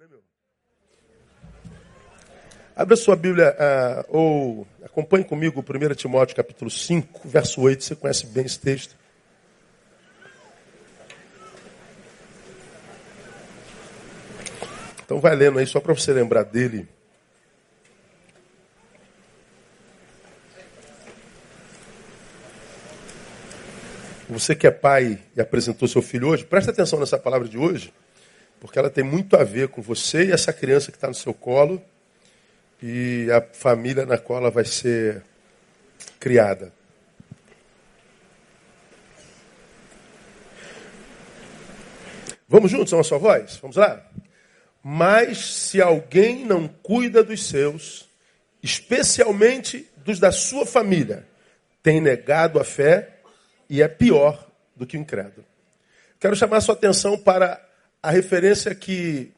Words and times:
né, 0.00 0.06
meu? 0.08 0.22
Abra 2.74 2.96
sua 2.96 3.14
Bíblia, 3.14 3.54
uh, 3.54 4.04
ou 4.08 4.66
acompanhe 4.82 5.22
comigo 5.22 5.60
1 5.60 5.94
Timóteo 5.94 6.34
capítulo 6.34 6.70
5, 6.70 7.28
verso 7.28 7.60
8. 7.60 7.84
Você 7.84 7.94
conhece 7.94 8.24
bem 8.24 8.46
esse 8.46 8.58
texto. 8.58 8.96
Então 15.04 15.20
vai 15.20 15.36
lendo 15.36 15.58
aí, 15.58 15.66
só 15.66 15.80
para 15.80 15.92
você 15.92 16.14
lembrar 16.14 16.44
dele. 16.44 16.88
Você 24.30 24.54
que 24.54 24.66
é 24.66 24.70
pai 24.70 25.22
e 25.36 25.40
apresentou 25.42 25.86
seu 25.86 26.00
filho 26.00 26.28
hoje, 26.28 26.46
presta 26.46 26.70
atenção 26.70 26.98
nessa 26.98 27.18
palavra 27.18 27.46
de 27.46 27.58
hoje, 27.58 27.92
porque 28.60 28.78
ela 28.78 28.90
tem 28.90 29.02
muito 29.02 29.36
a 29.36 29.42
ver 29.42 29.68
com 29.68 29.80
você 29.80 30.26
e 30.26 30.32
essa 30.32 30.52
criança 30.52 30.92
que 30.92 30.98
está 30.98 31.08
no 31.08 31.14
seu 31.14 31.32
colo 31.32 31.82
e 32.82 33.26
a 33.32 33.40
família 33.54 34.04
na 34.04 34.18
qual 34.18 34.40
ela 34.40 34.50
vai 34.50 34.64
ser 34.64 35.22
criada. 36.18 36.72
Vamos 42.46 42.70
juntos, 42.70 42.92
a 42.92 43.02
sua 43.02 43.18
voz? 43.18 43.56
Vamos 43.62 43.76
lá? 43.76 44.04
Mas 44.82 45.38
se 45.38 45.80
alguém 45.80 46.44
não 46.44 46.68
cuida 46.68 47.22
dos 47.22 47.46
seus, 47.46 48.08
especialmente 48.62 49.88
dos 49.98 50.18
da 50.18 50.32
sua 50.32 50.66
família, 50.66 51.26
tem 51.82 52.00
negado 52.00 52.58
a 52.58 52.64
fé 52.64 53.20
e 53.68 53.80
é 53.82 53.88
pior 53.88 54.50
do 54.74 54.86
que 54.86 54.96
o 54.96 55.00
incrédulo. 55.00 55.46
Quero 56.18 56.36
chamar 56.36 56.60
sua 56.60 56.74
atenção 56.74 57.16
para 57.16 57.69
a 58.02 58.10
referência 58.10 58.74
que 58.74 59.32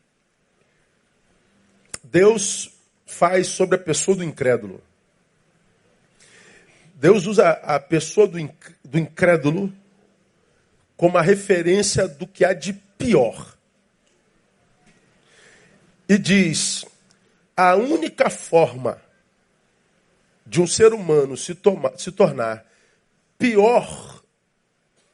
Deus 2.04 2.70
faz 3.06 3.48
sobre 3.48 3.76
a 3.76 3.78
pessoa 3.78 4.16
do 4.16 4.24
incrédulo. 4.24 4.82
Deus 6.94 7.26
usa 7.26 7.50
a 7.50 7.80
pessoa 7.80 8.28
do 8.28 8.98
incrédulo 8.98 9.72
como 10.96 11.18
a 11.18 11.22
referência 11.22 12.06
do 12.06 12.26
que 12.26 12.44
há 12.44 12.52
de 12.52 12.72
pior. 12.72 13.56
E 16.08 16.16
diz: 16.16 16.84
a 17.56 17.74
única 17.74 18.30
forma 18.30 19.00
de 20.46 20.60
um 20.60 20.66
ser 20.66 20.92
humano 20.92 21.36
se, 21.36 21.54
toma, 21.54 21.92
se 21.96 22.12
tornar 22.12 22.64
pior 23.38 24.22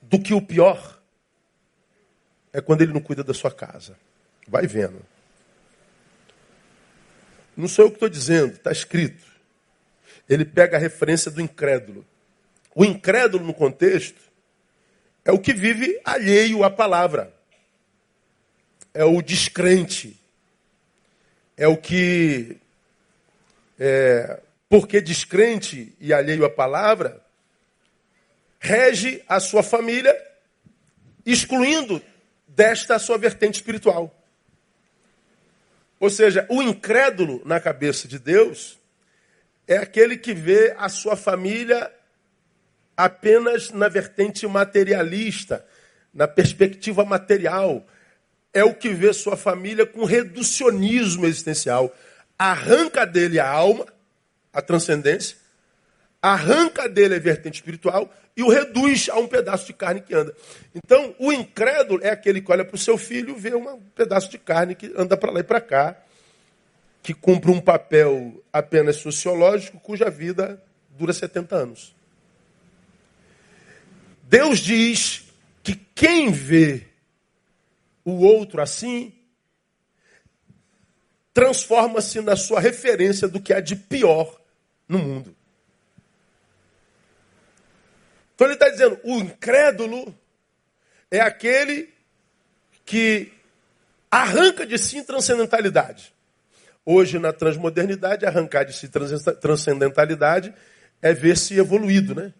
do 0.03 0.21
que 0.21 0.35
o 0.35 0.43
pior 0.43 0.98
é 2.53 2.61
quando 2.61 2.83
ele 2.83 2.93
não 2.93 3.01
cuida 3.01 3.23
da 3.23 3.35
sua 3.35 3.51
casa. 3.51 3.97
Vai 4.47 4.67
vendo. 4.67 5.05
Não 7.57 7.69
sou 7.69 7.87
eu 7.87 7.91
que 7.91 7.97
estou 7.97 8.09
dizendo, 8.09 8.55
está 8.55 8.71
escrito. 8.71 9.27
Ele 10.29 10.45
pega 10.45 10.77
a 10.77 10.81
referência 10.81 11.31
do 11.31 11.41
incrédulo. 11.41 12.07
O 12.75 12.85
incrédulo, 12.85 13.45
no 13.45 13.53
contexto, 13.53 14.21
é 15.25 15.33
o 15.33 15.39
que 15.39 15.53
vive 15.53 16.01
alheio 16.05 16.63
à 16.63 16.71
palavra. 16.71 17.35
É 18.95 19.05
o 19.05 19.21
descrente. 19.21 20.19
É 21.57 21.67
o 21.67 21.77
que, 21.77 22.57
é, 23.79 24.41
porque 24.69 25.01
descrente 25.01 25.93
e 25.99 26.13
alheio 26.13 26.45
à 26.45 26.51
palavra, 26.51 27.21
rege 28.61 29.25
a 29.29 29.41
sua 29.41 29.65
família, 29.65 30.17
excluindo 31.27 32.01
desta 32.59 32.99
sua 32.99 33.17
vertente 33.17 33.55
espiritual. 33.55 34.13
Ou 36.01 36.11
seja, 36.11 36.45
o 36.51 36.61
incrédulo 36.61 37.41
na 37.45 37.61
cabeça 37.61 38.09
de 38.09 38.19
Deus 38.19 38.81
é 39.65 39.77
aquele 39.77 40.17
que 40.17 40.35
vê 40.35 40.75
a 40.77 40.89
sua 40.89 41.15
família 41.15 41.89
apenas 42.97 43.71
na 43.71 43.87
vertente 43.89 44.45
materialista, 44.49 45.65
na 46.13 46.27
perspectiva 46.27 47.05
material. 47.05 47.87
É 48.53 48.65
o 48.65 48.75
que 48.75 48.89
vê 48.89 49.13
sua 49.13 49.37
família 49.37 49.87
com 49.87 50.05
reducionismo 50.05 51.27
existencial. 51.27 51.97
Arranca 52.37 53.07
dele 53.07 53.39
a 53.39 53.49
alma, 53.49 53.87
a 54.53 54.61
transcendência, 54.61 55.37
arranca 56.21 56.89
dele 56.89 57.15
a 57.15 57.19
vertente 57.19 57.57
espiritual 57.57 58.13
e 58.37 58.43
o 58.43 58.49
reduz 58.49 59.09
a 59.09 59.19
um 59.19 59.27
pedaço 59.27 59.67
de 59.67 59.73
carne 59.73 60.01
que 60.01 60.15
anda. 60.15 60.35
Então, 60.75 61.15
o 61.19 61.33
incrédulo 61.33 62.05
é 62.05 62.11
aquele 62.11 62.41
que 62.41 62.51
olha 62.51 62.65
para 62.65 62.75
o 62.75 62.79
seu 62.79 62.99
filho 62.99 63.37
e 63.37 63.41
vê 63.41 63.55
um 63.55 63.81
pedaço 63.95 64.31
de 64.31 64.39
carne 64.39 64.75
que 64.75 64.93
anda 64.97 65.17
para 65.17 65.31
lá 65.31 65.41
e 65.41 65.45
para 65.45 65.61
cá, 65.61 65.97
que 67.03 67.15
cumpre 67.15 67.51
um 67.51 67.61
papel 67.61 68.43
apenas 68.53 68.97
sociológico, 68.97 69.81
cuja 69.81 70.11
vida 70.11 70.63
dura 70.91 71.13
70 71.13 71.57
anos. 71.57 71.95
Deus 74.25 74.59
diz 74.59 75.25
que 75.63 75.75
quem 75.95 76.31
vê 76.31 76.87
o 78.05 78.25
outro 78.25 78.61
assim, 78.61 79.13
transforma-se 81.33 82.21
na 82.21 82.37
sua 82.37 82.61
referência 82.61 83.29
do 83.29 83.41
que 83.41 83.53
há 83.53 83.61
de 83.61 83.77
pior 83.77 84.41
no 84.89 84.99
mundo. 84.99 85.38
Então 88.39 88.47
ele 88.47 88.55
está 88.55 88.69
dizendo: 88.69 89.01
o 89.03 89.19
incrédulo 89.19 90.15
é 91.11 91.19
aquele 91.19 91.89
que 92.87 93.33
arranca 94.09 94.65
de 94.65 94.79
si 94.79 95.03
transcendentalidade. 95.03 96.15
Hoje, 96.87 97.19
na 97.19 97.33
transmodernidade, 97.33 98.25
arrancar 98.25 98.65
de 98.65 98.73
si 98.73 98.89
transcendentalidade 99.41 100.55
é 101.03 101.13
ver-se 101.13 101.59
evoluído, 101.59 102.15
né? 102.15 102.33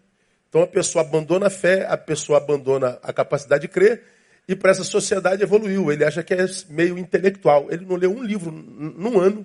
Então 0.49 0.63
a 0.63 0.69
pessoa 0.69 1.05
abandona 1.05 1.49
a 1.49 1.51
fé, 1.51 1.85
a 1.91 1.97
pessoa 1.97 2.39
abandona 2.39 3.01
a 3.03 3.13
capacidade 3.13 3.63
de 3.63 3.69
crer, 3.69 4.05
e 4.47 4.55
para 4.55 4.71
essa 4.71 4.85
sociedade 4.85 5.43
evoluiu. 5.43 5.91
Ele 5.91 6.05
acha 6.05 6.23
que 6.23 6.33
é 6.33 6.47
meio 6.71 6.97
intelectual. 6.97 7.67
Ele 7.73 7.85
não 7.85 7.97
leu 7.97 8.13
um 8.13 8.23
livro 8.23 8.53
num 8.53 9.19
ano, 9.19 9.45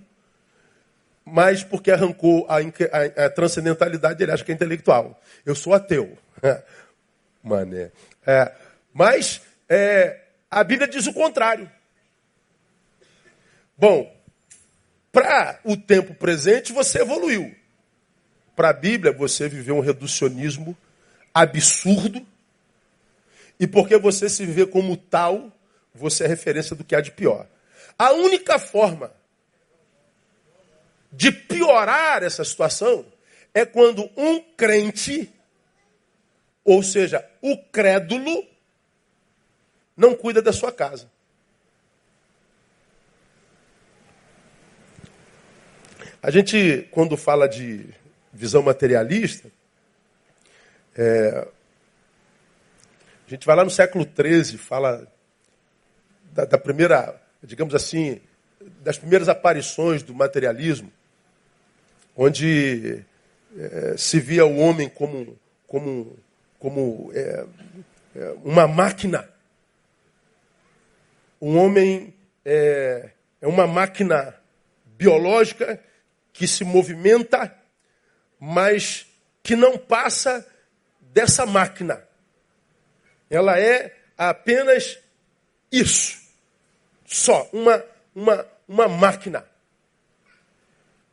mas 1.25 1.63
porque 1.63 1.91
arrancou 1.91 2.45
a, 2.49 2.57
a, 2.57 3.25
a 3.25 3.29
transcendentalidade, 3.29 4.21
ele 4.21 4.31
acha 4.31 4.43
que 4.43 4.51
é 4.51 4.55
intelectual. 4.55 5.19
Eu 5.45 5.55
sou 5.55 5.73
ateu. 5.73 6.17
Mané. 7.41 7.91
É, 8.25 8.51
mas 8.93 9.41
é, 9.69 10.21
a 10.49 10.63
Bíblia 10.63 10.87
diz 10.87 11.07
o 11.07 11.13
contrário. 11.13 11.69
Bom, 13.77 14.13
para 15.11 15.59
o 15.63 15.75
tempo 15.75 16.13
presente 16.13 16.71
você 16.71 17.01
evoluiu. 17.01 17.53
Para 18.55 18.69
a 18.69 18.73
Bíblia 18.73 19.11
você 19.11 19.47
viveu 19.47 19.77
um 19.77 19.81
reducionismo 19.81 20.77
absurdo. 21.33 22.25
E 23.59 23.67
porque 23.67 23.97
você 23.97 24.29
se 24.29 24.45
vê 24.45 24.65
como 24.65 24.97
tal, 24.97 25.51
você 25.93 26.25
é 26.25 26.27
referência 26.27 26.75
do 26.75 26.83
que 26.83 26.95
há 26.95 27.01
de 27.01 27.11
pior. 27.11 27.47
A 27.97 28.11
única 28.11 28.59
forma 28.59 29.11
de 31.13 31.31
piorar 31.31 32.23
essa 32.23 32.43
situação 32.43 33.05
é 33.53 33.65
quando 33.65 34.09
um 34.17 34.41
crente 34.57 35.31
ou 36.63 36.81
seja, 36.81 37.27
o 37.41 37.57
crédulo 37.57 38.45
não 39.97 40.15
cuida 40.15 40.41
da 40.41 40.53
sua 40.53 40.71
casa. 40.71 41.11
A 46.21 46.31
gente, 46.31 46.87
quando 46.91 47.17
fala 47.17 47.49
de 47.49 47.85
visão 48.31 48.63
materialista, 48.63 49.51
é, 50.95 51.47
a 53.27 53.29
gente 53.29 53.45
vai 53.45 53.55
lá 53.57 53.65
no 53.65 53.69
século 53.69 54.05
XIII, 54.05 54.57
fala 54.57 55.05
da, 56.31 56.45
da, 56.45 56.57
primeira, 56.57 57.21
digamos 57.43 57.75
assim, 57.75 58.21
das 58.81 58.97
primeiras 58.97 59.27
aparições 59.27 60.01
do 60.01 60.15
materialismo, 60.15 60.89
onde 62.15 63.03
é, 63.57 63.95
se 63.97 64.19
via 64.19 64.45
o 64.45 64.57
homem 64.57 64.89
como, 64.89 65.37
como 65.67 66.17
como 66.63 67.11
é, 67.13 67.45
é, 68.15 68.35
uma 68.41 68.65
máquina. 68.65 69.29
Um 71.41 71.57
homem 71.57 72.13
é, 72.45 73.09
é 73.41 73.45
uma 73.45 73.67
máquina 73.67 74.33
biológica 74.85 75.83
que 76.31 76.47
se 76.47 76.63
movimenta, 76.63 77.53
mas 78.39 79.05
que 79.43 79.57
não 79.57 79.77
passa 79.77 80.47
dessa 81.01 81.45
máquina. 81.45 82.01
Ela 83.29 83.59
é 83.59 83.93
apenas 84.17 84.97
isso. 85.69 86.17
Só 87.05 87.49
uma, 87.51 87.83
uma, 88.15 88.47
uma 88.65 88.87
máquina. 88.87 89.45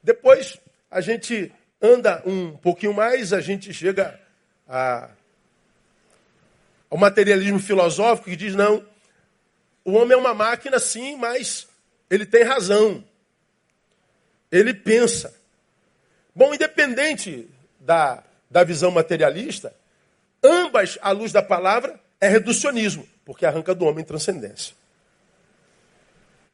Depois 0.01 0.61
a 0.91 1.01
gente 1.01 1.53
anda 1.81 2.23
um 2.27 2.57
pouquinho 2.57 2.93
mais, 2.93 3.33
a 3.33 3.41
gente 3.41 3.73
chega 3.73 4.21
a 4.69 5.11
ao 6.91 6.99
materialismo 6.99 7.61
filosófico 7.61 8.29
que 8.29 8.37
diz: 8.37 8.55
não, 8.55 8.85
o 9.85 9.93
homem 9.93 10.15
é 10.15 10.17
uma 10.17 10.35
máquina, 10.35 10.79
sim, 10.79 11.17
mas 11.17 11.69
ele 12.11 12.27
tem 12.27 12.43
razão. 12.43 13.05
Ele 14.51 14.75
pensa. 14.75 15.33
Bom, 16.35 16.53
independente 16.53 17.49
da, 17.79 18.23
da 18.51 18.65
visão 18.65 18.91
materialista, 18.91 19.73
ambas, 20.43 20.99
à 21.01 21.13
luz 21.13 21.31
da 21.31 21.43
palavra, 21.43 21.99
é 22.21 22.29
reducionismo, 22.29 23.07
porque 23.25 23.47
arranca 23.47 23.75
do 23.75 23.85
homem 23.85 24.05
transcendência. 24.05 24.75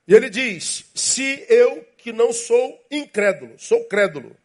E 0.07 0.15
ele 0.15 0.29
diz: 0.29 0.85
se 0.95 1.47
eu, 1.49 1.87
que 2.07 2.13
não 2.13 2.33
sou 2.33 2.81
incrédulo, 2.89 3.55
sou 3.59 3.83
crédulo, 3.87 4.37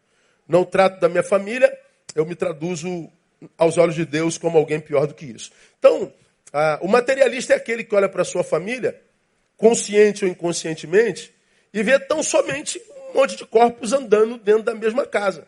não 0.47 0.65
trato 0.65 0.99
da 0.99 1.07
minha 1.07 1.21
família, 1.21 1.71
eu 2.15 2.25
me 2.25 2.33
traduzo 2.33 3.07
aos 3.55 3.77
olhos 3.77 3.93
de 3.93 4.03
Deus 4.03 4.35
como 4.35 4.57
alguém 4.57 4.79
pior 4.79 5.05
do 5.05 5.13
que 5.13 5.27
isso. 5.27 5.51
Então, 5.77 6.11
ah, 6.51 6.79
o 6.81 6.87
materialista 6.87 7.53
é 7.53 7.55
aquele 7.55 7.83
que 7.83 7.93
olha 7.93 8.09
para 8.09 8.23
sua 8.23 8.43
família, 8.43 8.99
consciente 9.57 10.25
ou 10.25 10.31
inconscientemente, 10.31 11.31
e 11.71 11.83
vê 11.83 11.99
tão 11.99 12.23
somente 12.23 12.81
um 13.11 13.19
monte 13.19 13.35
de 13.35 13.45
corpos 13.45 13.93
andando 13.93 14.39
dentro 14.39 14.63
da 14.63 14.73
mesma 14.73 15.05
casa. 15.05 15.47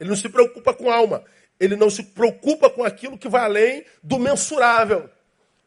Ele 0.00 0.08
não 0.08 0.16
se 0.16 0.28
preocupa 0.28 0.74
com 0.74 0.90
alma. 0.90 1.22
Ele 1.60 1.76
não 1.76 1.88
se 1.88 2.02
preocupa 2.02 2.68
com 2.68 2.82
aquilo 2.82 3.16
que 3.16 3.28
vai 3.28 3.44
além 3.44 3.84
do 4.02 4.18
mensurável. 4.18 5.08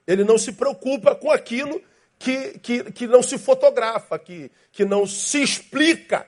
Ele 0.05 0.25
não 0.25 0.37
se 0.37 0.51
preocupa 0.51 1.15
com 1.15 1.31
aquilo 1.31 1.81
que, 2.19 2.59
que, 2.59 2.91
que 2.91 3.07
não 3.07 3.21
se 3.21 3.37
fotografa, 3.37 4.17
que, 4.17 4.51
que 4.71 4.85
não 4.85 5.05
se 5.05 5.41
explica. 5.41 6.27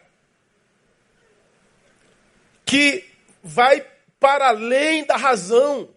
Que 2.65 3.06
vai 3.41 3.86
para 4.19 4.50
além 4.50 5.06
da 5.06 5.15
razão. 5.15 5.89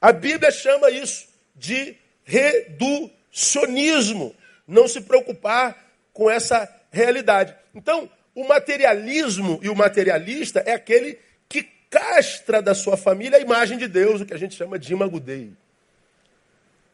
A 0.00 0.12
Bíblia 0.12 0.50
chama 0.50 0.90
isso 0.90 1.28
de 1.54 1.96
reducionismo. 2.24 4.34
Não 4.66 4.88
se 4.88 5.02
preocupar 5.02 5.92
com 6.12 6.30
essa 6.30 6.68
realidade. 6.90 7.54
Então, 7.74 8.10
o 8.34 8.46
materialismo 8.46 9.60
e 9.62 9.68
o 9.68 9.76
materialista 9.76 10.60
é 10.60 10.72
aquele 10.72 11.18
que 11.48 11.62
castra 11.90 12.62
da 12.62 12.74
sua 12.74 12.96
família 12.96 13.38
a 13.38 13.42
imagem 13.42 13.76
de 13.76 13.86
Deus, 13.86 14.20
o 14.20 14.26
que 14.26 14.34
a 14.34 14.38
gente 14.38 14.56
chama 14.56 14.78
de 14.78 14.92
imagudei. 14.92 15.52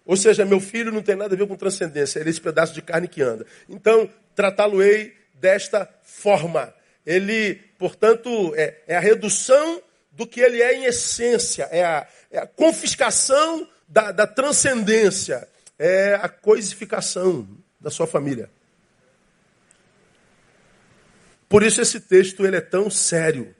Ou 0.09 0.17
seja, 0.17 0.43
meu 0.43 0.59
filho 0.59 0.91
não 0.91 1.03
tem 1.03 1.15
nada 1.15 1.35
a 1.35 1.37
ver 1.37 1.47
com 1.47 1.55
transcendência, 1.55 2.19
ele 2.19 2.31
é 2.31 2.33
esse 2.33 2.41
pedaço 2.41 2.73
de 2.73 2.81
carne 2.81 3.07
que 3.07 3.21
anda. 3.21 3.45
Então, 3.69 4.11
tratá-lo-ei 4.35 5.15
desta 5.35 5.87
forma. 6.03 6.73
Ele, 7.05 7.57
portanto, 7.79 8.55
é, 8.57 8.81
é, 8.87 8.97
a 8.97 9.01
redução 9.01 9.83
do 10.11 10.27
que 10.27 10.41
ele 10.41 10.63
é 10.63 10.77
em 10.77 10.87
essência, 10.87 11.65
é 11.65 11.85
a, 11.85 12.09
é 12.31 12.39
a 12.39 12.47
confiscação 12.47 13.69
da, 13.87 14.11
da 14.11 14.27
transcendência, 14.27 15.47
é 15.79 16.15
a 16.15 16.29
coisificação 16.31 17.47
da 17.79 17.91
sua 17.91 18.07
família. 18.07 18.49
Por 21.51 21.63
isso 21.63 21.83
esse 21.83 22.01
texto 22.01 22.47
ele 22.47 22.57
é 22.57 22.63
tão 22.63 22.89
sério. 22.89 23.55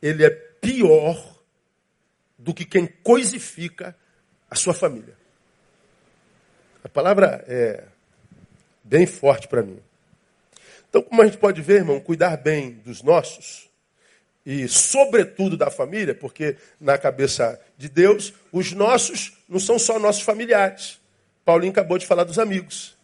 Ele 0.00 0.24
é 0.24 0.30
pior 0.30 1.38
do 2.38 2.54
que 2.54 2.64
quem 2.64 2.86
coisifica 2.86 3.94
a 4.50 4.54
sua 4.54 4.72
família. 4.72 5.19
A 6.82 6.88
palavra 6.88 7.44
é 7.46 7.84
bem 8.82 9.06
forte 9.06 9.46
para 9.46 9.62
mim. 9.62 9.78
Então, 10.88 11.02
como 11.02 11.22
a 11.22 11.24
gente 11.24 11.38
pode 11.38 11.62
ver, 11.62 11.76
irmão, 11.76 12.00
cuidar 12.00 12.36
bem 12.36 12.72
dos 12.84 13.02
nossos 13.02 13.68
e, 14.44 14.66
sobretudo, 14.66 15.56
da 15.56 15.70
família, 15.70 16.14
porque 16.14 16.56
na 16.80 16.98
cabeça 16.98 17.60
de 17.76 17.88
Deus, 17.88 18.32
os 18.50 18.72
nossos 18.72 19.32
não 19.48 19.60
são 19.60 19.78
só 19.78 19.98
nossos 19.98 20.22
familiares. 20.22 20.98
Paulinho 21.44 21.72
acabou 21.72 21.98
de 21.98 22.06
falar 22.06 22.24
dos 22.24 22.38
amigos. 22.38 22.96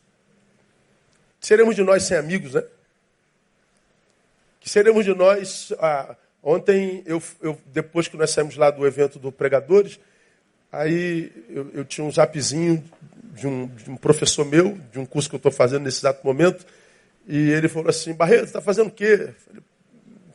Seremos 1.40 1.76
de 1.76 1.82
nós 1.82 2.02
sem 2.02 2.16
amigos, 2.16 2.54
né? 2.54 2.64
Que 4.60 4.68
seremos 4.68 5.04
de 5.04 5.14
nós. 5.14 5.72
Ah, 5.78 6.16
ontem, 6.42 7.02
eu, 7.06 7.22
eu, 7.40 7.60
depois 7.66 8.08
que 8.08 8.16
nós 8.16 8.30
saímos 8.30 8.56
lá 8.56 8.70
do 8.70 8.86
evento 8.86 9.18
do 9.18 9.30
Pregadores, 9.30 10.00
aí 10.76 11.32
eu, 11.48 11.70
eu 11.72 11.84
tinha 11.84 12.06
um 12.06 12.10
zapzinho 12.10 12.82
de 13.34 13.46
um, 13.46 13.66
de 13.66 13.90
um, 13.90 13.96
professor 13.96 14.44
meu, 14.44 14.78
de 14.92 14.98
um 14.98 15.06
curso 15.06 15.28
que 15.28 15.34
eu 15.34 15.38
estou 15.38 15.52
fazendo 15.52 15.82
nesse 15.84 15.98
exato 15.98 16.24
momento, 16.24 16.64
e 17.26 17.50
ele 17.50 17.68
falou 17.68 17.88
assim: 17.88 18.12
Barreto, 18.14 18.44
está 18.44 18.60
fazendo 18.60 18.88
o 18.88 18.92
quê? 18.92 19.30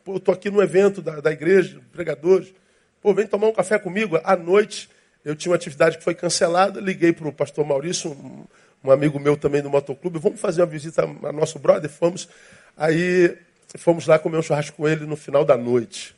Eu 0.06 0.16
estou 0.16 0.34
aqui 0.34 0.50
no 0.50 0.62
evento 0.62 1.00
da, 1.00 1.20
da 1.20 1.30
igreja, 1.32 1.80
pregadores. 1.92 2.52
Pô, 3.00 3.14
vem 3.14 3.26
tomar 3.26 3.48
um 3.48 3.52
café 3.52 3.78
comigo. 3.78 4.18
À 4.22 4.36
noite, 4.36 4.90
eu 5.24 5.34
tinha 5.34 5.50
uma 5.50 5.56
atividade 5.56 5.98
que 5.98 6.04
foi 6.04 6.14
cancelada, 6.14 6.80
liguei 6.80 7.12
para 7.12 7.28
o 7.28 7.32
pastor 7.32 7.64
Maurício, 7.64 8.10
um, 8.10 8.44
um, 8.84 8.90
amigo 8.90 9.18
meu 9.18 9.36
também 9.36 9.62
do 9.62 9.70
motoclube, 9.70 10.18
vamos 10.18 10.40
fazer 10.40 10.60
uma 10.60 10.66
visita 10.66 11.02
a 11.02 11.32
nosso 11.32 11.58
brother. 11.58 11.88
Fomos. 11.90 12.28
Aí 12.76 13.36
fomos 13.78 14.06
lá 14.06 14.18
comer 14.18 14.38
um 14.38 14.42
churrasco 14.42 14.76
com 14.76 14.88
ele 14.88 15.06
no 15.06 15.16
final 15.16 15.44
da 15.44 15.56
noite. 15.56 16.14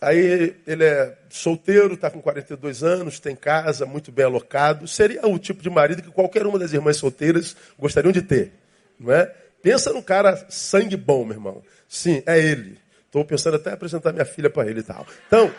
Aí 0.00 0.54
ele 0.66 0.84
é 0.84 1.16
solteiro, 1.30 1.94
está 1.94 2.10
com 2.10 2.20
42 2.20 2.82
anos, 2.82 3.18
tem 3.18 3.34
casa, 3.34 3.86
muito 3.86 4.12
bem 4.12 4.24
alocado. 4.24 4.86
Seria 4.86 5.26
o 5.26 5.38
tipo 5.38 5.62
de 5.62 5.70
marido 5.70 6.02
que 6.02 6.10
qualquer 6.10 6.46
uma 6.46 6.58
das 6.58 6.72
irmãs 6.72 6.96
solteiras 6.96 7.56
gostariam 7.78 8.12
de 8.12 8.22
ter. 8.22 8.52
Não 8.98 9.12
é? 9.12 9.32
Pensa 9.62 9.92
num 9.92 10.02
cara 10.02 10.46
sangue 10.48 10.96
bom, 10.96 11.24
meu 11.24 11.34
irmão. 11.34 11.62
Sim, 11.88 12.22
é 12.26 12.38
ele. 12.38 12.78
Estou 13.06 13.24
pensando 13.24 13.56
até 13.56 13.72
apresentar 13.72 14.12
minha 14.12 14.24
filha 14.24 14.50
para 14.50 14.68
ele 14.68 14.80
e 14.80 14.82
tal. 14.82 15.06
Então, 15.26 15.52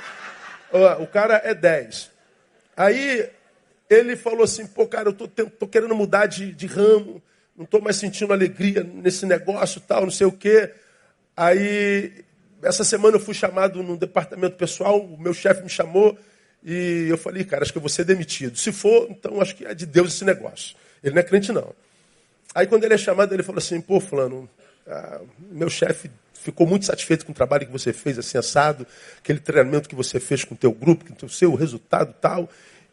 o 1.00 1.08
cara 1.08 1.42
é 1.44 1.54
10. 1.54 2.12
Aí 2.78 3.30
ele 3.90 4.16
falou 4.16 4.44
assim, 4.44 4.68
pô, 4.68 4.88
cara, 4.88 5.10
eu 5.10 5.46
estou 5.46 5.68
querendo 5.68 5.96
mudar 5.96 6.28
de, 6.28 6.54
de 6.54 6.68
ramo, 6.68 7.22
não 7.58 7.66
estou 7.66 7.82
mais 7.82 7.98
sentindo 7.98 8.32
alegria 8.32 8.84
nesse 8.84 9.26
negócio 9.26 9.82
tal, 9.82 10.04
não 10.04 10.12
sei 10.12 10.28
o 10.28 10.32
quê. 10.32 10.72
Aí, 11.36 12.24
essa 12.64 12.84
semana 12.84 13.18
eu 13.18 13.20
fui 13.20 13.34
chamado 13.34 13.82
no 13.84 13.98
departamento 13.98 14.56
pessoal, 14.56 15.00
o 15.00 15.18
meu 15.18 15.34
chefe 15.34 15.64
me 15.64 15.70
chamou 15.70 16.18
e 16.64 17.08
eu 17.10 17.18
falei, 17.18 17.44
cara, 17.44 17.64
acho 17.64 17.72
que 17.72 17.78
eu 17.78 17.82
vou 17.82 17.90
ser 17.90 18.04
demitido. 18.04 18.58
Se 18.58 18.72
for, 18.72 19.08
então 19.10 19.42
acho 19.42 19.56
que 19.56 19.66
é 19.66 19.74
de 19.74 19.86
Deus 19.86 20.14
esse 20.14 20.26
negócio. 20.26 20.76
Ele 21.04 21.16
não 21.16 21.22
é 21.22 21.24
crente, 21.24 21.52
não. 21.52 21.74
Aí 22.54 22.68
quando 22.68 22.84
ele 22.84 22.94
é 22.94 22.98
chamado, 22.98 23.34
ele 23.34 23.44
falou 23.44 23.60
assim, 23.60 23.80
pô, 23.80 24.00
fulano, 24.00 24.50
ah, 24.88 25.22
meu 25.52 25.70
chefe 25.70 26.10
ficou 26.34 26.66
muito 26.66 26.86
satisfeito 26.86 27.26
com 27.26 27.32
o 27.32 27.36
trabalho 27.36 27.66
que 27.66 27.72
você 27.72 27.94
fez, 27.94 28.18
assim, 28.18 28.38
assado, 28.38 28.88
aquele 29.20 29.40
treinamento 29.40 29.88
que 29.88 29.96
você 29.96 30.20
fez 30.20 30.44
com 30.44 30.56
o 30.56 30.58
teu 30.58 30.72
grupo, 30.72 31.06
com 31.14 31.26
o 31.26 31.30
seu 31.30 31.54
resultado 31.54 32.14
tal. 32.20 32.50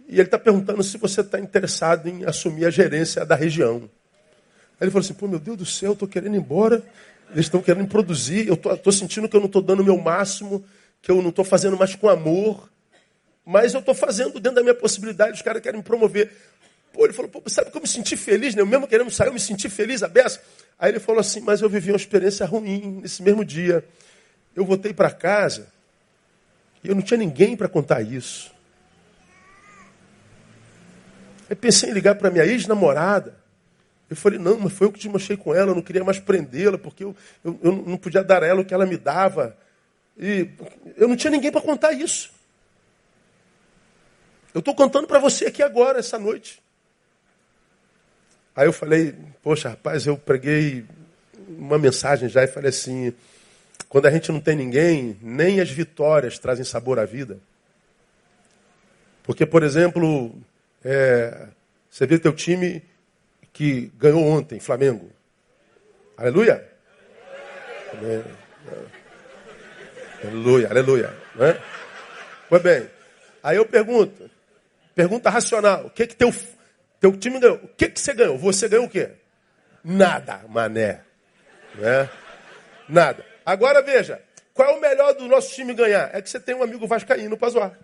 E 0.09 0.15
ele 0.15 0.23
está 0.23 0.39
perguntando 0.39 0.83
se 0.83 0.99
você 0.99 1.21
está 1.21 1.39
interessado 1.39 2.09
em 2.09 2.25
assumir 2.25 2.67
a 2.67 2.71
gerência 2.71 3.25
da 3.25 3.35
região. 3.35 3.89
Aí 4.79 4.85
ele 4.85 4.91
falou 4.91 5.05
assim, 5.05 5.15
pô, 5.15 5.27
meu 5.27 5.39
Deus 5.39 5.57
do 5.57 5.67
céu, 5.67 5.93
estou 5.93 6.07
querendo 6.07 6.35
ir 6.35 6.39
embora, 6.39 6.83
eles 7.31 7.47
estão 7.47 7.61
querendo 7.61 7.89
produzir, 7.89 8.49
eu 8.49 8.55
estou 8.55 8.93
sentindo 8.93 9.29
que 9.29 9.37
eu 9.37 9.41
não 9.41 9.47
estou 9.47 9.63
dando 9.63 9.81
o 9.81 9.85
meu 9.85 9.99
máximo, 9.99 10.65
que 11.03 11.11
eu 11.11 11.21
não 11.21 11.31
estou 11.31 11.45
fazendo 11.45 11.77
mais 11.77 11.95
com 11.95 12.09
amor, 12.09 12.71
mas 13.45 13.75
eu 13.75 13.81
estou 13.81 13.95
fazendo 13.95 14.41
dentro 14.41 14.57
da 14.57 14.63
minha 14.63 14.75
possibilidade, 14.75 15.33
os 15.33 15.43
caras 15.43 15.63
querem 15.63 15.79
me 15.79 15.85
promover. 15.85 16.33
Pô, 16.93 17.05
ele 17.05 17.13
falou, 17.13 17.31
sabe 17.47 17.71
que 17.71 17.77
eu 17.77 17.83
me 17.83 17.89
senti 17.89 18.17
feliz, 18.17 18.55
né? 18.55 18.63
Eu 18.63 18.67
mesmo 18.67 18.89
querendo 18.89 19.11
sair, 19.11 19.29
eu 19.29 19.33
me 19.33 19.41
senti 19.41 19.69
feliz, 19.69 20.03
a. 20.03 20.11
Aí 20.79 20.91
ele 20.91 20.99
falou 20.99 21.21
assim, 21.21 21.41
mas 21.41 21.61
eu 21.61 21.69
vivi 21.69 21.91
uma 21.91 21.97
experiência 21.97 22.45
ruim 22.47 23.01
nesse 23.03 23.23
mesmo 23.23 23.45
dia. 23.45 23.85
Eu 24.55 24.65
voltei 24.65 24.93
para 24.93 25.11
casa 25.11 25.69
e 26.83 26.89
eu 26.89 26.95
não 26.95 27.03
tinha 27.03 27.19
ninguém 27.19 27.57
para 27.57 27.69
contar 27.69 28.01
isso. 28.01 28.51
Aí 31.49 31.55
pensei 31.55 31.91
em 31.91 31.93
ligar 31.93 32.15
para 32.15 32.31
minha 32.31 32.45
ex-namorada. 32.45 33.35
Eu 34.09 34.17
falei, 34.17 34.39
não, 34.39 34.59
mas 34.59 34.73
foi 34.73 34.87
eu 34.87 34.93
que 34.93 35.09
mostrei 35.09 35.37
com 35.37 35.55
ela, 35.55 35.73
eu 35.73 35.75
não 35.75 35.83
queria 35.83 36.05
mais 36.05 36.19
prendê-la, 36.19 36.79
porque 36.79 37.03
eu, 37.03 37.17
eu, 37.45 37.59
eu, 37.63 37.73
não 37.73 37.97
podia 37.97 38.23
dar 38.23 38.43
a 38.43 38.47
ela 38.47 38.61
o 38.61 38.65
que 38.65 38.73
ela 38.73 38.87
me 38.87 38.97
dava. 38.97 39.57
E 40.17 40.49
eu 40.97 41.09
não 41.09 41.17
tinha 41.17 41.31
ninguém 41.31 41.51
para 41.51 41.61
contar 41.61 41.93
isso. 41.93 42.31
Eu 44.55 44.61
estou 44.61 44.75
contando 44.75 45.07
para 45.07 45.19
você 45.19 45.47
aqui 45.47 45.63
agora, 45.63 45.99
essa 45.99 46.19
noite. 46.19 46.63
Aí 48.55 48.67
eu 48.67 48.73
falei, 48.73 49.15
poxa, 49.43 49.71
rapaz, 49.71 50.07
eu 50.07 50.17
preguei 50.17 50.87
uma 51.49 51.79
mensagem 51.79 52.29
já 52.29 52.43
e 52.43 52.47
falei 52.47 52.71
assim: 52.71 53.13
quando 53.89 54.07
a 54.07 54.11
gente 54.11 54.33
não 54.33 54.41
tem 54.41 54.57
ninguém, 54.57 55.17
nem 55.21 55.61
as 55.61 55.71
vitórias 55.71 56.39
trazem 56.39 56.65
sabor 56.65 56.99
à 56.99 57.05
vida. 57.05 57.39
Porque, 59.23 59.45
por 59.45 59.63
exemplo, 59.63 60.35
é, 60.85 61.49
você 61.91 62.07
vê 62.07 62.19
teu 62.19 62.33
time 62.33 62.83
que 63.57 63.91
ganhou 63.97 64.23
ontem, 64.23 64.61
Flamengo. 64.61 65.11
Aleluia? 66.15 66.63
Amém. 67.91 68.23
Aleluia, 70.23 70.69
aleluia. 70.69 71.17
Né? 71.35 71.59
Pois 72.51 72.61
bem, 72.61 72.91
aí 73.43 73.57
eu 73.57 73.65
pergunto, 73.65 74.31
pergunta 74.95 75.31
racional, 75.31 75.87
o 75.87 75.91
que 75.91 76.07
que 76.07 76.15
teu, 76.15 76.35
teu 77.01 77.17
time 77.17 77.41
ganhou? 77.41 77.57
O 77.57 77.69
que 77.69 77.89
que 77.89 77.99
você 77.99 78.13
ganhou? 78.13 78.37
Você 78.37 78.69
ganhou 78.69 78.85
o 78.85 78.91
quê? 78.91 79.13
Nada, 79.83 80.45
mané. 80.51 81.01
Né? 81.77 82.11
Nada. 82.87 83.25
Agora 83.45 83.81
veja, 83.81 84.21
qual 84.53 84.69
é 84.69 84.77
o 84.77 84.81
melhor 84.83 85.15
do 85.15 85.27
nosso 85.29 85.55
time 85.55 85.73
ganhar? 85.73 86.11
É 86.13 86.21
que 86.21 86.29
você 86.29 86.39
tem 86.39 86.55
um 86.55 86.63
amigo 86.63 86.87
vascaíno 86.87 87.39
para 87.39 87.49
zoar. 87.49 87.79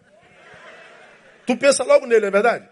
Tu 1.47 1.57
pensa 1.57 1.83
logo 1.83 2.05
nele, 2.05 2.21
não 2.21 2.29
é 2.29 2.31
verdade? 2.31 2.69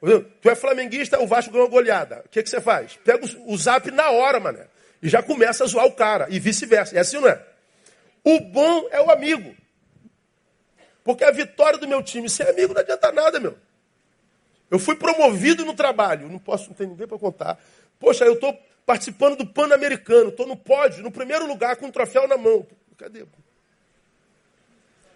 Tu 0.00 0.50
é 0.50 0.54
flamenguista, 0.54 1.20
o 1.20 1.26
Vasco 1.26 1.52
ganhou 1.52 1.68
goleada. 1.68 2.22
O 2.26 2.28
que, 2.28 2.42
que 2.42 2.50
você 2.50 2.60
faz? 2.60 2.96
Pega 3.04 3.24
o, 3.46 3.56
zap 3.56 3.90
na 3.90 4.10
hora, 4.10 4.38
mané. 4.38 4.66
E 5.02 5.08
já 5.08 5.22
começa 5.22 5.64
a 5.64 5.66
zoar 5.66 5.86
o 5.86 5.92
cara. 5.92 6.26
E 6.30 6.38
vice-versa. 6.38 6.96
É 6.96 7.00
assim, 7.00 7.18
não 7.18 7.28
é? 7.28 7.42
O 8.22 8.40
bom 8.40 8.88
é 8.90 9.00
o 9.00 9.10
amigo. 9.10 9.54
Porque 11.02 11.24
a 11.24 11.30
vitória 11.30 11.78
do 11.78 11.88
meu 11.88 12.02
time 12.02 12.28
sem 12.28 12.46
amigo 12.46 12.74
não 12.74 12.80
adianta 12.80 13.10
nada, 13.12 13.40
meu. 13.40 13.56
Eu 14.70 14.78
fui 14.78 14.96
promovido 14.96 15.64
no 15.64 15.74
trabalho. 15.74 16.28
Não 16.28 16.38
posso, 16.38 16.72
ter 16.74 16.86
ninguém 16.86 17.06
para 17.06 17.18
contar. 17.18 17.58
Poxa, 17.98 18.24
eu 18.24 18.34
estou 18.34 18.58
participando 18.84 19.36
do 19.36 19.46
Pan-Americano. 19.46 20.28
Estou 20.28 20.46
no 20.46 20.56
pódio, 20.56 21.02
no 21.02 21.10
primeiro 21.10 21.46
lugar, 21.46 21.76
com 21.76 21.86
um 21.86 21.90
troféu 21.90 22.28
na 22.28 22.36
mão. 22.36 22.66
Cadê? 22.98 23.24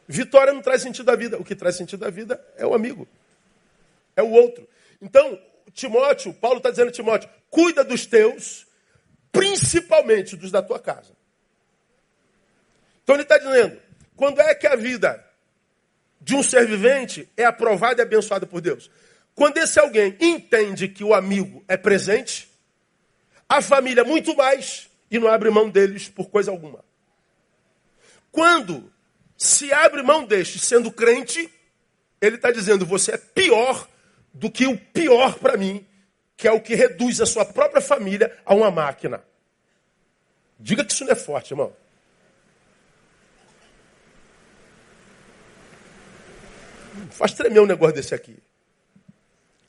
Vitória 0.06 0.52
não 0.52 0.62
traz 0.62 0.82
sentido 0.82 1.06
da 1.06 1.16
vida. 1.16 1.36
O 1.38 1.44
que 1.44 1.54
traz 1.54 1.76
sentido 1.76 2.00
da 2.00 2.10
vida 2.10 2.42
é 2.56 2.66
o 2.66 2.74
amigo. 2.74 3.06
É 4.16 4.22
o 4.22 4.30
outro. 4.30 4.68
Então, 5.00 5.38
Timóteo, 5.72 6.34
Paulo 6.34 6.58
está 6.58 6.70
dizendo 6.70 6.88
a 6.88 6.92
Timóteo, 6.92 7.30
cuida 7.48 7.84
dos 7.84 8.06
teus, 8.06 8.66
principalmente 9.32 10.36
dos 10.36 10.50
da 10.50 10.62
tua 10.62 10.78
casa. 10.78 11.12
Então 13.02 13.16
ele 13.16 13.22
está 13.22 13.38
dizendo, 13.38 13.80
quando 14.16 14.40
é 14.40 14.54
que 14.54 14.66
a 14.66 14.76
vida 14.76 15.24
de 16.20 16.34
um 16.34 16.42
ser 16.42 16.66
vivente 16.66 17.28
é 17.36 17.44
aprovada 17.44 18.02
e 18.02 18.04
abençoada 18.04 18.46
por 18.46 18.60
Deus? 18.60 18.90
Quando 19.34 19.58
esse 19.58 19.78
alguém 19.78 20.16
entende 20.20 20.88
que 20.88 21.02
o 21.02 21.14
amigo 21.14 21.64
é 21.66 21.76
presente, 21.76 22.50
a 23.48 23.62
família 23.62 24.04
muito 24.04 24.36
mais, 24.36 24.88
e 25.10 25.18
não 25.18 25.28
abre 25.28 25.50
mão 25.50 25.68
deles 25.68 26.08
por 26.08 26.30
coisa 26.30 26.50
alguma. 26.50 26.84
Quando 28.30 28.92
se 29.36 29.72
abre 29.72 30.02
mão 30.02 30.24
deste 30.24 30.58
sendo 30.58 30.92
crente, 30.92 31.52
ele 32.20 32.36
está 32.36 32.52
dizendo: 32.52 32.86
você 32.86 33.12
é 33.12 33.18
pior 33.18 33.88
do 34.32 34.50
que 34.50 34.66
o 34.66 34.78
pior 34.78 35.38
para 35.38 35.56
mim, 35.56 35.86
que 36.36 36.48
é 36.48 36.52
o 36.52 36.60
que 36.60 36.74
reduz 36.74 37.20
a 37.20 37.26
sua 37.26 37.44
própria 37.44 37.82
família 37.82 38.36
a 38.44 38.54
uma 38.54 38.70
máquina. 38.70 39.22
Diga 40.58 40.84
que 40.84 40.92
isso 40.92 41.04
não 41.04 41.12
é 41.12 41.16
forte, 41.16 41.52
irmão. 41.52 41.74
Faz 47.10 47.32
tremer 47.32 47.60
um 47.60 47.66
negócio 47.66 47.94
desse 47.94 48.14
aqui. 48.14 48.36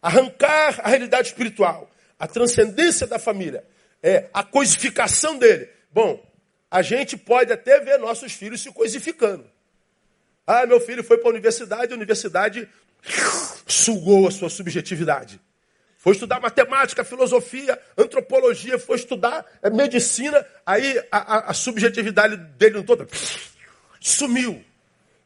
Arrancar 0.02 0.80
a 0.82 0.90
realidade 0.90 1.30
espiritual, 1.30 1.90
a 2.18 2.28
transcendência 2.28 3.06
da 3.06 3.20
família, 3.20 3.64
é 4.02 4.30
a 4.34 4.44
coisificação 4.44 5.38
dele. 5.38 5.70
Bom, 5.92 6.24
a 6.70 6.82
gente 6.82 7.18
pode 7.18 7.52
até 7.52 7.80
ver 7.80 8.00
nossos 8.00 8.34
filhos 8.34 8.62
se 8.62 8.72
coisificando. 8.72 9.46
Ah, 10.46 10.66
meu 10.66 10.80
filho 10.80 11.04
foi 11.04 11.18
para 11.18 11.30
a 11.30 11.32
universidade, 11.32 11.94
a 11.94 11.96
universidade 11.96 12.68
sugou 13.68 14.28
a 14.28 14.32
sua 14.32 14.50
subjetividade. 14.50 15.40
Foi 15.98 16.14
estudar 16.14 16.40
matemática, 16.40 17.04
filosofia, 17.04 17.80
antropologia, 17.96 18.80
foi 18.80 18.96
estudar 18.96 19.46
é, 19.62 19.70
medicina, 19.70 20.44
aí 20.66 20.98
a, 21.12 21.18
a, 21.18 21.52
a 21.52 21.54
subjetividade 21.54 22.36
dele 22.38 22.82
toda 22.84 23.08
sumiu. 24.00 24.66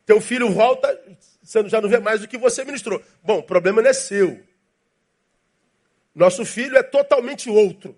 Teu 0.05 0.19
filho 0.19 0.51
volta, 0.51 1.01
você 1.41 1.67
já 1.69 1.79
não 1.79 1.89
vê 1.89 1.99
mais 1.99 2.21
o 2.23 2.27
que 2.27 2.37
você 2.37 2.65
ministrou. 2.65 3.01
Bom, 3.23 3.39
o 3.39 3.43
problema 3.43 3.81
não 3.81 3.89
é 3.89 3.93
seu. 3.93 4.43
Nosso 6.13 6.45
filho 6.45 6.77
é 6.77 6.83
totalmente 6.83 7.49
outro. 7.49 7.97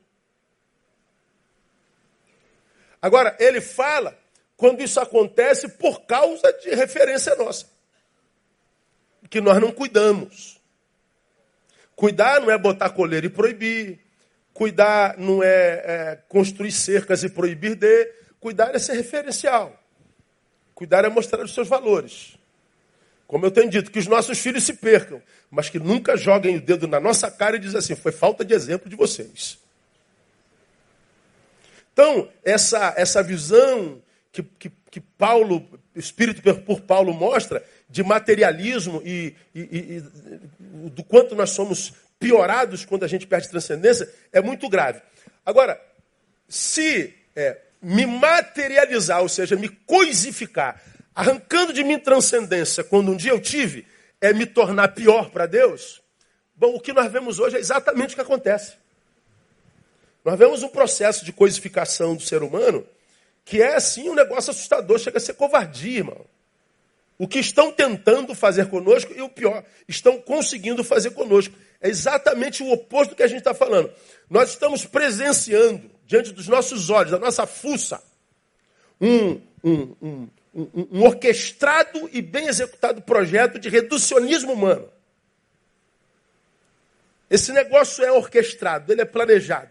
Agora, 3.01 3.35
ele 3.39 3.61
fala 3.61 4.17
quando 4.55 4.81
isso 4.81 4.99
acontece 4.99 5.67
por 5.67 6.01
causa 6.05 6.51
de 6.53 6.75
referência 6.75 7.35
nossa. 7.35 7.65
Que 9.29 9.41
nós 9.41 9.59
não 9.59 9.71
cuidamos. 9.71 10.61
Cuidar 11.95 12.39
não 12.39 12.51
é 12.51 12.57
botar 12.57 12.89
coleira 12.91 13.25
e 13.25 13.29
proibir. 13.29 13.99
Cuidar 14.53 15.17
não 15.17 15.43
é, 15.43 15.47
é 15.47 16.19
construir 16.27 16.71
cercas 16.71 17.23
e 17.23 17.29
proibir 17.29 17.75
de. 17.75 18.13
Cuidar 18.39 18.75
é 18.75 18.79
ser 18.79 18.93
referencial. 18.93 19.77
Cuidar 20.73 21.05
é 21.05 21.09
mostrar 21.09 21.43
os 21.43 21.53
seus 21.53 21.67
valores. 21.67 22.37
Como 23.27 23.45
eu 23.45 23.51
tenho 23.51 23.69
dito, 23.69 23.91
que 23.91 23.99
os 23.99 24.07
nossos 24.07 24.39
filhos 24.39 24.63
se 24.63 24.73
percam, 24.73 25.21
mas 25.49 25.69
que 25.69 25.79
nunca 25.79 26.15
joguem 26.15 26.55
o 26.57 26.61
dedo 26.61 26.87
na 26.87 26.99
nossa 26.99 27.29
cara 27.29 27.57
e 27.57 27.59
dizem 27.59 27.79
assim: 27.79 27.95
foi 27.95 28.11
falta 28.11 28.45
de 28.45 28.53
exemplo 28.53 28.89
de 28.89 28.95
vocês. 28.95 29.59
Então, 31.91 32.29
essa, 32.45 32.93
essa 32.95 33.23
visão 33.23 34.01
que, 34.31 34.43
que, 34.43 34.71
que 34.91 35.01
Paulo, 35.01 35.67
o 35.95 35.99
Espírito 35.99 36.41
por 36.61 36.81
Paulo 36.81 37.11
mostra, 37.11 37.65
de 37.89 38.03
materialismo 38.03 39.01
e, 39.05 39.35
e, 39.55 39.61
e, 39.61 40.03
do 40.89 41.03
quanto 41.03 41.35
nós 41.35 41.51
somos 41.51 41.93
piorados 42.19 42.83
quando 42.83 43.03
a 43.03 43.07
gente 43.07 43.25
perde 43.25 43.49
transcendência, 43.49 44.11
é 44.31 44.41
muito 44.41 44.67
grave. 44.67 45.01
Agora, 45.45 45.79
se 46.49 47.13
é, 47.35 47.57
me 47.81 48.05
materializar, 48.05 49.21
ou 49.21 49.29
seja, 49.29 49.55
me 49.55 49.69
coisificar, 49.69 50.81
arrancando 51.15 51.71
de 51.71 51.83
mim 51.83 51.97
transcendência, 51.97 52.83
quando 52.83 53.11
um 53.11 53.15
dia 53.15 53.31
eu 53.31 53.39
tive, 53.39 53.85
é 54.19 54.33
me 54.33 54.45
tornar 54.45 54.89
pior 54.89 55.29
para 55.29 55.45
Deus, 55.45 56.01
bom, 56.55 56.75
o 56.75 56.79
que 56.79 56.91
nós 56.93 57.11
vemos 57.11 57.39
hoje 57.39 57.55
é 57.55 57.59
exatamente 57.59 58.13
o 58.13 58.15
que 58.15 58.21
acontece. 58.21 58.73
Nós 60.25 60.37
vemos 60.37 60.61
um 60.61 60.67
processo 60.67 61.23
de 61.23 61.31
coisificação 61.31 62.15
do 62.15 62.21
ser 62.21 62.43
humano 62.43 62.85
que 63.45 63.61
é 63.61 63.75
assim 63.75 64.09
um 64.09 64.13
negócio 64.13 64.51
assustador, 64.51 64.99
chega 64.99 65.17
a 65.17 65.21
ser 65.21 65.35
covardia, 65.35 65.99
irmão. 65.99 66.25
O 67.17 67.27
que 67.27 67.39
estão 67.39 67.71
tentando 67.71 68.35
fazer 68.35 68.67
conosco 68.67 69.11
e 69.15 69.21
o 69.21 69.29
pior, 69.29 69.63
estão 69.87 70.19
conseguindo 70.19 70.83
fazer 70.83 71.11
conosco. 71.11 71.55
É 71.81 71.89
exatamente 71.89 72.61
o 72.61 72.71
oposto 72.71 73.11
do 73.11 73.15
que 73.15 73.23
a 73.23 73.27
gente 73.27 73.39
está 73.39 73.53
falando. 73.53 73.91
Nós 74.29 74.49
estamos 74.49 74.85
presenciando, 74.85 75.89
diante 76.05 76.31
dos 76.31 76.47
nossos 76.47 76.89
olhos, 76.89 77.11
da 77.11 77.19
nossa 77.19 77.47
fuça, 77.47 78.01
um, 79.01 79.41
um, 79.63 79.95
um, 80.01 80.29
um, 80.53 81.03
orquestrado 81.03 82.09
e 82.11 82.21
bem 82.21 82.47
executado 82.47 83.01
projeto 83.01 83.59
de 83.59 83.69
reducionismo 83.69 84.53
humano. 84.53 84.89
Esse 87.29 87.51
negócio 87.51 88.03
é 88.03 88.11
orquestrado, 88.11 88.91
ele 88.91 89.01
é 89.01 89.05
planejado. 89.05 89.69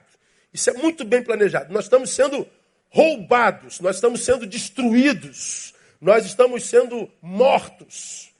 Isso 0.52 0.70
é 0.70 0.72
muito 0.74 1.04
bem 1.04 1.22
planejado. 1.22 1.72
Nós 1.72 1.84
estamos 1.84 2.10
sendo 2.10 2.46
roubados, 2.90 3.80
nós 3.80 3.96
estamos 3.96 4.24
sendo 4.24 4.46
destruídos, 4.46 5.74
nós 6.00 6.24
estamos 6.26 6.64
sendo 6.64 7.10
mortos, 7.20 8.32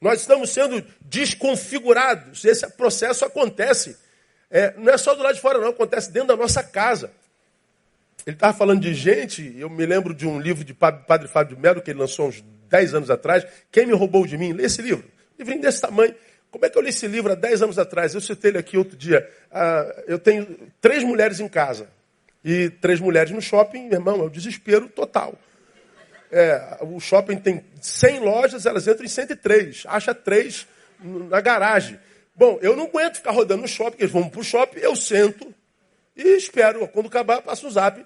nós 0.00 0.20
estamos 0.20 0.50
sendo 0.50 0.84
desconfigurados. 1.00 2.44
Esse 2.44 2.68
processo 2.72 3.24
acontece, 3.24 3.96
é, 4.50 4.74
não 4.76 4.92
é 4.92 4.98
só 4.98 5.14
do 5.14 5.22
lado 5.22 5.34
de 5.34 5.40
fora, 5.40 5.58
não, 5.58 5.68
acontece 5.68 6.10
dentro 6.10 6.28
da 6.28 6.36
nossa 6.36 6.62
casa. 6.62 7.12
Ele 8.26 8.34
estava 8.34 8.56
falando 8.56 8.80
de 8.80 8.92
gente, 8.92 9.54
eu 9.56 9.70
me 9.70 9.86
lembro 9.86 10.12
de 10.12 10.26
um 10.26 10.40
livro 10.40 10.64
de 10.64 10.74
Padre 10.74 11.28
Fábio 11.28 11.58
Melo, 11.58 11.80
que 11.80 11.90
ele 11.90 12.00
lançou 12.00 12.28
uns 12.28 12.42
10 12.68 12.94
anos 12.94 13.10
atrás, 13.10 13.46
Quem 13.70 13.86
Me 13.86 13.92
Roubou 13.92 14.26
de 14.26 14.36
Mim? 14.36 14.52
Lê 14.52 14.64
esse 14.64 14.82
livro, 14.82 15.04
livrinho 15.38 15.60
desse 15.60 15.80
tamanho. 15.80 16.14
Como 16.50 16.64
é 16.64 16.70
que 16.70 16.76
eu 16.76 16.82
li 16.82 16.88
esse 16.88 17.06
livro 17.06 17.32
há 17.32 17.34
10 17.34 17.62
anos 17.62 17.78
atrás? 17.78 18.14
Eu 18.14 18.20
citei 18.20 18.50
ele 18.50 18.58
aqui 18.58 18.76
outro 18.76 18.96
dia. 18.96 19.28
Ah, 19.50 20.02
eu 20.06 20.18
tenho 20.18 20.58
três 20.80 21.04
mulheres 21.04 21.38
em 21.38 21.48
casa 21.48 21.88
e 22.44 22.70
três 22.70 22.98
mulheres 23.00 23.30
no 23.32 23.42
shopping, 23.42 23.88
meu 23.88 23.98
irmão, 23.98 24.20
é 24.20 24.24
o 24.24 24.30
desespero 24.30 24.88
total. 24.88 25.38
É, 26.30 26.78
o 26.80 26.98
shopping 26.98 27.36
tem 27.36 27.64
100 27.80 28.20
lojas, 28.20 28.66
elas 28.66 28.86
entram 28.86 29.04
em 29.04 29.08
103, 29.08 29.84
acha 29.86 30.14
três 30.14 30.66
na 31.00 31.40
garagem. 31.40 31.98
Bom, 32.34 32.58
eu 32.60 32.76
não 32.76 32.84
aguento 32.84 33.16
ficar 33.16 33.30
rodando 33.30 33.62
no 33.62 33.68
shopping, 33.68 33.96
eles 33.98 34.12
vão 34.12 34.28
para 34.28 34.40
o 34.40 34.44
shopping, 34.44 34.80
eu 34.80 34.94
sento 34.94 35.54
e 36.16 36.36
espero. 36.36 36.86
Quando 36.88 37.06
acabar, 37.06 37.42
passo 37.42 37.66
o 37.66 37.70
zap. 37.70 38.04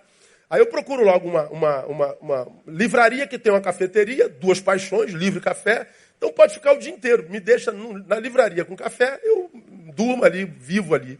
Aí 0.49 0.61
eu 0.61 0.67
procuro 0.67 1.05
logo 1.05 1.29
uma, 1.29 1.49
uma, 1.49 1.87
uma, 1.87 2.15
uma 2.21 2.49
livraria 2.67 3.27
que 3.27 3.39
tem 3.39 3.53
uma 3.53 3.61
cafeteria, 3.61 4.29
duas 4.29 4.61
paixões, 4.61 5.13
livre 5.13 5.41
café. 5.41 5.89
Então 6.17 6.33
pode 6.33 6.55
ficar 6.55 6.73
o 6.73 6.79
dia 6.79 6.93
inteiro. 6.93 7.27
Me 7.31 7.39
deixa 7.39 7.73
na 7.73 8.19
livraria 8.19 8.65
com 8.65 8.77
café, 8.77 9.21
eu 9.23 9.51
durmo 9.95 10.25
ali, 10.25 10.45
vivo 10.45 10.95
ali. 10.95 11.19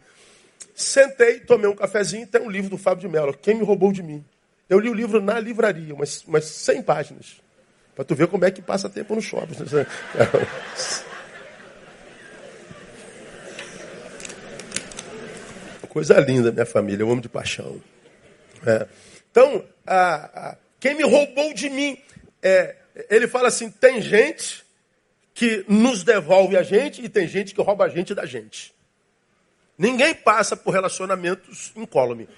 Sentei, 0.75 1.39
tomei 1.39 1.69
um 1.69 1.75
cafezinho, 1.75 2.27
tem 2.27 2.41
um 2.41 2.49
livro 2.49 2.69
do 2.69 2.77
Fábio 2.77 3.01
de 3.01 3.07
Mello, 3.07 3.33
Quem 3.33 3.55
Me 3.55 3.63
Roubou 3.63 3.91
de 3.91 4.03
Mim. 4.03 4.23
Eu 4.71 4.79
li 4.79 4.89
o 4.89 4.93
livro 4.93 5.21
na 5.21 5.37
livraria, 5.37 5.93
umas, 5.93 6.23
umas 6.23 6.45
100 6.45 6.83
páginas. 6.83 7.41
Para 7.93 8.05
tu 8.05 8.15
ver 8.15 8.27
como 8.27 8.45
é 8.45 8.51
que 8.51 8.61
passa 8.61 8.89
tempo 8.89 9.13
no 9.13 9.21
shopping. 9.21 9.57
Coisa 15.89 16.17
linda, 16.21 16.53
minha 16.53 16.65
família, 16.65 17.03
eu 17.03 17.11
amo 17.11 17.19
de 17.19 17.27
paixão. 17.27 17.81
É. 18.65 18.87
Então, 19.29 19.61
a, 19.85 20.51
a, 20.51 20.55
quem 20.79 20.95
me 20.95 21.03
roubou 21.03 21.53
de 21.53 21.69
mim, 21.69 22.01
é, 22.41 22.77
ele 23.09 23.27
fala 23.27 23.49
assim: 23.49 23.69
tem 23.69 24.01
gente 24.01 24.63
que 25.33 25.65
nos 25.67 26.01
devolve 26.01 26.55
a 26.55 26.63
gente 26.63 27.03
e 27.03 27.09
tem 27.09 27.27
gente 27.27 27.53
que 27.53 27.61
rouba 27.61 27.83
a 27.83 27.89
gente 27.89 28.15
da 28.15 28.25
gente. 28.25 28.73
Ninguém 29.77 30.15
passa 30.15 30.55
por 30.55 30.71
relacionamentos 30.71 31.73
incólume. 31.75 32.29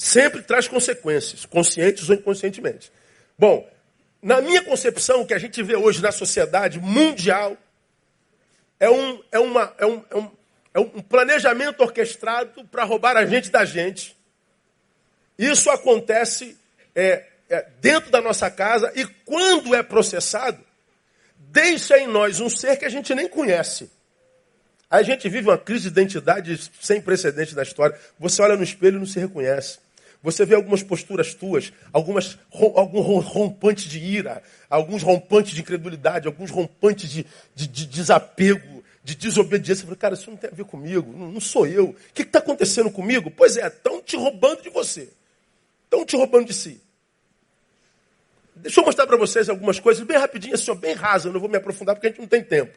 Sempre 0.00 0.40
traz 0.40 0.66
consequências, 0.66 1.44
conscientes 1.44 2.08
ou 2.08 2.14
inconscientemente. 2.14 2.90
Bom, 3.38 3.70
na 4.22 4.40
minha 4.40 4.62
concepção, 4.62 5.20
o 5.20 5.26
que 5.26 5.34
a 5.34 5.38
gente 5.38 5.62
vê 5.62 5.76
hoje 5.76 6.00
na 6.00 6.10
sociedade 6.10 6.80
mundial 6.80 7.54
é 8.80 8.88
um, 8.88 9.22
é 9.30 9.38
uma, 9.38 9.74
é 9.76 9.84
um, 9.84 10.04
é 10.08 10.16
um, 10.16 10.30
é 10.72 10.80
um 10.80 11.02
planejamento 11.02 11.82
orquestrado 11.82 12.64
para 12.68 12.82
roubar 12.82 13.14
a 13.18 13.26
gente 13.26 13.50
da 13.50 13.66
gente. 13.66 14.16
Isso 15.38 15.68
acontece 15.68 16.56
é, 16.94 17.26
é, 17.50 17.66
dentro 17.82 18.10
da 18.10 18.22
nossa 18.22 18.50
casa 18.50 18.90
e 18.96 19.04
quando 19.26 19.74
é 19.74 19.82
processado, 19.82 20.64
deixa 21.36 21.98
em 21.98 22.06
nós 22.06 22.40
um 22.40 22.48
ser 22.48 22.78
que 22.78 22.86
a 22.86 22.90
gente 22.90 23.14
nem 23.14 23.28
conhece. 23.28 23.90
A 24.88 25.02
gente 25.02 25.28
vive 25.28 25.46
uma 25.46 25.58
crise 25.58 25.90
de 25.90 26.00
identidade 26.00 26.70
sem 26.80 27.02
precedente 27.02 27.54
na 27.54 27.62
história. 27.62 28.00
Você 28.18 28.40
olha 28.40 28.56
no 28.56 28.64
espelho 28.64 28.96
e 28.96 29.00
não 29.00 29.06
se 29.06 29.20
reconhece. 29.20 29.78
Você 30.22 30.44
vê 30.44 30.54
algumas 30.54 30.82
posturas 30.82 31.32
tuas, 31.32 31.72
algumas, 31.92 32.38
alguns 32.74 33.24
rompantes 33.24 33.84
de 33.84 33.98
ira, 33.98 34.42
alguns 34.68 35.02
rompantes 35.02 35.54
de 35.54 35.62
incredulidade, 35.62 36.26
alguns 36.26 36.50
rompantes 36.50 37.08
de, 37.10 37.26
de, 37.54 37.66
de 37.66 37.86
desapego, 37.86 38.84
de 39.02 39.14
desobediência. 39.14 39.82
Você 39.82 39.86
fala, 39.86 39.96
cara, 39.96 40.14
isso 40.14 40.30
não 40.30 40.36
tem 40.36 40.50
a 40.50 40.54
ver 40.54 40.64
comigo, 40.64 41.10
não, 41.16 41.32
não 41.32 41.40
sou 41.40 41.66
eu. 41.66 41.90
O 41.90 41.96
que 42.12 42.22
está 42.22 42.38
acontecendo 42.38 42.90
comigo? 42.90 43.30
Pois 43.30 43.56
é, 43.56 43.66
estão 43.66 44.02
te 44.02 44.14
roubando 44.14 44.62
de 44.62 44.68
você. 44.68 45.10
Estão 45.84 46.04
te 46.04 46.16
roubando 46.16 46.46
de 46.46 46.54
si. 46.54 46.80
Deixa 48.54 48.80
eu 48.80 48.84
mostrar 48.84 49.06
para 49.06 49.16
vocês 49.16 49.48
algumas 49.48 49.80
coisas 49.80 50.04
bem 50.04 50.18
rapidinho, 50.18 50.54
assim, 50.54 50.74
bem 50.74 50.94
rasa, 50.94 51.32
não 51.32 51.40
vou 51.40 51.48
me 51.48 51.56
aprofundar 51.56 51.94
porque 51.94 52.08
a 52.08 52.10
gente 52.10 52.20
não 52.20 52.28
tem 52.28 52.44
tempo. 52.44 52.76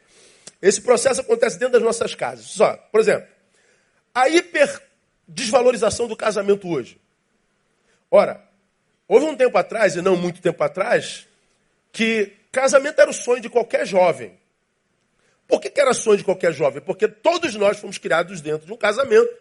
Esse 0.61 0.79
processo 0.79 1.19
acontece 1.19 1.59
dentro 1.59 1.73
das 1.73 1.83
nossas 1.83 2.15
casas. 2.15 2.45
Só, 2.45 2.77
por 2.89 3.01
exemplo, 3.01 3.27
a 4.15 4.29
hiper 4.29 4.81
desvalorização 5.27 6.07
do 6.07 6.15
casamento 6.15 6.69
hoje. 6.69 7.02
Ora, 8.15 8.47
houve 9.07 9.25
um 9.25 9.35
tempo 9.35 9.57
atrás, 9.57 9.95
e 9.95 10.01
não 10.01 10.15
muito 10.15 10.39
tempo 10.39 10.63
atrás, 10.63 11.27
que 11.91 12.31
casamento 12.51 13.01
era 13.01 13.09
o 13.09 13.13
sonho 13.13 13.41
de 13.41 13.49
qualquer 13.49 13.87
jovem. 13.87 14.37
Por 15.47 15.59
que, 15.59 15.67
que 15.67 15.81
era 15.81 15.95
sonho 15.95 16.19
de 16.19 16.23
qualquer 16.23 16.53
jovem? 16.53 16.79
Porque 16.79 17.07
todos 17.07 17.55
nós 17.55 17.79
fomos 17.79 17.97
criados 17.97 18.39
dentro 18.39 18.67
de 18.67 18.71
um 18.71 18.77
casamento 18.77 19.35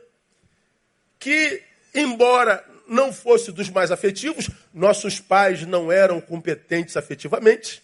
que, 1.18 1.62
embora 1.94 2.64
não 2.88 3.12
fosse 3.12 3.52
dos 3.52 3.68
mais 3.68 3.90
afetivos, 3.90 4.48
nossos 4.72 5.20
pais 5.20 5.66
não 5.66 5.92
eram 5.92 6.18
competentes 6.18 6.96
afetivamente, 6.96 7.82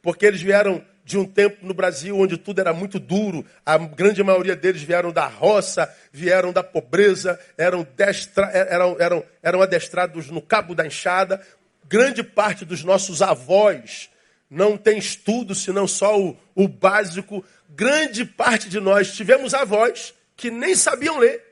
porque 0.00 0.24
eles 0.24 0.40
vieram 0.40 0.82
de 1.08 1.16
um 1.16 1.24
tempo 1.24 1.66
no 1.66 1.72
Brasil 1.72 2.18
onde 2.18 2.36
tudo 2.36 2.60
era 2.60 2.74
muito 2.74 3.00
duro. 3.00 3.42
A 3.64 3.78
grande 3.78 4.22
maioria 4.22 4.54
deles 4.54 4.82
vieram 4.82 5.10
da 5.10 5.26
roça, 5.26 5.90
vieram 6.12 6.52
da 6.52 6.62
pobreza, 6.62 7.40
eram, 7.56 7.82
destra, 7.96 8.44
eram, 8.50 8.94
eram, 9.00 9.24
eram 9.42 9.62
adestrados 9.62 10.28
no 10.28 10.42
cabo 10.42 10.74
da 10.74 10.86
enxada. 10.86 11.40
Grande 11.88 12.22
parte 12.22 12.66
dos 12.66 12.84
nossos 12.84 13.22
avós 13.22 14.10
não 14.50 14.76
tem 14.76 14.98
estudo, 14.98 15.54
senão 15.54 15.88
só 15.88 16.20
o, 16.20 16.36
o 16.54 16.68
básico. 16.68 17.42
Grande 17.70 18.26
parte 18.26 18.68
de 18.68 18.78
nós 18.78 19.14
tivemos 19.14 19.54
avós 19.54 20.12
que 20.36 20.50
nem 20.50 20.74
sabiam 20.74 21.16
ler. 21.16 21.42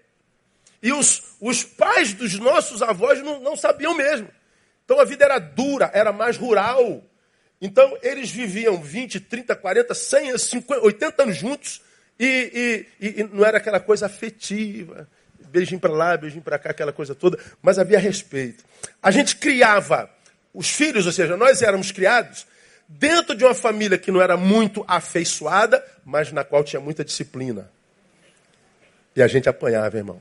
E 0.83 0.93
os, 0.93 1.23
os 1.41 1.65
pais 1.65 2.13
dos 2.13 2.39
nossos 2.39 2.83
avós 2.83 3.23
não, 3.23 3.41
não 3.41 3.57
sabiam 3.57 3.95
mesmo. 3.95 4.29
Então 4.85 5.01
a 5.01 5.05
vida 5.07 5.25
era 5.25 5.39
dura, 5.39 5.91
era 5.95 6.13
mais 6.13 6.37
rural. 6.37 7.03
Então, 7.61 7.97
eles 8.03 8.31
viviam 8.31 8.81
20, 8.81 9.21
30, 9.21 9.57
40, 9.57 9.95
100, 9.95 10.39
50, 10.39 10.83
80 10.83 11.23
anos 11.23 11.37
juntos 11.37 11.83
e, 12.19 12.87
e, 13.01 13.21
e 13.21 13.25
não 13.25 13.45
era 13.45 13.59
aquela 13.59 13.81
coisa 13.81 14.07
afetiva. 14.07 15.09
Beijinho 15.49 15.81
para 15.81 15.93
lá, 15.93 16.17
beijinho 16.17 16.43
para 16.43 16.59
cá, 16.59 16.71
aquela 16.71 16.93
coisa 16.93 17.15
toda, 17.15 17.39
mas 17.63 17.79
havia 17.79 17.99
respeito. 17.99 18.65
A 19.03 19.11
gente 19.11 19.37
criava 19.37 20.11
os 20.53 20.69
filhos, 20.71 21.07
ou 21.07 21.13
seja, 21.13 21.37
nós 21.37 21.63
éramos 21.63 21.91
criados 21.91 22.47
dentro 22.89 23.35
de 23.35 23.45
uma 23.45 23.55
família 23.55 23.99
que 23.99 24.11
não 24.11 24.21
era 24.21 24.37
muito 24.37 24.85
afeiçoada, 24.87 25.85
mas 26.05 26.33
na 26.33 26.45
qual 26.45 26.63
tinha 26.63 26.81
muita 26.81 27.05
disciplina. 27.05 27.71
E 29.15 29.23
a 29.23 29.27
gente 29.27 29.49
apanhava, 29.49 29.97
irmão. 29.97 30.21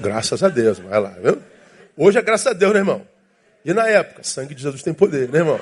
Graças 0.00 0.42
a 0.42 0.48
Deus, 0.48 0.78
vai 0.78 1.00
lá, 1.00 1.10
viu? 1.10 1.42
Hoje 1.96 2.18
é 2.18 2.22
graças 2.22 2.46
a 2.46 2.52
Deus, 2.52 2.72
né, 2.72 2.80
irmão? 2.80 3.06
E 3.64 3.72
na 3.72 3.88
época, 3.88 4.22
sangue 4.22 4.54
de 4.54 4.62
Jesus 4.62 4.82
tem 4.82 4.92
poder, 4.92 5.28
né, 5.28 5.38
irmão? 5.38 5.60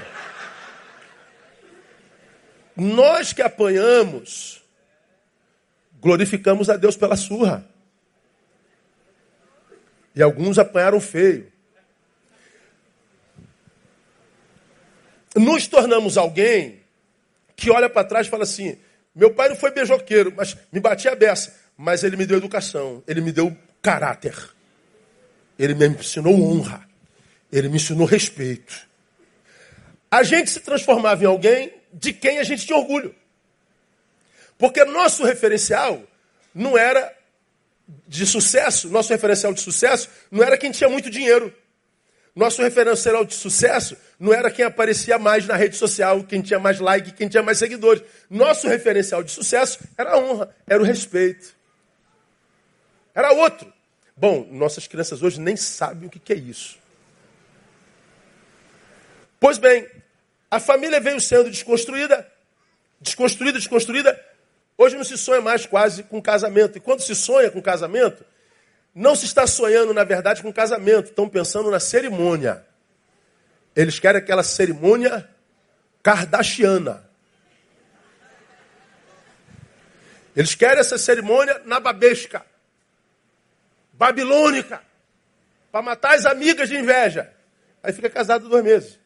Nós 2.77 3.33
que 3.33 3.41
apanhamos, 3.41 4.63
glorificamos 6.01 6.69
a 6.69 6.77
Deus 6.77 6.97
pela 6.97 7.17
surra. 7.17 7.65
E 10.15 10.23
alguns 10.23 10.59
apanharam 10.59 11.01
feio. 11.01 11.53
Nos 15.37 15.67
tornamos 15.67 16.17
alguém 16.17 16.81
que 17.57 17.71
olha 17.71 17.89
para 17.89 18.07
trás 18.07 18.27
e 18.27 18.31
fala 18.31 18.43
assim: 18.43 18.77
meu 19.15 19.33
pai 19.33 19.49
não 19.49 19.57
foi 19.57 19.71
beijoqueiro, 19.71 20.33
mas 20.37 20.57
me 20.73 20.81
batia 20.81 21.13
a 21.13 21.17
beça. 21.17 21.55
Mas 21.77 22.03
ele 22.03 22.17
me 22.17 22.27
deu 22.27 22.37
educação, 22.37 23.03
ele 23.07 23.21
me 23.21 23.33
deu 23.33 23.57
caráter. 23.81 24.35
Ele 25.59 25.75
me 25.75 25.89
ensinou 25.89 26.35
honra. 26.35 26.87
Ele 27.53 27.69
me 27.69 27.77
ensinou 27.77 28.07
respeito. 28.07 28.89
A 30.11 30.23
gente 30.23 30.51
se 30.51 30.61
transformava 30.61 31.23
em 31.23 31.27
alguém 31.27 31.73
de 31.93 32.13
quem 32.13 32.39
a 32.39 32.43
gente 32.43 32.67
tinha 32.67 32.79
orgulho. 32.79 33.15
Porque 34.59 34.85
nosso 34.85 35.25
referencial 35.25 36.03
não 36.55 36.79
era 36.79 37.13
de 38.07 38.25
sucesso, 38.25 38.89
nosso 38.89 39.13
referencial 39.13 39.53
de 39.53 39.61
sucesso 39.61 40.09
não 40.31 40.43
era 40.43 40.57
quem 40.57 40.71
tinha 40.71 40.89
muito 40.89 41.11
dinheiro. 41.11 41.55
Nosso 42.35 42.63
referencial 42.63 43.25
de 43.25 43.35
sucesso 43.35 43.97
não 44.19 44.33
era 44.33 44.51
quem 44.51 44.65
aparecia 44.65 45.19
mais 45.19 45.47
na 45.47 45.55
rede 45.55 45.77
social, 45.77 46.25
quem 46.25 46.43
tinha 46.43 46.59
mais 46.59 46.81
like, 46.81 47.13
quem 47.13 47.29
tinha 47.29 47.43
mais 47.43 47.59
seguidores. 47.59 48.03
Nosso 48.29 48.67
referencial 48.67 49.23
de 49.23 49.31
sucesso 49.31 49.79
era 49.97 50.13
a 50.13 50.19
honra, 50.19 50.55
era 50.67 50.83
o 50.83 50.87
respeito. 50.87 51.55
Era 53.15 53.33
outro. 53.33 53.74
Bom, 54.17 54.47
nossas 54.51 54.87
crianças 54.87 55.23
hoje 55.23 55.41
nem 55.41 55.57
sabem 55.57 56.07
o 56.07 56.11
que 56.11 56.33
é 56.33 56.37
isso. 56.37 56.79
Pois 59.41 59.59
bem, 59.59 59.89
a 60.51 60.61
família 60.61 61.01
veio 61.01 61.21
sendo 61.21 61.51
desconstruída, 61.51 62.27
desconstruída, 63.01 63.59
desconstruída. 63.59 64.25
Hoje 64.79 64.97
não 64.97 65.05
se 65.05 65.19
sonha 65.19 65.41
mais 65.41 65.67
quase 65.67 66.05
com 66.05 66.23
casamento. 66.23 66.79
E 66.79 66.81
quando 66.81 67.01
se 67.01 67.15
sonha 67.15 67.51
com 67.51 67.61
casamento, 67.61 68.25
não 68.95 69.17
se 69.17 69.27
está 69.27 69.47
sonhando, 69.47 69.93
na 69.93 70.05
verdade, 70.05 70.43
com 70.43 70.53
casamento. 70.53 71.11
Estão 71.11 71.29
pensando 71.29 71.71
na 71.71 71.81
cerimônia. 71.81 72.65
Eles 73.75 73.99
querem 73.99 74.21
aquela 74.21 74.45
cerimônia 74.45 75.29
kardashiana. 76.03 77.05
Eles 80.37 80.55
querem 80.55 80.79
essa 80.79 80.99
cerimônia 80.99 81.61
na 81.65 81.81
babesca 81.81 82.45
babilônica, 84.05 84.83
para 85.73 85.81
matar 85.81 86.15
as 86.15 86.27
amigas 86.27 86.69
de 86.69 86.77
inveja. 86.77 87.31
Aí 87.83 87.93
fica 87.93 88.11
casado 88.11 88.49
dois 88.51 88.63
meses. 88.63 88.99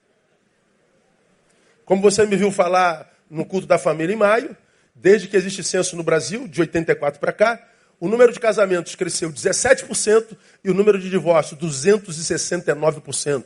Como 1.84 2.02
você 2.02 2.26
me 2.26 2.36
viu 2.36 2.50
falar 2.50 3.08
no 3.30 3.44
culto 3.44 3.66
da 3.66 3.78
família 3.78 4.12
em 4.12 4.16
maio, 4.16 4.56
desde 4.94 5.28
que 5.28 5.36
existe 5.36 5.62
censo 5.62 5.96
no 5.96 6.02
Brasil, 6.02 6.48
de 6.48 6.60
84 6.60 7.20
para 7.20 7.32
cá, 7.32 7.64
o 8.00 8.08
número 8.08 8.32
de 8.32 8.40
casamentos 8.40 8.96
cresceu 8.96 9.32
17% 9.32 10.36
e 10.64 10.70
o 10.70 10.74
número 10.74 10.98
de 10.98 11.08
divórcios 11.08 11.60
269%. 11.60 13.44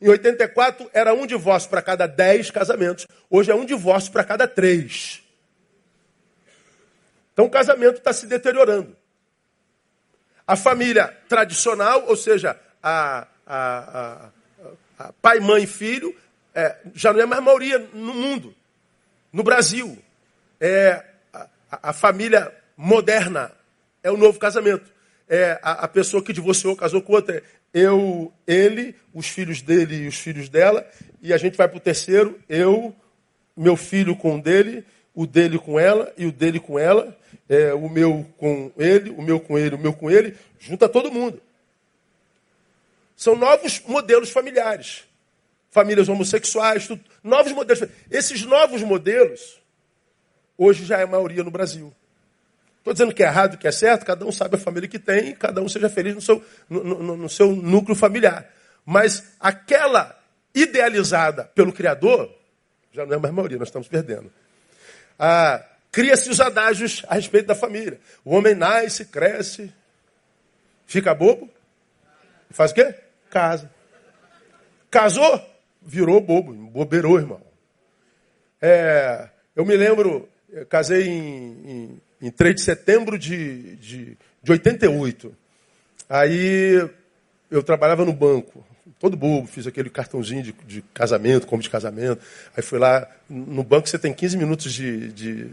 Em 0.00 0.08
84 0.08 0.88
era 0.92 1.12
um 1.12 1.26
divórcio 1.26 1.68
para 1.68 1.82
cada 1.82 2.06
10 2.06 2.50
casamentos, 2.52 3.06
hoje 3.28 3.50
é 3.50 3.54
um 3.54 3.64
divórcio 3.64 4.12
para 4.12 4.22
cada 4.22 4.46
3. 4.46 5.20
Então 7.32 7.44
o 7.46 7.50
casamento 7.50 7.98
está 7.98 8.12
se 8.12 8.26
deteriorando. 8.26 8.99
A 10.50 10.56
família 10.56 11.16
tradicional, 11.28 12.06
ou 12.08 12.16
seja, 12.16 12.58
a, 12.82 13.24
a, 13.46 14.30
a, 14.98 15.12
pai, 15.22 15.38
mãe 15.38 15.62
e 15.62 15.66
filho, 15.66 16.12
é, 16.52 16.76
já 16.92 17.12
não 17.12 17.20
é 17.20 17.26
mais 17.26 17.40
maioria 17.40 17.78
no 17.94 18.12
mundo. 18.12 18.52
No 19.32 19.44
Brasil, 19.44 19.96
é 20.60 21.04
a, 21.70 21.92
família 21.92 22.52
moderna 22.76 23.52
é 24.02 24.10
o 24.10 24.16
novo 24.16 24.40
casamento. 24.40 24.90
É 25.28 25.56
a, 25.62 25.86
pessoa 25.86 26.20
que 26.20 26.32
divorciou, 26.32 26.74
casou 26.74 27.00
com 27.00 27.12
outra. 27.12 27.40
Eu, 27.72 28.32
ele, 28.44 28.96
os 29.14 29.28
filhos 29.28 29.62
dele 29.62 30.02
e 30.02 30.08
os 30.08 30.16
filhos 30.16 30.48
dela, 30.48 30.84
e 31.22 31.32
a 31.32 31.36
gente 31.36 31.56
vai 31.56 31.68
para 31.68 31.76
o 31.76 31.80
terceiro, 31.80 32.40
eu, 32.48 32.92
meu 33.56 33.76
filho 33.76 34.16
com 34.16 34.34
o 34.34 34.42
dele, 34.42 34.84
o 35.14 35.26
dele 35.26 35.58
com 35.58 35.78
ela 35.78 36.12
e 36.16 36.26
o 36.26 36.32
dele 36.32 36.60
com 36.60 36.78
ela, 36.78 37.16
é, 37.48 37.74
o 37.74 37.88
meu 37.88 38.26
com 38.38 38.72
ele, 38.76 39.10
o 39.10 39.22
meu 39.22 39.40
com 39.40 39.58
ele, 39.58 39.74
o 39.74 39.78
meu 39.78 39.92
com 39.92 40.10
ele, 40.10 40.36
junta 40.58 40.88
todo 40.88 41.12
mundo. 41.12 41.40
São 43.16 43.36
novos 43.36 43.82
modelos 43.86 44.30
familiares. 44.30 45.04
Famílias 45.70 46.08
homossexuais, 46.08 46.86
tudo, 46.86 47.04
novos 47.22 47.52
modelos. 47.52 47.88
Esses 48.10 48.42
novos 48.42 48.82
modelos, 48.82 49.60
hoje 50.56 50.84
já 50.84 50.98
é 50.98 51.02
a 51.02 51.06
maioria 51.06 51.44
no 51.44 51.50
Brasil. 51.50 51.92
Estou 52.78 52.94
dizendo 52.94 53.14
que 53.14 53.22
é 53.22 53.26
errado, 53.26 53.58
que 53.58 53.68
é 53.68 53.72
certo, 53.72 54.06
cada 54.06 54.24
um 54.24 54.32
sabe 54.32 54.56
a 54.56 54.58
família 54.58 54.88
que 54.88 54.98
tem 54.98 55.34
cada 55.34 55.60
um 55.60 55.68
seja 55.68 55.90
feliz 55.90 56.14
no 56.14 56.20
seu, 56.20 56.42
no, 56.68 56.82
no, 56.82 57.16
no 57.16 57.28
seu 57.28 57.54
núcleo 57.54 57.94
familiar. 57.94 58.50
Mas 58.86 59.22
aquela 59.38 60.18
idealizada 60.54 61.44
pelo 61.54 61.72
Criador, 61.72 62.34
Já 62.92 63.04
não 63.04 63.14
é 63.14 63.18
mais 63.18 63.34
maioria, 63.34 63.58
nós 63.58 63.68
estamos 63.68 63.86
perdendo. 63.86 64.32
Ah, 65.22 65.62
Cria-se 65.92 66.30
os 66.30 66.40
adágios 66.40 67.04
a 67.08 67.14
respeito 67.14 67.46
da 67.46 67.54
família. 67.54 67.98
O 68.24 68.34
homem 68.34 68.54
nasce, 68.54 69.04
cresce, 69.04 69.72
fica 70.86 71.14
bobo, 71.14 71.50
faz 72.50 72.70
o 72.70 72.74
quê? 72.74 72.94
Casa. 73.28 73.70
Casou, 74.88 75.44
virou 75.82 76.20
bobo, 76.20 76.52
bobeirou, 76.52 77.18
irmão. 77.18 77.42
É, 78.62 79.28
eu 79.56 79.64
me 79.64 79.76
lembro, 79.76 80.28
eu 80.48 80.64
casei 80.66 81.08
em, 81.08 82.00
em, 82.20 82.28
em 82.28 82.30
3 82.30 82.54
de 82.54 82.60
setembro 82.60 83.18
de, 83.18 83.76
de, 83.76 84.18
de 84.42 84.52
88. 84.52 85.36
Aí 86.08 86.88
eu 87.50 87.62
trabalhava 87.64 88.04
no 88.04 88.12
banco, 88.12 88.64
todo 89.00 89.16
bobo, 89.16 89.48
fiz 89.48 89.66
aquele 89.66 89.88
cartãozinho 89.88 90.42
de, 90.42 90.52
de, 90.66 90.82
casamento, 90.92 91.46
como 91.46 91.62
de 91.62 91.70
casamento. 91.70 92.20
Aí 92.54 92.62
fui 92.62 92.78
lá, 92.78 93.08
no 93.28 93.64
banco 93.64 93.88
você 93.88 93.98
tem 93.98 94.12
15 94.12 94.36
minutos 94.36 94.70
de, 94.72 95.08
de, 95.12 95.44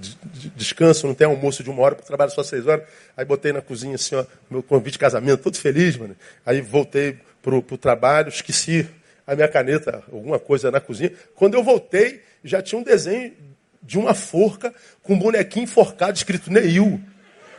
de 0.00 0.50
descanso, 0.56 1.06
não 1.06 1.14
tem 1.14 1.26
almoço 1.26 1.62
de 1.62 1.68
uma 1.68 1.82
hora, 1.82 1.94
porque 1.94 2.08
trabalho 2.08 2.30
só 2.30 2.42
seis 2.42 2.66
horas. 2.66 2.88
Aí 3.14 3.26
botei 3.26 3.52
na 3.52 3.60
cozinha 3.60 3.94
assim, 3.94 4.14
ó, 4.14 4.24
meu 4.50 4.62
convite 4.62 4.94
de 4.94 4.98
casamento, 5.00 5.42
todo 5.42 5.58
feliz, 5.58 5.98
mano. 5.98 6.16
Aí 6.46 6.62
voltei 6.62 7.18
pro, 7.42 7.62
pro 7.62 7.76
trabalho, 7.76 8.30
esqueci 8.30 8.88
a 9.26 9.36
minha 9.36 9.48
caneta, 9.48 10.02
alguma 10.10 10.38
coisa 10.38 10.70
na 10.70 10.80
cozinha. 10.80 11.12
Quando 11.34 11.54
eu 11.54 11.62
voltei, 11.62 12.22
já 12.42 12.62
tinha 12.62 12.80
um 12.80 12.82
desenho 12.82 13.34
de 13.82 13.98
uma 13.98 14.14
forca 14.14 14.72
com 15.02 15.12
um 15.12 15.18
bonequinho 15.18 15.64
enforcado 15.64 16.16
escrito 16.16 16.50
Neil. 16.50 16.98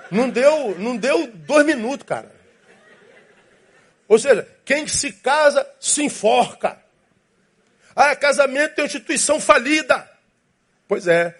Não 0.09 0.27
deu, 0.27 0.75
não 0.79 0.97
deu 0.97 1.27
dois 1.27 1.63
minutos, 1.63 2.03
cara. 2.07 2.31
Ou 4.07 4.17
seja, 4.17 4.47
quem 4.69 4.85
se 4.85 5.11
casa 5.11 5.67
se 5.79 6.03
enforca. 6.03 6.77
Ah, 7.95 8.15
casamento 8.15 8.79
é 8.79 8.85
instituição 8.85 9.39
falida. 9.39 10.07
Pois 10.87 11.07
é. 11.07 11.35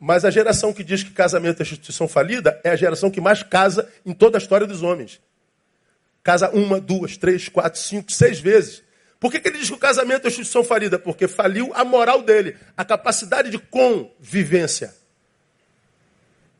Mas 0.00 0.24
a 0.24 0.30
geração 0.30 0.72
que 0.72 0.82
diz 0.82 1.02
que 1.02 1.10
casamento 1.10 1.60
é 1.60 1.62
instituição 1.64 2.08
falida 2.08 2.58
é 2.64 2.70
a 2.70 2.76
geração 2.76 3.10
que 3.10 3.20
mais 3.20 3.42
casa 3.42 3.86
em 4.06 4.14
toda 4.14 4.38
a 4.38 4.40
história 4.40 4.66
dos 4.66 4.82
homens. 4.82 5.20
Casa 6.22 6.48
uma, 6.48 6.80
duas, 6.80 7.18
três, 7.18 7.46
quatro, 7.46 7.78
cinco, 7.78 8.10
seis 8.10 8.40
vezes. 8.40 8.82
Por 9.20 9.30
que, 9.30 9.38
que 9.38 9.48
ele 9.48 9.58
diz 9.58 9.68
que 9.68 9.76
o 9.76 9.78
casamento 9.78 10.24
é 10.24 10.28
instituição 10.28 10.64
falida? 10.64 10.98
Porque 10.98 11.28
faliu 11.28 11.72
a 11.74 11.84
moral 11.84 12.22
dele, 12.22 12.56
a 12.74 12.86
capacidade 12.86 13.50
de 13.50 13.58
convivência. 13.58 14.94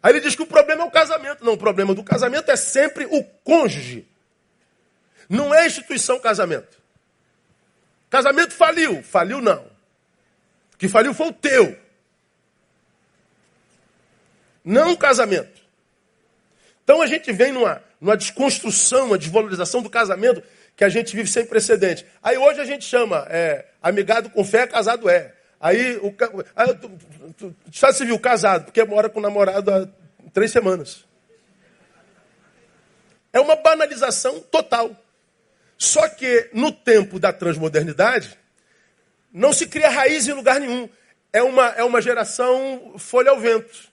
Aí 0.02 0.12
ele 0.12 0.20
diz 0.20 0.34
que 0.34 0.42
o 0.42 0.46
problema 0.46 0.82
é 0.82 0.84
o 0.84 0.90
casamento. 0.90 1.42
Não, 1.42 1.54
o 1.54 1.58
problema 1.58 1.94
do 1.94 2.04
casamento 2.04 2.50
é 2.50 2.56
sempre 2.56 3.06
o 3.06 3.24
cônjuge. 3.42 4.06
Não 5.28 5.54
é 5.54 5.66
instituição 5.66 6.18
casamento. 6.18 6.76
Casamento 8.10 8.54
faliu. 8.54 9.02
Faliu 9.02 9.40
não. 9.40 9.64
O 10.74 10.76
que 10.78 10.88
faliu 10.88 11.14
foi 11.14 11.28
o 11.28 11.32
teu. 11.32 11.76
Não 14.64 14.92
o 14.92 14.98
casamento. 14.98 15.62
Então 16.84 17.02
a 17.02 17.06
gente 17.06 17.32
vem 17.32 17.52
numa, 17.52 17.82
numa 18.00 18.16
desconstrução, 18.16 19.06
uma 19.06 19.18
desvalorização 19.18 19.82
do 19.82 19.90
casamento 19.90 20.42
que 20.76 20.84
a 20.84 20.88
gente 20.88 21.16
vive 21.16 21.28
sem 21.28 21.44
precedente. 21.44 22.06
Aí 22.22 22.36
hoje 22.36 22.60
a 22.60 22.64
gente 22.64 22.84
chama 22.84 23.26
é, 23.28 23.66
amigado 23.82 24.30
com 24.30 24.44
fé, 24.44 24.66
casado 24.66 25.08
é. 25.08 25.34
Aí 25.58 25.96
o 25.96 26.14
aí, 26.54 26.74
tu, 26.74 26.90
tu, 27.36 27.56
Estado 27.72 27.94
Civil, 27.94 28.18
casado, 28.18 28.66
porque 28.66 28.84
mora 28.84 29.08
com 29.08 29.18
o 29.18 29.22
namorado 29.22 29.70
há 29.72 29.88
três 30.32 30.50
semanas. 30.50 31.04
É 33.32 33.40
uma 33.40 33.56
banalização 33.56 34.40
total. 34.40 34.94
Só 35.78 36.08
que 36.08 36.50
no 36.52 36.72
tempo 36.72 37.18
da 37.18 37.32
transmodernidade, 37.32 38.36
não 39.32 39.52
se 39.52 39.66
cria 39.66 39.90
raiz 39.90 40.26
em 40.26 40.32
lugar 40.32 40.60
nenhum. 40.60 40.88
É 41.32 41.42
uma, 41.42 41.66
é 41.70 41.84
uma 41.84 42.00
geração 42.00 42.94
folha 42.98 43.30
ao 43.30 43.38
vento. 43.38 43.88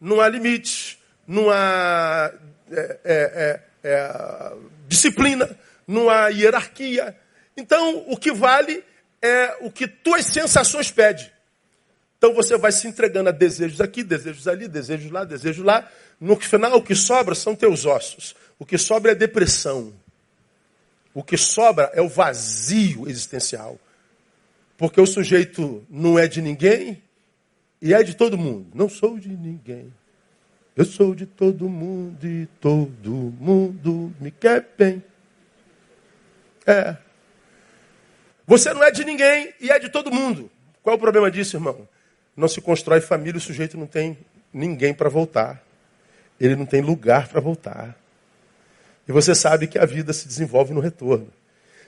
Não 0.00 0.20
há 0.20 0.28
limite, 0.28 0.98
não 1.26 1.50
há 1.50 2.32
é, 2.70 2.80
é, 2.80 3.00
é, 3.04 3.60
é, 3.82 4.52
disciplina, 4.86 5.58
não 5.86 6.08
há 6.08 6.28
hierarquia. 6.28 7.16
Então, 7.56 8.04
o 8.06 8.16
que 8.16 8.32
vale 8.32 8.84
é 9.20 9.56
o 9.60 9.70
que 9.70 9.86
tuas 9.86 10.24
sensações 10.26 10.90
pedem. 10.90 11.30
Então 12.16 12.34
você 12.34 12.56
vai 12.58 12.70
se 12.70 12.86
entregando 12.86 13.30
a 13.30 13.32
desejos 13.32 13.80
aqui, 13.80 14.02
desejos 14.02 14.46
ali, 14.46 14.68
desejos 14.68 15.10
lá, 15.10 15.24
desejos 15.24 15.64
lá. 15.64 15.90
No 16.20 16.36
final, 16.36 16.76
o 16.76 16.82
que 16.82 16.94
sobra 16.94 17.34
são 17.34 17.56
teus 17.56 17.86
ossos. 17.86 18.36
O 18.58 18.66
que 18.66 18.76
sobra 18.76 19.12
é 19.12 19.14
depressão. 19.14 19.94
O 21.12 21.22
que 21.22 21.36
sobra 21.36 21.90
é 21.94 22.00
o 22.00 22.08
vazio 22.08 23.08
existencial. 23.08 23.78
Porque 24.76 25.00
o 25.00 25.06
sujeito 25.06 25.84
não 25.90 26.18
é 26.18 26.26
de 26.26 26.40
ninguém 26.40 27.02
e 27.82 27.92
é 27.92 28.02
de 28.02 28.14
todo 28.14 28.38
mundo. 28.38 28.68
Não 28.74 28.88
sou 28.88 29.18
de 29.18 29.28
ninguém. 29.28 29.92
Eu 30.76 30.84
sou 30.84 31.14
de 31.14 31.26
todo 31.26 31.68
mundo 31.68 32.24
e 32.26 32.46
todo 32.60 33.34
mundo 33.38 34.14
me 34.20 34.30
quer 34.30 34.66
bem. 34.78 35.02
É. 36.66 36.96
Você 38.46 38.72
não 38.72 38.82
é 38.82 38.90
de 38.90 39.04
ninguém 39.04 39.52
e 39.60 39.70
é 39.70 39.78
de 39.78 39.88
todo 39.88 40.10
mundo. 40.10 40.50
Qual 40.82 40.94
é 40.94 40.96
o 40.96 41.00
problema 41.00 41.30
disso, 41.30 41.56
irmão? 41.56 41.86
Não 42.36 42.48
se 42.48 42.60
constrói 42.60 43.00
família, 43.00 43.36
o 43.36 43.40
sujeito 43.40 43.76
não 43.76 43.86
tem 43.86 44.16
ninguém 44.52 44.94
para 44.94 45.08
voltar. 45.08 45.62
Ele 46.40 46.56
não 46.56 46.64
tem 46.64 46.80
lugar 46.80 47.28
para 47.28 47.40
voltar. 47.40 47.99
E 49.10 49.12
você 49.12 49.34
sabe 49.34 49.66
que 49.66 49.76
a 49.76 49.84
vida 49.84 50.12
se 50.12 50.28
desenvolve 50.28 50.72
no 50.72 50.78
retorno. 50.78 51.26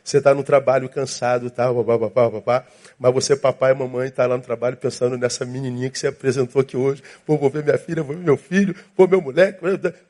Você 0.03 0.19
está 0.19 0.35
no 0.35 0.43
trabalho 0.43 0.89
cansado, 0.89 1.49
tá, 1.51 1.73
papá, 1.73 1.97
papá, 1.97 2.31
papá, 2.33 2.67
mas 2.99 3.15
você, 3.15 3.37
papai 3.37 3.71
e 3.71 3.75
mamãe, 3.77 4.09
está 4.09 4.27
lá 4.27 4.37
no 4.37 4.43
trabalho 4.43 4.77
pensando 4.77 5.17
nessa 5.17 5.45
menininha 5.45 5.89
que 5.89 5.97
você 5.97 6.09
apresentou 6.09 6.61
aqui 6.61 6.77
hoje. 6.77 7.01
Pô, 7.25 7.39
vou 7.39 7.49
ver 7.49 7.63
minha 7.63 7.79
filha, 7.79 8.03
vou 8.03 8.17
ver 8.17 8.25
meu 8.25 8.37
filho, 8.37 8.75
vou 8.97 9.07
meu 9.07 9.21
moleque. 9.21 9.61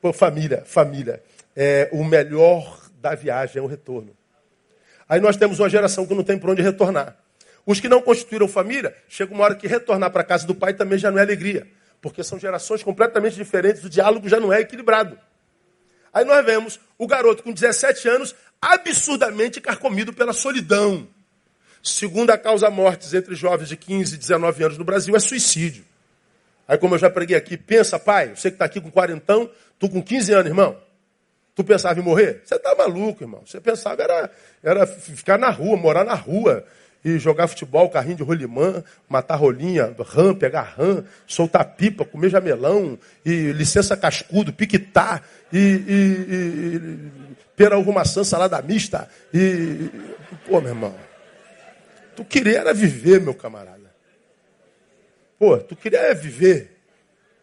Pô, 0.01 0.11
família, 0.11 0.63
família. 0.65 1.23
É, 1.55 1.91
o 1.93 2.03
melhor 2.03 2.81
da 2.99 3.15
viagem 3.15 3.59
é 3.59 3.63
o 3.63 3.67
retorno. 3.67 4.17
Aí 5.07 5.21
nós 5.21 5.37
temos 5.37 5.61
uma 5.61 5.69
geração 5.69 6.07
que 6.07 6.15
não 6.15 6.25
tem 6.25 6.39
para 6.39 6.51
onde 6.51 6.63
retornar. 6.63 7.15
Os 7.67 7.79
que 7.79 7.91
não 7.91 8.01
constituíram 8.01 8.49
família, 8.49 8.97
chega 9.07 9.35
uma 9.35 9.45
hora 9.45 9.55
que 9.55 9.67
retornar 9.67 10.11
para 10.11 10.23
a 10.23 10.25
casa 10.25 10.47
do 10.47 10.55
pai 10.55 10.73
também 10.73 10.99
já 10.99 11.11
não 11.11 11.19
é 11.19 11.21
alegria. 11.21 11.67
Porque 12.01 12.25
são 12.25 12.39
gerações 12.39 12.83
completamente 12.83 13.37
diferentes, 13.37 13.85
o 13.85 13.91
diálogo 13.91 14.31
já 14.31 14.41
não 14.41 14.51
é 14.51 14.61
equilibrado. 14.61 15.19
Aí 16.13 16.25
nós 16.25 16.45
vemos 16.45 16.79
o 16.99 17.07
garoto 17.07 17.43
com 17.43 17.53
17 17.53 18.09
anos 18.09 18.35
absurdamente 18.61 19.61
carcomido 19.61 20.13
pela 20.13 20.33
solidão. 20.33 21.09
Segunda 21.83 22.39
causa 22.39 22.71
mortes 22.71 23.13
entre 23.13 23.35
jovens 23.35 23.69
de 23.69 23.77
15 23.77 24.15
e 24.15 24.19
19 24.19 24.65
anos 24.65 24.79
no 24.79 24.85
Brasil 24.85 25.17
é 25.17 25.19
suicídio. 25.19 25.85
Aí, 26.69 26.79
como 26.79 26.95
eu 26.95 26.99
já 26.99 27.11
preguei 27.11 27.37
aqui, 27.37 27.57
pensa, 27.57 27.99
pai, 27.99 28.37
você 28.37 28.51
que 28.51 28.55
está 28.55 28.65
aqui 28.65 28.81
com 28.81 28.91
quarentão, 28.91 29.51
tu 29.79 29.89
com 29.89 30.03
15 30.03 30.33
anos, 30.33 30.47
irmão. 30.47 30.77
Tu 31.55 31.65
pensava 31.65 31.99
em 31.99 32.03
morrer? 32.03 32.41
Você 32.45 32.55
está 32.55 32.75
maluco, 32.75 33.25
irmão. 33.25 33.43
Você 33.45 33.61
pensava 33.61 34.03
era, 34.03 34.31
era 34.63 34.87
ficar 34.87 35.39
na 35.39 35.51
rua, 35.51 35.77
morar 35.77 36.05
na 36.05 36.15
rua 36.15 36.65
e 37.05 37.19
jogar 37.19 37.49
futebol, 37.49 37.89
carrinho 37.89 38.17
de 38.17 38.23
rolimã, 38.23 38.83
matar 39.09 39.37
rolinha, 39.37 39.95
rã, 39.99 40.35
pegar 40.35 40.75
rã, 40.77 41.05
soltar 41.27 41.65
pipa, 41.77 42.05
comer 42.05 42.31
jamelão, 42.31 42.99
e 43.25 43.53
licença 43.53 43.97
cascudo, 43.97 44.53
piquetar, 44.53 45.23
e, 45.53 45.59
e, 45.59 46.35
e 46.35 46.99
pera 47.57 47.79
uva 47.79 47.93
maçã, 47.93 48.23
salada 48.23 48.61
mista, 48.63 49.09
e... 49.35 49.91
Pô, 50.47 50.61
meu 50.61 50.71
irmão, 50.71 50.95
tu 52.17 52.25
queria 52.25 52.61
era 52.61 52.75
viver, 52.75 53.21
meu 53.21 53.35
camarada. 53.35 53.93
Pô, 55.39 55.59
tu 55.59 55.75
queria 55.75 55.99
é 55.99 56.15
viver. 56.15 56.79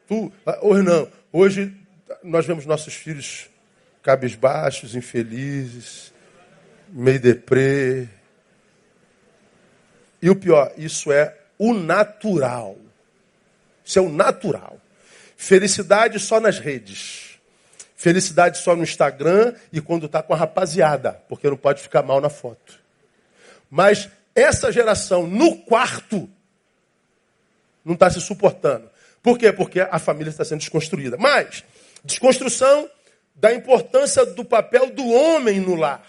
Tu, 0.07 0.31
ah, 0.45 0.59
hoje 0.61 0.83
não, 0.83 1.07
hoje 1.33 1.73
nós 2.23 2.45
vemos 2.45 2.65
nossos 2.65 2.93
filhos 2.93 3.49
cabisbaixos, 4.01 4.95
infelizes, 4.95 6.13
meio 6.89 7.19
deprê, 7.19 8.07
e 10.21 10.29
o 10.29 10.35
pior, 10.35 10.71
isso 10.77 11.11
é 11.11 11.35
o 11.57 11.73
natural. 11.73 12.77
Isso 13.83 13.99
é 13.99 14.01
o 14.01 14.09
natural. 14.09 14.77
Felicidade 15.35 16.19
só 16.19 16.39
nas 16.39 16.59
redes. 16.59 17.39
Felicidade 17.95 18.57
só 18.57 18.75
no 18.75 18.83
Instagram 18.83 19.53
e 19.73 19.81
quando 19.81 20.05
está 20.05 20.23
com 20.23 20.33
a 20.33 20.37
rapaziada, 20.37 21.21
porque 21.27 21.49
não 21.49 21.57
pode 21.57 21.81
ficar 21.81 22.03
mal 22.03 22.21
na 22.21 22.29
foto. 22.29 22.79
Mas 23.69 24.09
essa 24.35 24.71
geração 24.71 25.27
no 25.27 25.57
quarto 25.57 26.29
não 27.83 27.93
está 27.93 28.09
se 28.09 28.21
suportando. 28.21 28.89
Por 29.21 29.37
quê? 29.37 29.51
Porque 29.51 29.81
a 29.81 29.99
família 29.99 30.29
está 30.29 30.45
sendo 30.45 30.59
desconstruída. 30.59 31.17
Mas, 31.17 31.63
desconstrução 32.03 32.89
da 33.35 33.53
importância 33.53 34.25
do 34.25 34.45
papel 34.45 34.91
do 34.91 35.07
homem 35.09 35.59
no 35.59 35.75
lar. 35.75 36.05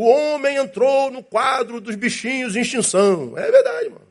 O 0.00 0.04
homem 0.04 0.56
entrou 0.56 1.10
no 1.10 1.22
quadro 1.22 1.78
dos 1.78 1.94
bichinhos 1.94 2.56
em 2.56 2.62
extinção. 2.62 3.36
É 3.36 3.50
verdade, 3.50 3.90
mano. 3.90 4.08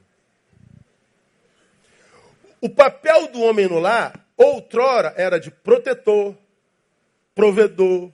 O 2.61 2.69
papel 2.69 3.25
do 3.29 3.41
homem 3.41 3.67
no 3.67 3.79
lar, 3.79 4.23
outrora, 4.37 5.15
era 5.17 5.39
de 5.39 5.49
protetor, 5.49 6.37
provedor, 7.33 8.11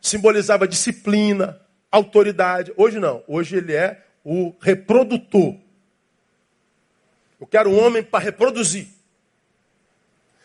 simbolizava 0.00 0.68
disciplina, 0.68 1.60
autoridade. 1.90 2.72
Hoje 2.76 3.00
não. 3.00 3.24
Hoje 3.26 3.56
ele 3.56 3.74
é 3.74 4.00
o 4.24 4.54
reprodutor. 4.60 5.56
Eu 7.40 7.46
quero 7.48 7.70
um 7.70 7.84
homem 7.84 8.04
para 8.04 8.22
reproduzir. 8.22 8.86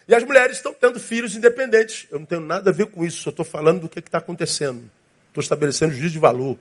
E 0.07 0.15
as 0.15 0.23
mulheres 0.23 0.57
estão 0.57 0.73
tendo 0.73 0.99
filhos 0.99 1.35
independentes. 1.35 2.07
Eu 2.09 2.17
não 2.17 2.25
tenho 2.25 2.41
nada 2.41 2.71
a 2.71 2.73
ver 2.73 2.87
com 2.87 3.05
isso, 3.05 3.21
só 3.21 3.29
estou 3.29 3.45
falando 3.45 3.81
do 3.81 3.89
que 3.89 3.99
está 3.99 4.17
acontecendo. 4.17 4.89
Estou 5.35 5.41
estabelecendo 5.41 5.93
juízo 5.93 6.13
de 6.13 6.19
valor. 6.19 6.57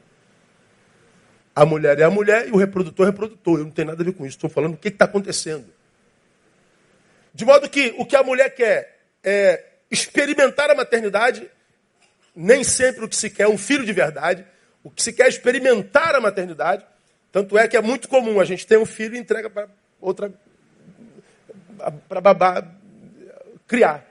A 1.54 1.64
mulher 1.64 2.00
é 2.00 2.02
a 2.02 2.10
mulher 2.10 2.48
e 2.48 2.50
o 2.50 2.56
reprodutor 2.56 3.06
é 3.06 3.08
o 3.08 3.12
reprodutor. 3.12 3.60
Eu 3.60 3.66
não 3.66 3.70
tenho 3.70 3.87
nada 3.87 4.02
a 4.02 4.04
ver 4.04 4.12
com 4.12 4.26
isso. 4.26 4.37
Estou 4.37 4.50
falando 4.50 4.72
do 4.72 4.78
que 4.78 4.88
está 4.88 5.04
acontecendo. 5.04 5.72
De 7.32 7.44
modo 7.44 7.70
que 7.70 7.94
o 7.96 8.04
que 8.04 8.16
a 8.16 8.24
mulher 8.24 8.52
quer 8.52 8.98
é 9.22 9.64
experimentar 9.88 10.70
a 10.70 10.74
maternidade, 10.74 11.48
nem 12.34 12.64
sempre 12.64 13.04
o 13.04 13.08
que 13.08 13.14
se 13.14 13.30
quer 13.30 13.44
é 13.44 13.48
um 13.48 13.56
filho 13.56 13.84
de 13.84 13.92
verdade. 13.92 14.44
O 14.82 14.90
que 14.90 15.00
se 15.00 15.12
quer 15.12 15.26
é 15.26 15.28
experimentar 15.28 16.16
a 16.16 16.20
maternidade. 16.20 16.84
Tanto 17.30 17.56
é 17.56 17.68
que 17.68 17.76
é 17.76 17.80
muito 17.80 18.08
comum 18.08 18.40
a 18.40 18.44
gente 18.44 18.66
ter 18.66 18.76
um 18.76 18.84
filho 18.84 19.14
e 19.14 19.20
entrega 19.20 19.48
para 19.48 19.68
outra, 20.00 20.34
para 22.08 22.20
babá 22.20 22.66
criar. 23.68 24.04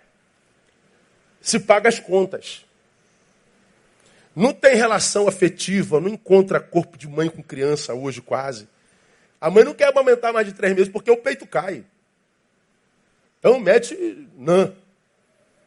Se 1.41 1.59
paga 1.59 1.89
as 1.89 1.99
contas. 1.99 2.63
Não 4.35 4.51
tem 4.51 4.75
relação 4.75 5.27
afetiva, 5.27 5.99
não 5.99 6.09
encontra 6.09 6.59
corpo 6.59 6.97
de 6.97 7.07
mãe 7.07 7.29
com 7.29 7.43
criança 7.43 7.93
hoje 7.93 8.21
quase. 8.21 8.67
A 9.39 9.49
mãe 9.49 9.63
não 9.63 9.73
quer 9.73 9.89
amamentar 9.89 10.33
mais 10.33 10.47
de 10.47 10.53
três 10.53 10.73
meses 10.73 10.91
porque 10.91 11.11
o 11.11 11.17
peito 11.17 11.45
cai. 11.45 11.83
Então 13.39 13.59
mete 13.59 14.27
não. 14.35 14.73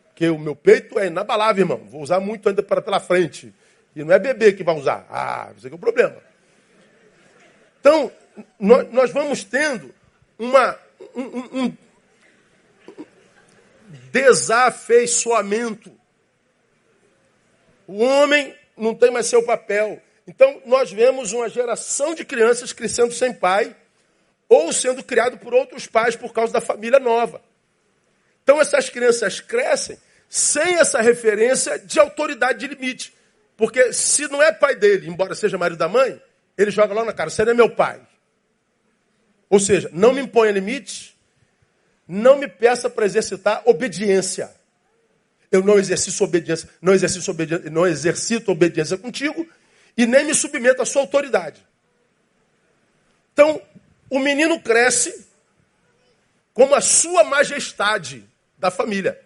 Porque 0.09 0.31
o 0.31 0.38
meu 0.38 0.57
peito 0.57 0.98
é 0.98 1.09
inabalável, 1.09 1.62
irmão. 1.62 1.87
Vou 1.90 2.00
usar 2.00 2.18
muito 2.20 2.48
ainda 2.48 2.62
para 2.62 2.81
pela 2.81 2.98
frente. 2.98 3.55
E 3.94 4.02
não 4.02 4.14
é 4.14 4.18
bebê 4.18 4.52
que 4.55 4.64
vai 4.64 4.74
usar. 4.74 5.07
Ah, 5.11 5.52
isso 5.55 5.66
aqui 5.66 5.74
é 5.74 5.76
o 5.76 5.79
problema. 5.79 6.16
Então, 7.79 8.11
nós 8.59 9.11
vamos 9.11 9.44
tendo 9.44 9.94
uma, 10.38 10.79
um, 11.14 11.64
um 11.64 11.76
desafeiçoamento. 14.11 15.92
O 17.87 18.03
homem 18.03 18.55
não 18.77 18.94
tem 18.94 19.11
mais 19.11 19.27
seu 19.27 19.42
papel. 19.42 20.01
Então, 20.27 20.61
nós 20.66 20.92
vemos 20.92 21.33
uma 21.33 21.49
geração 21.49 22.14
de 22.14 22.25
crianças 22.25 22.72
crescendo 22.72 23.12
sem 23.12 23.33
pai 23.33 23.75
ou 24.49 24.72
sendo 24.72 25.03
criado 25.03 25.38
por 25.38 25.55
outros 25.55 25.87
pais 25.87 26.16
por 26.16 26.33
causa 26.33 26.53
da 26.53 26.61
família 26.61 26.99
nova. 26.99 27.40
Então, 28.42 28.61
essas 28.61 28.88
crianças 28.88 29.40
crescem 29.40 29.99
sem 30.29 30.77
essa 30.77 31.01
referência 31.01 31.79
de 31.79 31.99
autoridade 31.99 32.61
de 32.61 32.75
limite. 32.75 33.14
Porque 33.57 33.92
se 33.92 34.29
não 34.29 34.42
é 34.42 34.53
pai 34.53 34.75
dele, 34.75 35.09
embora 35.09 35.35
seja 35.35 35.57
marido 35.57 35.79
da 35.79 35.88
mãe, 35.88 36.20
ele 36.59 36.70
joga 36.70 36.94
lá 36.94 37.05
na 37.05 37.12
cara, 37.12 37.31
você 37.31 37.44
não 37.44 37.53
é 37.53 37.55
meu 37.55 37.70
pai. 37.70 38.01
Ou 39.49 39.61
seja, 39.61 39.88
não 39.92 40.12
me 40.12 40.20
imponha 40.20 40.53
limite, 40.53 41.16
não 42.07 42.37
me 42.37 42.49
peça 42.49 42.90
para 42.90 43.07
exercitar 43.07 43.62
obediência. 43.64 44.51
Eu 45.50 45.62
não 45.62 45.78
exercito 45.78 46.24
obediência, 46.24 46.68
não 46.80 46.92
exercito 46.92 47.30
obediência, 47.30 47.70
não 47.70 47.87
exercito 47.87 48.50
obediência 48.50 48.98
contigo 48.98 49.46
e 49.96 50.06
nem 50.06 50.24
me 50.24 50.35
submeto 50.35 50.82
à 50.82 50.87
sua 50.87 51.02
autoridade. 51.02 51.64
Então, 53.32 53.61
o 54.11 54.18
menino 54.18 54.61
cresce 54.61 55.26
como 56.52 56.74
a 56.74 56.80
sua 56.80 57.22
majestade 57.24 58.24
da 58.59 58.70
família. 58.70 59.20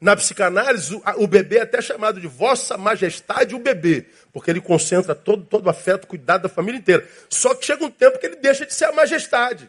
Na 0.00 0.14
psicanálise, 0.14 1.00
o 1.16 1.26
bebê 1.26 1.58
é 1.58 1.62
até 1.62 1.80
chamado 1.80 2.20
de 2.20 2.26
Vossa 2.28 2.76
Majestade 2.76 3.54
o 3.54 3.58
bebê, 3.58 4.06
porque 4.32 4.50
ele 4.50 4.60
concentra 4.60 5.12
todo, 5.12 5.44
todo 5.44 5.66
o 5.66 5.70
afeto, 5.70 6.06
cuidado 6.06 6.42
da 6.42 6.48
família 6.48 6.78
inteira. 6.78 7.08
Só 7.28 7.52
que 7.54 7.66
chega 7.66 7.84
um 7.84 7.90
tempo 7.90 8.18
que 8.18 8.26
ele 8.26 8.36
deixa 8.36 8.64
de 8.64 8.72
ser 8.72 8.84
a 8.84 8.92
majestade. 8.92 9.68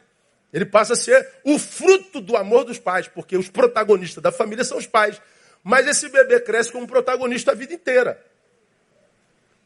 Ele 0.53 0.65
passa 0.65 0.93
a 0.93 0.95
ser 0.95 1.27
o 1.43 1.57
fruto 1.57 2.21
do 2.21 2.35
amor 2.37 2.63
dos 2.63 2.77
pais, 2.77 3.07
porque 3.07 3.37
os 3.37 3.49
protagonistas 3.49 4.21
da 4.21 4.31
família 4.31 4.63
são 4.63 4.77
os 4.77 4.85
pais. 4.85 5.19
Mas 5.63 5.87
esse 5.87 6.09
bebê 6.09 6.39
cresce 6.39 6.71
como 6.71 6.87
protagonista 6.87 7.51
a 7.51 7.55
vida 7.55 7.73
inteira. 7.73 8.23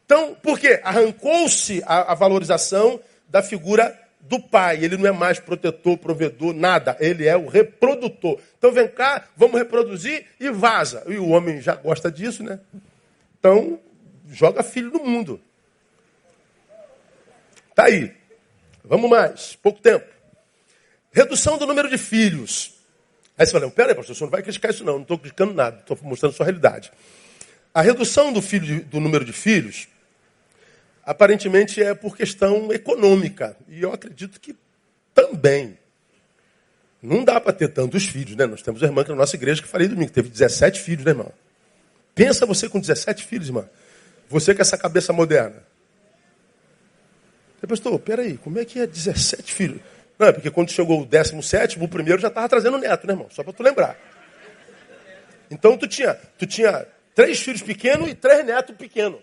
Então, 0.05 0.35
por 0.35 0.59
quê? 0.59 0.79
Arrancou-se 0.83 1.81
a, 1.85 2.11
a 2.11 2.15
valorização 2.15 2.99
da 3.27 3.41
figura 3.41 3.97
do 4.19 4.39
pai. 4.39 4.83
Ele 4.83 4.97
não 4.97 5.07
é 5.07 5.11
mais 5.11 5.39
protetor, 5.39 5.97
provedor, 5.97 6.53
nada. 6.53 6.97
Ele 6.99 7.27
é 7.27 7.35
o 7.35 7.47
reprodutor. 7.47 8.39
Então 8.57 8.71
vem 8.71 8.87
cá, 8.87 9.27
vamos 9.35 9.57
reproduzir 9.57 10.25
e 10.39 10.49
vaza. 10.49 11.03
E 11.07 11.17
o 11.17 11.29
homem 11.29 11.61
já 11.61 11.75
gosta 11.75 12.11
disso, 12.11 12.43
né? 12.43 12.59
Então, 13.39 13.79
joga 14.31 14.63
filho 14.63 14.91
no 14.91 15.03
mundo. 15.03 15.39
Tá 17.75 17.85
aí. 17.85 18.13
Vamos 18.83 19.09
mais. 19.09 19.55
Pouco 19.55 19.79
tempo. 19.79 20.05
Redução 21.11 21.57
do 21.57 21.65
número 21.65 21.89
de 21.89 21.97
filhos. 21.97 22.72
Aí 23.37 23.45
você 23.45 23.51
fala, 23.51 23.69
peraí, 23.71 23.95
pastor, 23.95 24.15
você 24.15 24.23
não 24.23 24.31
vai 24.31 24.43
criticar 24.43 24.71
isso 24.71 24.83
não. 24.83 24.95
Não 24.95 25.01
estou 25.01 25.17
criticando 25.17 25.53
nada. 25.53 25.79
Estou 25.79 25.97
mostrando 26.03 26.33
sua 26.33 26.45
realidade. 26.45 26.91
A 27.73 27.81
redução 27.81 28.31
do, 28.31 28.41
filho, 28.41 28.83
do 28.85 28.99
número 28.99 29.25
de 29.25 29.33
filhos 29.33 29.87
aparentemente 31.03 31.81
é 31.81 31.93
por 31.93 32.15
questão 32.15 32.71
econômica. 32.71 33.57
E 33.67 33.81
eu 33.81 33.91
acredito 33.91 34.39
que 34.39 34.55
também. 35.13 35.77
Não 37.01 37.23
dá 37.23 37.41
para 37.41 37.51
ter 37.51 37.67
tantos 37.67 38.05
filhos, 38.05 38.35
né? 38.35 38.45
Nós 38.45 38.61
temos 38.61 38.81
uma 38.81 38.87
irmã 38.87 39.03
que 39.03 39.09
na 39.09 39.17
nossa 39.17 39.35
igreja 39.35 39.61
que 39.61 39.67
falei 39.67 39.87
domingo, 39.87 40.11
teve 40.11 40.29
17 40.29 40.79
filhos, 40.79 41.03
né, 41.03 41.11
irmão? 41.11 41.33
Pensa 42.15 42.45
você 42.45 42.69
com 42.69 42.79
17 42.79 43.25
filhos, 43.25 43.47
irmã. 43.47 43.67
Você 44.29 44.55
com 44.55 44.61
essa 44.61 44.77
cabeça 44.77 45.11
moderna. 45.11 45.63
Você, 47.59 47.67
pastor, 47.67 47.99
peraí, 47.99 48.37
como 48.37 48.57
é 48.57 48.63
que 48.63 48.79
é 48.79 48.87
17 48.87 49.53
filhos? 49.53 49.81
Não, 50.17 50.27
é 50.27 50.31
porque 50.31 50.51
quando 50.51 50.71
chegou 50.71 51.01
o 51.01 51.05
17, 51.05 51.81
o 51.83 51.87
primeiro 51.87 52.21
já 52.21 52.27
estava 52.27 52.47
trazendo 52.47 52.77
neto, 52.77 53.07
né, 53.07 53.13
irmão? 53.13 53.27
Só 53.29 53.43
para 53.43 53.53
tu 53.53 53.63
lembrar. 53.63 53.97
Então 55.49 55.77
tu 55.77 55.87
tinha, 55.87 56.13
tu 56.37 56.45
tinha 56.45 56.85
três 57.13 57.39
filhos 57.39 57.61
pequenos 57.61 58.09
e 58.09 58.15
três 58.15 58.45
netos 58.45 58.75
pequenos. 58.75 59.19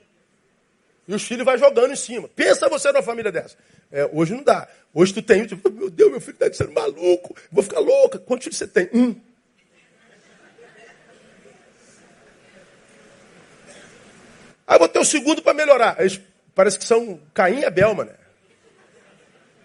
E 1.06 1.14
os 1.14 1.22
filhos 1.22 1.44
vai 1.44 1.58
jogando 1.58 1.92
em 1.92 1.96
cima. 1.96 2.28
Pensa 2.28 2.68
você 2.68 2.92
numa 2.92 3.02
família 3.02 3.32
dessa. 3.32 3.56
É, 3.90 4.08
hoje 4.12 4.32
não 4.34 4.42
dá. 4.42 4.68
Hoje 4.94 5.12
tu 5.12 5.22
tem 5.22 5.46
tipo, 5.46 5.70
meu 5.70 5.90
Deus, 5.90 6.10
meu 6.10 6.20
filho 6.20 6.36
deve 6.38 6.54
ser 6.54 6.68
maluco, 6.68 7.34
vou 7.50 7.62
ficar 7.62 7.80
louca. 7.80 8.18
Quantos 8.18 8.44
filhos 8.44 8.58
você 8.58 8.66
tem? 8.66 8.88
Um. 8.92 9.20
Aí 14.66 14.78
vou 14.78 14.88
ter 14.88 15.00
o 15.00 15.04
segundo 15.04 15.42
para 15.42 15.52
melhorar. 15.52 15.98
Eles 15.98 16.20
parece 16.54 16.78
que 16.78 16.84
são 16.84 17.20
Caim 17.34 17.60
e 17.60 17.64
Abel, 17.64 17.92
mano. 17.92 18.12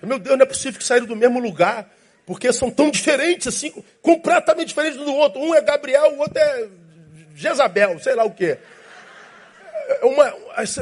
Meu 0.06 0.20
Deus, 0.20 0.38
não 0.38 0.44
é 0.44 0.48
possível 0.48 0.80
que 0.80 0.86
saíram 0.86 1.06
do 1.06 1.16
mesmo 1.16 1.40
lugar, 1.40 1.90
porque 2.26 2.52
são 2.52 2.72
tão 2.72 2.90
diferentes 2.90 3.48
assim, 3.48 3.72
completamente 4.02 4.70
diferentes 4.70 5.00
um 5.00 5.06
do 5.06 5.14
outro. 5.14 5.42
Um 5.42 5.54
é 5.54 5.62
Gabriel, 5.62 6.14
o 6.14 6.20
outro 6.20 6.38
é 6.38 6.68
Jezabel, 7.36 8.00
sei 8.00 8.16
lá 8.16 8.24
o 8.24 8.32
quê. 8.32 8.58
É 9.88 10.06
uma, 10.06 10.34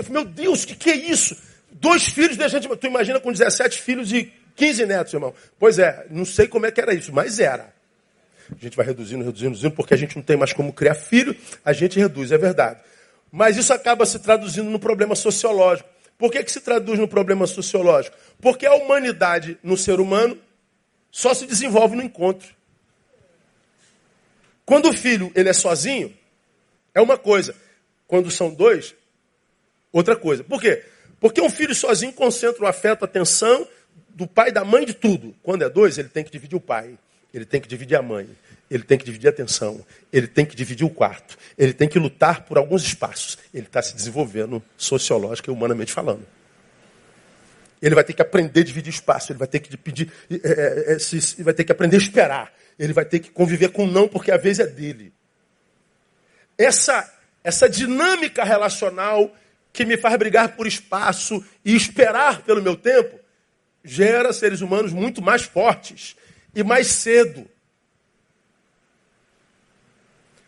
meu 0.09 0.23
Deus, 0.23 0.63
o 0.63 0.67
que, 0.67 0.75
que 0.75 0.89
é 0.89 0.95
isso? 0.95 1.35
Dois 1.71 2.07
filhos 2.07 2.37
da 2.37 2.47
gente. 2.47 2.67
Tu 2.77 2.87
imagina 2.87 3.19
com 3.19 3.31
17 3.31 3.81
filhos 3.81 4.11
e 4.13 4.31
15 4.55 4.85
netos, 4.85 5.13
irmão. 5.13 5.33
Pois 5.59 5.79
é, 5.79 6.05
não 6.09 6.25
sei 6.25 6.47
como 6.47 6.65
é 6.65 6.71
que 6.71 6.79
era 6.79 6.93
isso, 6.93 7.11
mas 7.11 7.39
era. 7.39 7.73
A 8.51 8.63
gente 8.63 8.75
vai 8.75 8.85
reduzindo, 8.85 9.23
reduzindo, 9.23 9.49
reduzindo, 9.49 9.75
porque 9.75 9.93
a 9.93 9.97
gente 9.97 10.15
não 10.15 10.23
tem 10.23 10.37
mais 10.37 10.53
como 10.53 10.71
criar 10.71 10.95
filho, 10.95 11.35
a 11.63 11.73
gente 11.73 11.99
reduz, 11.99 12.31
é 12.31 12.37
verdade. 12.37 12.79
Mas 13.31 13.57
isso 13.57 13.73
acaba 13.73 14.05
se 14.05 14.19
traduzindo 14.19 14.69
no 14.69 14.79
problema 14.79 15.15
sociológico. 15.15 15.89
Por 16.17 16.31
que, 16.31 16.43
que 16.43 16.51
se 16.51 16.61
traduz 16.61 16.99
no 16.99 17.07
problema 17.07 17.45
sociológico? 17.47 18.15
Porque 18.39 18.65
a 18.65 18.75
humanidade 18.75 19.57
no 19.63 19.77
ser 19.77 19.99
humano 19.99 20.37
só 21.11 21.33
se 21.33 21.45
desenvolve 21.45 21.95
no 21.95 22.03
encontro. 22.03 22.55
Quando 24.65 24.89
o 24.89 24.93
filho 24.93 25.31
ele 25.35 25.49
é 25.49 25.53
sozinho, 25.53 26.15
é 26.93 27.01
uma 27.01 27.17
coisa. 27.17 27.55
Quando 28.07 28.31
são 28.31 28.53
dois, 28.53 28.95
outra 29.91 30.15
coisa. 30.15 30.43
Por 30.43 30.61
quê? 30.61 30.83
Porque 31.19 31.41
um 31.41 31.49
filho 31.49 31.73
sozinho 31.73 32.13
concentra 32.13 32.63
o 32.63 32.67
afeto, 32.67 33.03
a 33.03 33.05
atenção 33.05 33.67
do 34.09 34.27
pai 34.27 34.51
da 34.51 34.63
mãe 34.63 34.85
de 34.85 34.93
tudo. 34.93 35.35
Quando 35.41 35.63
é 35.63 35.69
dois, 35.69 35.97
ele 35.97 36.09
tem 36.09 36.23
que 36.23 36.31
dividir 36.31 36.55
o 36.55 36.61
pai, 36.61 36.97
ele 37.33 37.45
tem 37.45 37.59
que 37.59 37.67
dividir 37.67 37.95
a 37.95 38.01
mãe, 38.01 38.29
ele 38.73 38.83
tem 38.83 38.97
que 38.97 39.05
dividir 39.05 39.27
a 39.27 39.29
atenção, 39.29 39.85
ele 40.11 40.27
tem 40.27 40.45
que 40.45 40.55
dividir 40.55 40.85
o 40.85 40.89
quarto, 40.89 41.37
ele 41.57 41.73
tem 41.73 41.87
que 41.87 41.99
lutar 41.99 42.41
por 42.43 42.57
alguns 42.57 42.83
espaços. 42.83 43.37
Ele 43.53 43.67
está 43.67 43.81
se 43.81 43.95
desenvolvendo 43.95 44.63
sociológica 44.75 45.51
e 45.51 45.53
humanamente 45.53 45.93
falando. 45.93 46.25
Ele 47.81 47.93
vai 47.93 48.03
ter 48.03 48.13
que 48.13 48.21
aprender 48.21 48.61
a 48.61 48.63
dividir 48.63 48.91
espaço, 48.91 49.31
ele 49.31 49.39
vai 49.39 49.47
ter 49.47 49.59
que 49.59 49.77
pedir, 49.77 50.11
é, 50.31 50.93
é, 50.93 50.93
é, 50.93 51.43
vai 51.43 51.53
ter 51.53 51.63
que 51.63 51.71
aprender 51.71 51.97
a 51.97 51.99
esperar, 51.99 52.53
ele 52.79 52.93
vai 52.93 53.05
ter 53.05 53.19
que 53.19 53.29
conviver 53.29 53.69
com 53.69 53.85
não, 53.85 54.07
porque 54.07 54.31
a 54.31 54.37
vez 54.37 54.59
é 54.59 54.65
dele. 54.65 55.13
Essa 56.57 57.11
essa 57.43 57.69
dinâmica 57.69 58.43
relacional 58.43 59.35
que 59.71 59.85
me 59.85 59.97
faz 59.97 60.15
brigar 60.17 60.55
por 60.55 60.65
espaço 60.65 61.43
e 61.65 61.75
esperar 61.75 62.41
pelo 62.43 62.61
meu 62.61 62.75
tempo, 62.75 63.19
gera 63.83 64.31
seres 64.31 64.61
humanos 64.61 64.93
muito 64.93 65.21
mais 65.21 65.43
fortes 65.43 66.15
e 66.55 66.63
mais 66.63 66.87
cedo. 66.87 67.45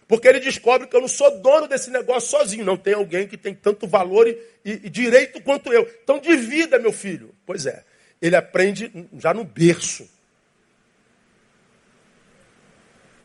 Porque 0.07 0.27
ele 0.27 0.39
descobre 0.39 0.87
que 0.87 0.95
eu 0.95 1.01
não 1.01 1.07
sou 1.07 1.39
dono 1.39 1.67
desse 1.67 1.89
negócio 1.89 2.29
sozinho. 2.29 2.63
Não 2.63 2.77
tem 2.77 2.93
alguém 2.93 3.27
que 3.27 3.37
tem 3.37 3.55
tanto 3.55 3.87
valor 3.87 4.27
e, 4.27 4.37
e, 4.63 4.71
e 4.83 4.89
direito 4.89 5.41
quanto 5.41 5.73
eu. 5.73 5.89
Então 6.03 6.19
divida, 6.19 6.77
meu 6.77 6.91
filho. 6.91 7.33
Pois 7.45 7.65
é. 7.65 7.83
Ele 8.21 8.35
aprende 8.35 8.91
já 9.17 9.33
no 9.33 9.43
berço. 9.43 10.07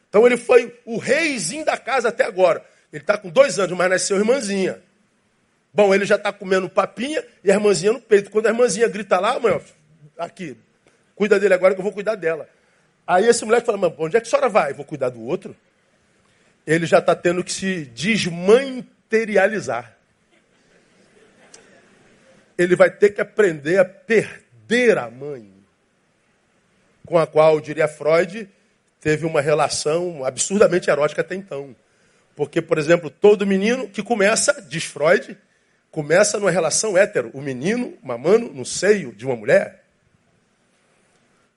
Então 0.09 0.27
ele 0.27 0.37
foi 0.37 0.75
o 0.85 0.97
reizinho 0.97 1.65
da 1.65 1.77
casa 1.77 2.09
até 2.09 2.25
agora. 2.25 2.65
Ele 2.93 3.03
está 3.03 3.17
com 3.17 3.29
dois 3.29 3.59
anos, 3.59 3.77
mas 3.77 3.91
nasceu 3.91 4.17
irmãzinha. 4.17 4.83
Bom, 5.73 5.95
ele 5.95 6.05
já 6.05 6.17
está 6.17 6.33
comendo 6.33 6.69
papinha 6.69 7.25
e 7.45 7.51
a 7.51 7.55
irmãzinha 7.55 7.93
no 7.93 8.01
peito. 8.01 8.31
Quando 8.31 8.47
a 8.47 8.49
irmãzinha 8.49 8.89
grita 8.89 9.21
lá, 9.21 9.39
mãe, 9.39 9.61
aqui, 10.19 10.57
cuida 11.15 11.39
dele 11.39 11.55
agora 11.55 11.75
que 11.75 11.81
eu 11.81 11.85
vou 11.85 11.93
cuidar 11.93 12.17
dela. 12.17 12.49
Aí 13.07 13.27
esse 13.27 13.45
moleque 13.45 13.67
fala, 13.67 13.79
mãe, 13.79 13.95
onde 13.99 14.17
é 14.17 14.21
que 14.21 14.27
a 14.27 14.31
senhora 14.31 14.49
vai? 14.49 14.73
vou 14.73 14.85
cuidar 14.85 15.11
do 15.11 15.23
outro 15.23 15.55
ele 16.67 16.87
já 16.87 16.99
está 16.99 17.15
tendo 17.15 17.43
que 17.43 17.53
se 17.53 17.87
desmaterializar. 17.87 19.97
Ele 22.57 22.77
vai 22.77 22.91
ter 22.91 23.11
que 23.11 23.21
aprender 23.21 23.79
a 23.79 23.85
perder 23.85 24.99
a 24.99 25.11
mãe, 25.11 25.51
com 27.07 27.19
a 27.19 27.27
qual, 27.27 27.61
diria 27.61 27.89
Freud, 27.89 28.49
teve 29.01 29.25
uma 29.25 29.41
relação 29.41 30.25
absurdamente 30.25 30.91
erótica 30.91 31.23
até 31.23 31.35
então. 31.35 31.75
Porque, 32.37 32.63
por 32.63 32.79
exemplo, 32.79 33.11
todo 33.11 33.47
menino 33.47 33.89
que 33.89 34.03
começa, 34.03 34.63
diz 34.63 34.85
Freud, 34.85 35.37
começa 35.91 36.39
numa 36.39 36.51
relação 36.51 36.97
hétero. 36.97 37.31
O 37.35 37.41
menino 37.41 37.97
mamando 38.03 38.53
no 38.53 38.65
seio 38.65 39.13
de 39.13 39.27
uma 39.27 39.37
mulher. 39.37 39.85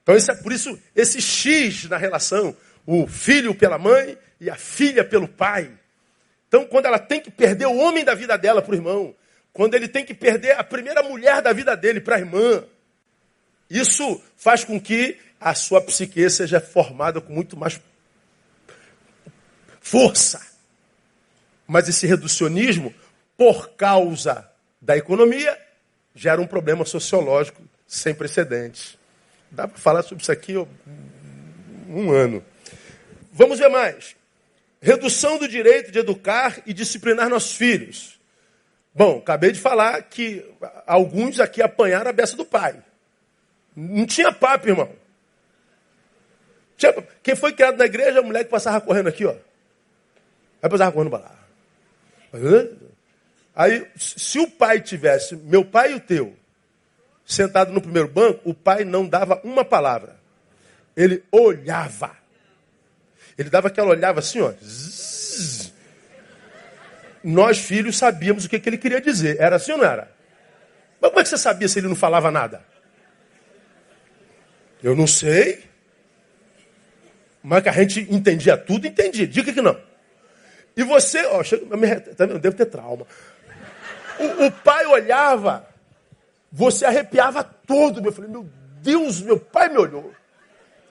Então, 0.01 0.15
isso 0.15 0.31
é 0.31 0.35
por 0.35 0.51
isso, 0.51 0.77
esse 0.95 1.21
X 1.21 1.85
na 1.85 1.97
relação, 1.97 2.55
o 2.85 3.07
filho 3.07 3.55
pela 3.55 3.77
mãe 3.77 4.17
e 4.39 4.49
a 4.49 4.55
filha 4.55 5.03
pelo 5.03 5.27
pai. 5.27 5.71
Então, 6.47 6.65
quando 6.65 6.85
ela 6.85 6.99
tem 6.99 7.19
que 7.19 7.31
perder 7.31 7.65
o 7.65 7.77
homem 7.77 8.03
da 8.03 8.13
vida 8.13 8.37
dela 8.37 8.61
para 8.61 8.71
o 8.71 8.75
irmão, 8.75 9.15
quando 9.51 9.75
ele 9.75 9.87
tem 9.87 10.05
que 10.05 10.13
perder 10.13 10.57
a 10.57 10.63
primeira 10.63 11.01
mulher 11.03 11.41
da 11.41 11.53
vida 11.53 11.75
dele 11.75 12.01
para 12.01 12.15
a 12.15 12.19
irmã, 12.19 12.63
isso 13.69 14.21
faz 14.35 14.63
com 14.63 14.79
que 14.79 15.17
a 15.39 15.53
sua 15.53 15.81
psique 15.81 16.29
seja 16.29 16.59
formada 16.59 17.19
com 17.19 17.33
muito 17.33 17.57
mais 17.57 17.79
força. 19.81 20.41
Mas 21.67 21.87
esse 21.87 22.07
reducionismo, 22.07 22.93
por 23.37 23.71
causa 23.71 24.49
da 24.81 24.97
economia, 24.97 25.57
gera 26.15 26.41
um 26.41 26.47
problema 26.47 26.85
sociológico 26.85 27.61
sem 27.87 28.13
precedentes. 28.13 28.97
Dá 29.51 29.67
para 29.67 29.77
falar 29.77 30.03
sobre 30.03 30.21
isso 30.21 30.31
aqui 30.31 30.55
um 31.87 32.11
ano. 32.11 32.43
Vamos 33.33 33.57
ver 33.57 33.69
mais. 33.69 34.15
Redução 34.79 35.39
do 35.39 35.47
direito 35.47 35.91
de 35.91 35.99
educar 35.99 36.61
e 36.67 36.73
disciplinar 36.73 37.29
nossos 37.29 37.55
filhos. 37.55 38.19
Bom, 38.93 39.17
acabei 39.17 39.51
de 39.51 39.59
falar 39.59 40.03
que 40.03 40.45
alguns 40.85 41.39
aqui 41.39 41.61
apanharam 41.61 42.11
a 42.11 42.13
beça 42.13 42.37
do 42.37 42.45
pai. 42.45 42.75
Não 43.75 44.05
tinha 44.05 44.31
papo, 44.31 44.67
irmão. 44.69 44.89
Quem 47.23 47.35
foi 47.35 47.53
criado 47.53 47.77
na 47.77 47.85
igreja, 47.85 48.19
a 48.19 48.23
mulher 48.23 48.43
que 48.43 48.51
passava 48.51 48.79
correndo 48.79 49.07
aqui, 49.09 49.25
ó. 49.25 49.35
Aí 50.61 50.69
passava 50.69 50.91
correndo 50.91 51.09
para 51.09 51.23
lá. 51.23 51.39
Aí, 53.55 53.87
se 53.95 54.39
o 54.39 54.49
pai 54.49 54.79
tivesse, 54.79 55.35
meu 55.35 55.65
pai 55.65 55.93
e 55.93 55.95
o 55.95 55.99
teu, 55.99 56.35
sentado 57.25 57.71
no 57.71 57.81
primeiro 57.81 58.09
banco, 58.09 58.41
o 58.47 58.53
pai 58.53 58.83
não 58.83 59.07
dava 59.07 59.41
uma 59.43 59.65
palavra. 59.65 60.17
Ele 60.95 61.23
olhava. 61.31 62.22
Ele 63.37 63.49
dava 63.49 63.67
aquela 63.67 63.89
olhava 63.89 64.19
assim, 64.19 64.41
ó. 64.41 64.51
Zzz. 64.63 65.73
Nós, 67.23 67.57
filhos, 67.57 67.97
sabíamos 67.97 68.45
o 68.45 68.49
que, 68.49 68.59
que 68.59 68.69
ele 68.69 68.77
queria 68.77 68.99
dizer. 68.99 69.37
Era 69.39 69.55
assim 69.55 69.71
ou 69.71 69.77
não 69.77 69.85
era? 69.85 70.11
Mas 70.99 71.09
como 71.09 71.19
é 71.19 71.23
que 71.23 71.29
você 71.29 71.37
sabia 71.37 71.67
se 71.67 71.79
ele 71.79 71.87
não 71.87 71.95
falava 71.95 72.29
nada? 72.29 72.63
Eu 74.81 74.95
não 74.95 75.07
sei. 75.07 75.63
Mas 77.41 77.63
que 77.63 77.69
a 77.69 77.73
gente 77.73 78.01
entendia 78.13 78.57
tudo, 78.57 78.87
entendia. 78.87 79.25
Diga 79.25 79.51
que 79.51 79.61
não. 79.61 79.77
E 80.75 80.83
você, 80.83 81.25
ó, 81.25 81.43
chega, 81.43 81.65
tá 82.15 82.25
eu 82.25 82.39
devo 82.39 82.55
ter 82.55 82.65
trauma. 82.65 83.05
O, 84.19 84.45
o, 84.45 84.51
pai 84.51 84.85
olhava, 84.85 85.67
você 86.51 86.85
arrepiava 86.85 87.43
todo. 87.43 88.05
Eu 88.05 88.11
falei, 88.11 88.29
meu 88.29 88.47
Deus, 88.81 89.21
meu 89.21 89.39
pai 89.39 89.69
me 89.69 89.77
olhou. 89.77 90.13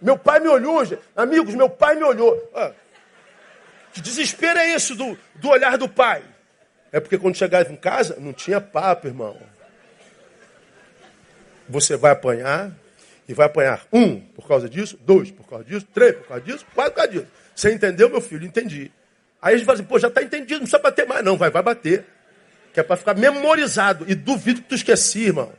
Meu 0.02 0.18
pai 0.18 0.40
me 0.40 0.48
olhou, 0.48 0.82
amigos, 1.16 1.54
meu 1.54 1.70
pai 1.70 1.94
me 1.94 2.02
olhou. 2.02 2.50
Ah, 2.54 2.72
que 3.92 4.00
desespero 4.00 4.58
é 4.58 4.74
isso 4.74 4.94
do, 4.94 5.16
do 5.36 5.48
olhar 5.48 5.78
do 5.78 5.88
pai? 5.88 6.22
É 6.90 7.00
porque 7.00 7.16
quando 7.16 7.36
chegava 7.36 7.72
em 7.72 7.76
casa, 7.76 8.16
não 8.18 8.32
tinha 8.32 8.60
papo, 8.60 9.06
irmão. 9.06 9.38
Você 11.68 11.96
vai 11.96 12.10
apanhar, 12.10 12.72
e 13.28 13.34
vai 13.34 13.46
apanhar 13.46 13.86
um 13.92 14.20
por 14.20 14.46
causa 14.46 14.68
disso, 14.68 14.98
dois 15.06 15.30
por 15.30 15.48
causa 15.48 15.64
disso, 15.64 15.86
três 15.94 16.16
por 16.16 16.28
causa 16.28 16.42
disso, 16.42 16.66
quatro 16.74 16.92
por 16.92 16.96
causa 16.96 17.12
disso. 17.12 17.26
Você 17.54 17.72
entendeu, 17.72 18.10
meu 18.10 18.20
filho? 18.20 18.44
Entendi. 18.44 18.90
Aí 19.40 19.54
a 19.54 19.56
gente 19.56 19.66
fala 19.66 19.78
assim, 19.78 19.86
pô, 19.86 19.98
já 19.98 20.08
está 20.08 20.22
entendido, 20.22 20.60
não 20.60 20.60
precisa 20.60 20.78
bater 20.78 21.06
mais. 21.06 21.24
Não, 21.24 21.36
vai, 21.36 21.50
vai 21.50 21.62
bater. 21.62 22.04
Que 22.72 22.80
é 22.80 22.82
para 22.82 22.96
ficar 22.96 23.14
memorizado. 23.14 24.04
E 24.08 24.14
duvido 24.14 24.62
que 24.62 24.68
tu 24.68 24.74
esqueci, 24.74 25.26
irmão. 25.26 25.52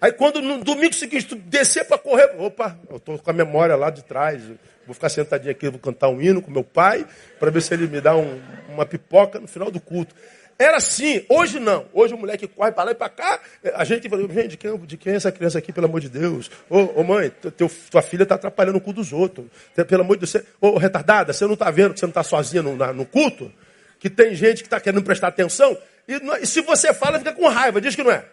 Aí 0.00 0.12
quando 0.12 0.40
no 0.40 0.62
domingo 0.62 0.94
seguinte 0.94 1.26
tu 1.26 1.36
descer 1.36 1.84
para 1.84 1.98
correr, 1.98 2.34
opa, 2.38 2.78
eu 2.90 2.96
estou 2.96 3.18
com 3.18 3.30
a 3.30 3.32
memória 3.32 3.76
lá 3.76 3.90
de 3.90 4.04
trás. 4.04 4.42
Vou 4.86 4.94
ficar 4.94 5.08
sentadinho 5.08 5.50
aqui, 5.50 5.68
vou 5.68 5.80
cantar 5.80 6.08
um 6.08 6.22
hino 6.22 6.40
com 6.40 6.50
meu 6.50 6.62
pai, 6.62 7.04
para 7.40 7.50
ver 7.50 7.60
se 7.60 7.74
ele 7.74 7.88
me 7.88 8.00
dá 8.00 8.14
um, 8.14 8.40
uma 8.68 8.86
pipoca 8.86 9.40
no 9.40 9.48
final 9.48 9.68
do 9.70 9.80
culto. 9.80 10.14
Era 10.58 10.78
assim, 10.78 11.24
hoje 11.28 11.60
não. 11.60 11.84
Hoje 11.92 12.14
o 12.14 12.16
moleque 12.16 12.46
corre 12.46 12.72
para 12.72 12.84
lá 12.84 12.90
e 12.92 12.94
para 12.94 13.10
cá. 13.10 13.40
A 13.74 13.84
gente 13.84 14.08
fala, 14.08 14.22
gente, 14.26 14.48
de 14.48 14.56
quem, 14.56 14.76
de 14.78 14.96
quem 14.96 15.12
é 15.12 15.16
essa 15.16 15.30
criança 15.30 15.58
aqui, 15.58 15.70
pelo 15.70 15.86
amor 15.86 16.00
de 16.00 16.08
Deus? 16.08 16.50
Ô, 16.70 17.02
mãe, 17.02 17.30
teu, 17.56 17.70
tua 17.90 18.00
filha 18.00 18.22
está 18.22 18.36
atrapalhando 18.36 18.78
o 18.78 18.80
culto 18.80 19.00
dos 19.00 19.12
outros. 19.12 19.46
Pelo 19.86 20.02
amor 20.02 20.16
de 20.16 20.24
Deus, 20.24 20.44
ô 20.60 20.78
retardada, 20.78 21.32
você 21.32 21.44
não 21.44 21.52
está 21.52 21.70
vendo 21.70 21.92
que 21.92 22.00
você 22.00 22.06
não 22.06 22.10
está 22.10 22.22
sozinha 22.22 22.62
no, 22.62 22.74
no 22.74 23.04
culto? 23.04 23.52
Que 23.98 24.08
tem 24.08 24.34
gente 24.34 24.62
que 24.62 24.66
está 24.66 24.80
querendo 24.80 25.02
prestar 25.02 25.28
atenção? 25.28 25.76
E, 26.08 26.14
e 26.40 26.46
se 26.46 26.62
você 26.62 26.94
fala, 26.94 27.18
fica 27.18 27.32
com 27.32 27.46
raiva. 27.48 27.78
Diz 27.78 27.94
que 27.94 28.02
não 28.02 28.10
é. 28.10 28.24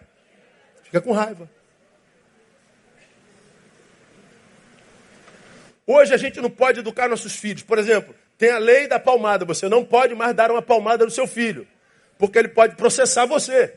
Fica 0.94 1.02
com 1.02 1.12
raiva. 1.12 1.50
Hoje 5.88 6.14
a 6.14 6.18
gente 6.18 6.40
não 6.40 6.52
pode 6.52 6.82
educar 6.82 7.10
nossos 7.10 7.36
filhos. 7.36 7.64
Por 7.64 7.80
exemplo, 7.80 8.14
tem 8.38 8.52
a 8.52 8.60
lei 8.60 8.88
da 8.88 9.00
palmada. 9.00 9.44
Você 9.44 9.68
não 9.68 9.84
pode 9.84 10.14
mais 10.14 10.36
dar 10.36 10.52
uma 10.52 10.62
palmada 10.62 11.04
no 11.04 11.10
seu 11.10 11.26
filho, 11.26 11.68
porque 12.20 12.38
ele 12.38 12.50
pode 12.50 12.76
processar 12.76 13.26
você. 13.26 13.74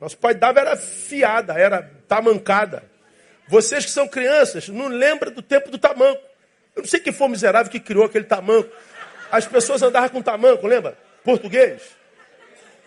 Nosso 0.00 0.16
pai 0.16 0.32
dava 0.32 0.60
era 0.60 0.78
fiada, 0.78 1.52
era 1.52 1.82
tamancada. 2.08 2.84
Vocês 3.46 3.84
que 3.84 3.90
são 3.90 4.08
crianças, 4.08 4.66
não 4.70 4.88
lembram 4.88 5.30
do 5.30 5.42
tempo 5.42 5.70
do 5.70 5.76
tamanco. 5.76 6.22
Eu 6.74 6.80
não 6.80 6.88
sei 6.88 7.00
quem 7.00 7.12
foi 7.12 7.26
o 7.26 7.30
miserável 7.30 7.70
que 7.70 7.80
criou 7.80 8.06
aquele 8.06 8.24
tamanco. 8.24 8.70
As 9.30 9.46
pessoas 9.46 9.82
andavam 9.82 10.08
com 10.08 10.22
tamanco, 10.22 10.66
lembra? 10.66 10.96
Português. 11.22 11.82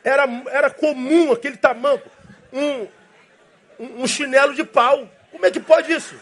Era, 0.04 0.24
era 0.50 0.72
comum 0.72 1.32
aquele 1.32 1.58
tamanco. 1.58 2.10
Um, 2.52 2.88
um, 3.82 4.08
chinelo 4.08 4.54
de 4.54 4.64
pau. 4.64 5.10
Como 5.32 5.46
é 5.46 5.52
que 5.52 5.60
pode 5.60 5.92
isso? 5.92 6.16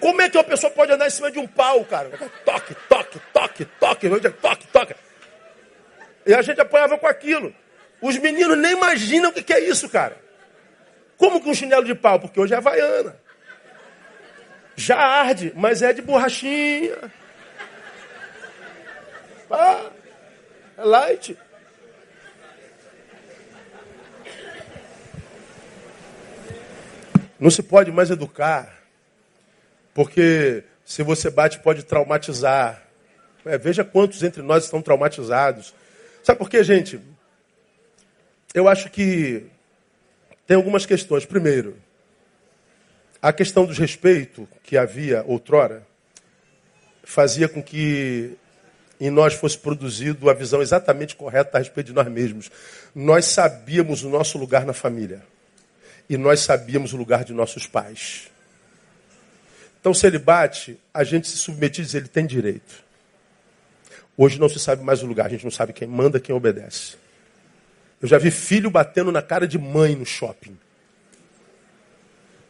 Como 0.00 0.20
é 0.20 0.28
que 0.28 0.36
uma 0.36 0.44
pessoa 0.44 0.70
pode 0.70 0.92
andar 0.92 1.06
em 1.06 1.10
cima 1.10 1.30
de 1.30 1.38
um 1.38 1.46
pau, 1.46 1.84
cara? 1.84 2.10
Toque, 2.44 2.74
toque, 2.88 3.18
toque, 3.32 3.64
toque, 3.64 4.08
toque, 4.30 4.66
toque. 4.66 4.94
E 6.26 6.34
a 6.34 6.42
gente 6.42 6.60
apanhava 6.60 6.98
com 6.98 7.06
aquilo. 7.06 7.54
Os 8.00 8.16
meninos 8.18 8.58
nem 8.58 8.72
imaginam 8.72 9.30
o 9.30 9.32
que 9.32 9.52
é 9.52 9.60
isso, 9.60 9.88
cara. 9.88 10.16
Como 11.16 11.40
que 11.40 11.48
um 11.48 11.54
chinelo 11.54 11.84
de 11.84 11.94
pau? 11.94 12.20
Porque 12.20 12.38
hoje 12.38 12.54
é 12.54 12.56
havaiana. 12.56 13.16
Já 14.76 14.98
arde, 14.98 15.52
mas 15.54 15.82
é 15.82 15.92
de 15.92 16.02
borrachinha. 16.02 16.96
Ah, 19.50 19.90
é 20.76 20.84
light. 20.84 21.38
Não 27.38 27.50
se 27.50 27.62
pode 27.62 27.90
mais 27.90 28.10
educar, 28.10 28.82
porque 29.92 30.64
se 30.84 31.02
você 31.02 31.30
bate 31.30 31.58
pode 31.60 31.82
traumatizar. 31.82 32.82
É, 33.44 33.58
veja 33.58 33.84
quantos 33.84 34.22
entre 34.22 34.42
nós 34.42 34.64
estão 34.64 34.80
traumatizados. 34.80 35.74
Sabe 36.22 36.38
por 36.38 36.48
quê, 36.48 36.62
gente? 36.62 37.00
Eu 38.54 38.68
acho 38.68 38.90
que 38.90 39.46
tem 40.46 40.56
algumas 40.56 40.86
questões. 40.86 41.24
Primeiro, 41.24 41.76
a 43.20 43.32
questão 43.32 43.66
do 43.66 43.72
respeito 43.72 44.48
que 44.62 44.76
havia 44.76 45.24
outrora 45.26 45.86
fazia 47.02 47.48
com 47.48 47.62
que 47.62 48.36
em 49.00 49.10
nós 49.10 49.34
fosse 49.34 49.58
produzido 49.58 50.30
a 50.30 50.34
visão 50.34 50.62
exatamente 50.62 51.16
correta 51.16 51.58
a 51.58 51.60
respeito 51.60 51.88
de 51.88 51.92
nós 51.92 52.06
mesmos. 52.08 52.50
Nós 52.94 53.26
sabíamos 53.26 54.04
o 54.04 54.08
nosso 54.08 54.38
lugar 54.38 54.64
na 54.64 54.72
família 54.72 55.22
e 56.08 56.16
nós 56.16 56.40
sabíamos 56.40 56.92
o 56.92 56.96
lugar 56.96 57.24
de 57.24 57.32
nossos 57.32 57.66
pais. 57.66 58.30
Então, 59.80 59.92
se 59.92 60.06
ele 60.06 60.18
bate, 60.18 60.78
a 60.92 61.04
gente 61.04 61.28
se 61.28 61.36
submete 61.36 61.80
e 61.80 61.84
diz, 61.84 61.94
ele 61.94 62.08
tem 62.08 62.26
direito. 62.26 62.82
Hoje 64.16 64.40
não 64.40 64.48
se 64.48 64.58
sabe 64.58 64.82
mais 64.82 65.02
o 65.02 65.06
lugar, 65.06 65.26
a 65.26 65.28
gente 65.28 65.44
não 65.44 65.50
sabe 65.50 65.72
quem 65.72 65.88
manda, 65.88 66.20
quem 66.20 66.34
obedece. 66.34 66.96
Eu 68.00 68.08
já 68.08 68.18
vi 68.18 68.30
filho 68.30 68.70
batendo 68.70 69.10
na 69.10 69.20
cara 69.20 69.46
de 69.46 69.58
mãe 69.58 69.96
no 69.96 70.06
shopping. 70.06 70.56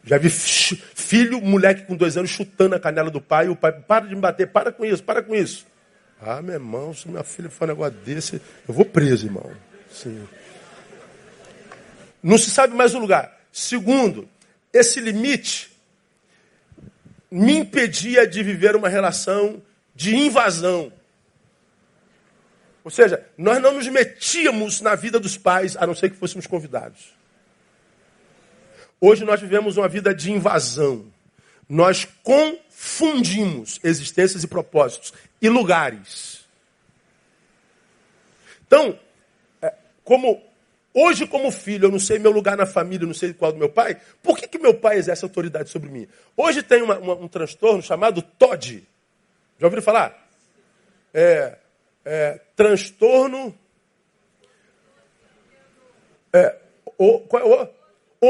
Já 0.04 0.18
vi 0.18 0.28
filho, 0.28 1.40
moleque 1.40 1.86
com 1.86 1.96
dois 1.96 2.16
anos, 2.16 2.30
chutando 2.30 2.74
a 2.74 2.80
canela 2.80 3.10
do 3.10 3.20
pai, 3.20 3.46
e 3.46 3.48
o 3.48 3.56
pai, 3.56 3.72
para 3.72 4.06
de 4.06 4.14
me 4.14 4.20
bater, 4.20 4.48
para 4.48 4.70
com 4.70 4.84
isso, 4.84 5.02
para 5.02 5.22
com 5.22 5.34
isso. 5.34 5.66
Ah, 6.20 6.42
meu 6.42 6.54
irmão, 6.54 6.92
se 6.94 7.08
minha 7.08 7.24
filha 7.24 7.48
for 7.48 7.64
um 7.64 7.68
negócio 7.68 7.94
desse, 8.04 8.40
eu 8.68 8.74
vou 8.74 8.84
preso, 8.84 9.26
irmão. 9.26 9.50
Sim. 9.90 10.26
Não 12.22 12.38
se 12.38 12.50
sabe 12.50 12.74
mais 12.74 12.94
o 12.94 12.98
lugar. 12.98 13.33
Segundo, 13.54 14.28
esse 14.72 14.98
limite 14.98 15.70
me 17.30 17.58
impedia 17.58 18.26
de 18.26 18.42
viver 18.42 18.74
uma 18.74 18.88
relação 18.88 19.62
de 19.94 20.16
invasão. 20.16 20.92
Ou 22.82 22.90
seja, 22.90 23.24
nós 23.38 23.62
não 23.62 23.74
nos 23.74 23.86
metíamos 23.86 24.80
na 24.80 24.96
vida 24.96 25.20
dos 25.20 25.38
pais, 25.38 25.76
a 25.76 25.86
não 25.86 25.94
ser 25.94 26.10
que 26.10 26.16
fôssemos 26.16 26.48
convidados. 26.48 27.14
Hoje 29.00 29.24
nós 29.24 29.40
vivemos 29.40 29.76
uma 29.76 29.86
vida 29.86 30.12
de 30.12 30.32
invasão. 30.32 31.06
Nós 31.68 32.08
confundimos 32.24 33.78
existências 33.84 34.42
e 34.42 34.48
propósitos 34.48 35.12
e 35.40 35.48
lugares. 35.48 36.44
Então, 38.66 38.98
é, 39.62 39.72
como 40.02 40.42
hoje 40.94 41.26
como 41.26 41.50
filho, 41.50 41.86
eu 41.86 41.90
não 41.90 41.98
sei 41.98 42.18
meu 42.18 42.30
lugar 42.30 42.56
na 42.56 42.64
família, 42.64 43.06
não 43.06 43.12
sei 43.12 43.34
qual 43.34 43.52
do 43.52 43.58
meu 43.58 43.68
pai, 43.68 44.00
por 44.22 44.38
que, 44.38 44.46
que 44.46 44.58
meu 44.58 44.74
pai 44.74 44.96
exerce 44.96 45.24
autoridade 45.24 45.68
sobre 45.68 45.90
mim? 45.90 46.06
Hoje 46.36 46.62
tem 46.62 46.80
uma, 46.80 46.96
uma, 46.98 47.14
um 47.14 47.28
transtorno 47.28 47.82
chamado 47.82 48.22
TOD. 48.22 48.86
Já 49.58 49.66
ouviram 49.66 49.82
falar? 49.82 50.28
É, 51.12 51.58
é, 52.04 52.40
transtorno. 52.56 53.56
É, 56.32 56.56
o, 56.98 57.16
o, 57.16 57.68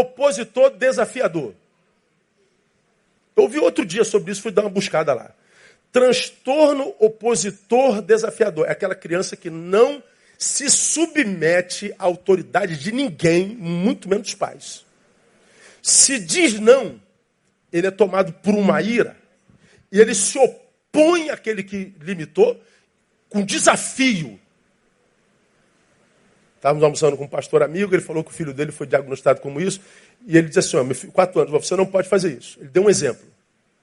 opositor 0.01 0.71
desafiador. 0.71 1.55
Eu 3.37 3.45
ouvi 3.45 3.59
outro 3.59 3.85
dia 3.85 4.05
sobre 4.05 4.33
isso, 4.33 4.43
fui 4.43 4.53
dar 4.53 4.63
uma 4.63 4.71
buscada 4.71 5.15
lá. 5.15 5.33
Transtorno 5.93 6.95
opositor 6.99 8.03
desafiador. 8.03 8.67
É 8.67 8.73
aquela 8.73 8.95
criança 8.95 9.37
que 9.37 9.51
não 9.51 10.03
se 10.39 10.69
submete 10.69 11.95
à 11.99 12.05
autoridade 12.05 12.77
de 12.77 12.93
ninguém, 12.93 13.49
muito 13.49 14.09
menos 14.09 14.27
dos 14.27 14.35
pais. 14.35 14.85
Se 15.83 16.19
diz 16.19 16.59
não, 16.59 17.01
ele 17.73 17.87
é 17.87 17.91
tomado 17.91 18.33
por 18.33 18.55
uma 18.55 18.81
ira 18.81 19.17
e 19.91 20.01
ele 20.01 20.15
se 20.15 20.39
opõe 20.39 21.31
àquele 21.31 21.63
que 21.63 21.95
limitou 22.01 22.61
com 23.29 23.45
desafio. 23.45 24.39
Estávamos 26.57 26.83
almoçando 26.83 27.17
com 27.17 27.25
um 27.25 27.29
pastor 27.29 27.63
amigo, 27.63 27.95
ele 27.95 28.03
falou 28.03 28.25
que 28.25 28.31
o 28.31 28.35
filho 28.35 28.55
dele 28.55 28.73
foi 28.73 28.87
diagnosticado 28.87 29.41
como 29.41 29.61
isso, 29.61 29.81
e 30.27 30.39
ele 30.39 30.49
disse 30.49 30.61
assim, 30.61 30.83
meu 30.83 30.95
filho, 30.95 31.13
quatro 31.13 31.39
anos, 31.41 31.53
você 31.53 31.77
não 31.77 31.85
pode 31.85 32.09
fazer 32.09 32.39
isso. 32.39 32.59
Ele 32.59 32.71
deu 32.71 32.85
um 32.85 32.89
exemplo. 32.89 33.27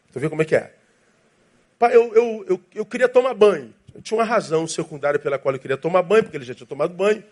Você 0.10 0.20
vê 0.20 0.28
como 0.28 0.42
é 0.42 0.46
que 0.46 0.56
é. 0.56 0.74
Pai, 1.78 1.96
eu, 1.96 2.14
eu, 2.16 2.46
eu, 2.48 2.62
eu 2.74 2.86
queria 2.86 3.08
tomar 3.08 3.34
banho. 3.34 3.74
Tinha 4.02 4.18
uma 4.18 4.24
razão 4.24 4.68
secundária 4.68 5.20
pela 5.20 5.38
qual 5.38 5.54
eu 5.54 5.60
queria 5.60 5.78
tomar 5.78 6.02
banho, 6.02 6.24
porque 6.24 6.38
ele 6.38 6.46
já 6.46 6.54
tinha 6.54 6.68
tomado 6.68 6.94
banho. 6.94 7.18
Ele 7.18 7.26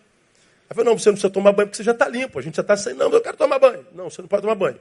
falou, 0.68 0.84
não, 0.84 0.98
você 0.98 1.08
não 1.08 1.14
precisa 1.14 1.32
tomar 1.32 1.52
banho 1.52 1.68
porque 1.68 1.76
você 1.76 1.82
já 1.82 1.92
está 1.92 2.08
limpo, 2.08 2.38
a 2.38 2.42
gente 2.42 2.56
já 2.56 2.62
está 2.62 2.76
sem. 2.76 2.94
Não, 2.94 3.10
eu 3.10 3.20
quero 3.20 3.36
tomar 3.36 3.58
banho. 3.58 3.86
Não, 3.92 4.10
você 4.10 4.20
não 4.20 4.28
pode 4.28 4.42
tomar 4.42 4.54
banho. 4.54 4.78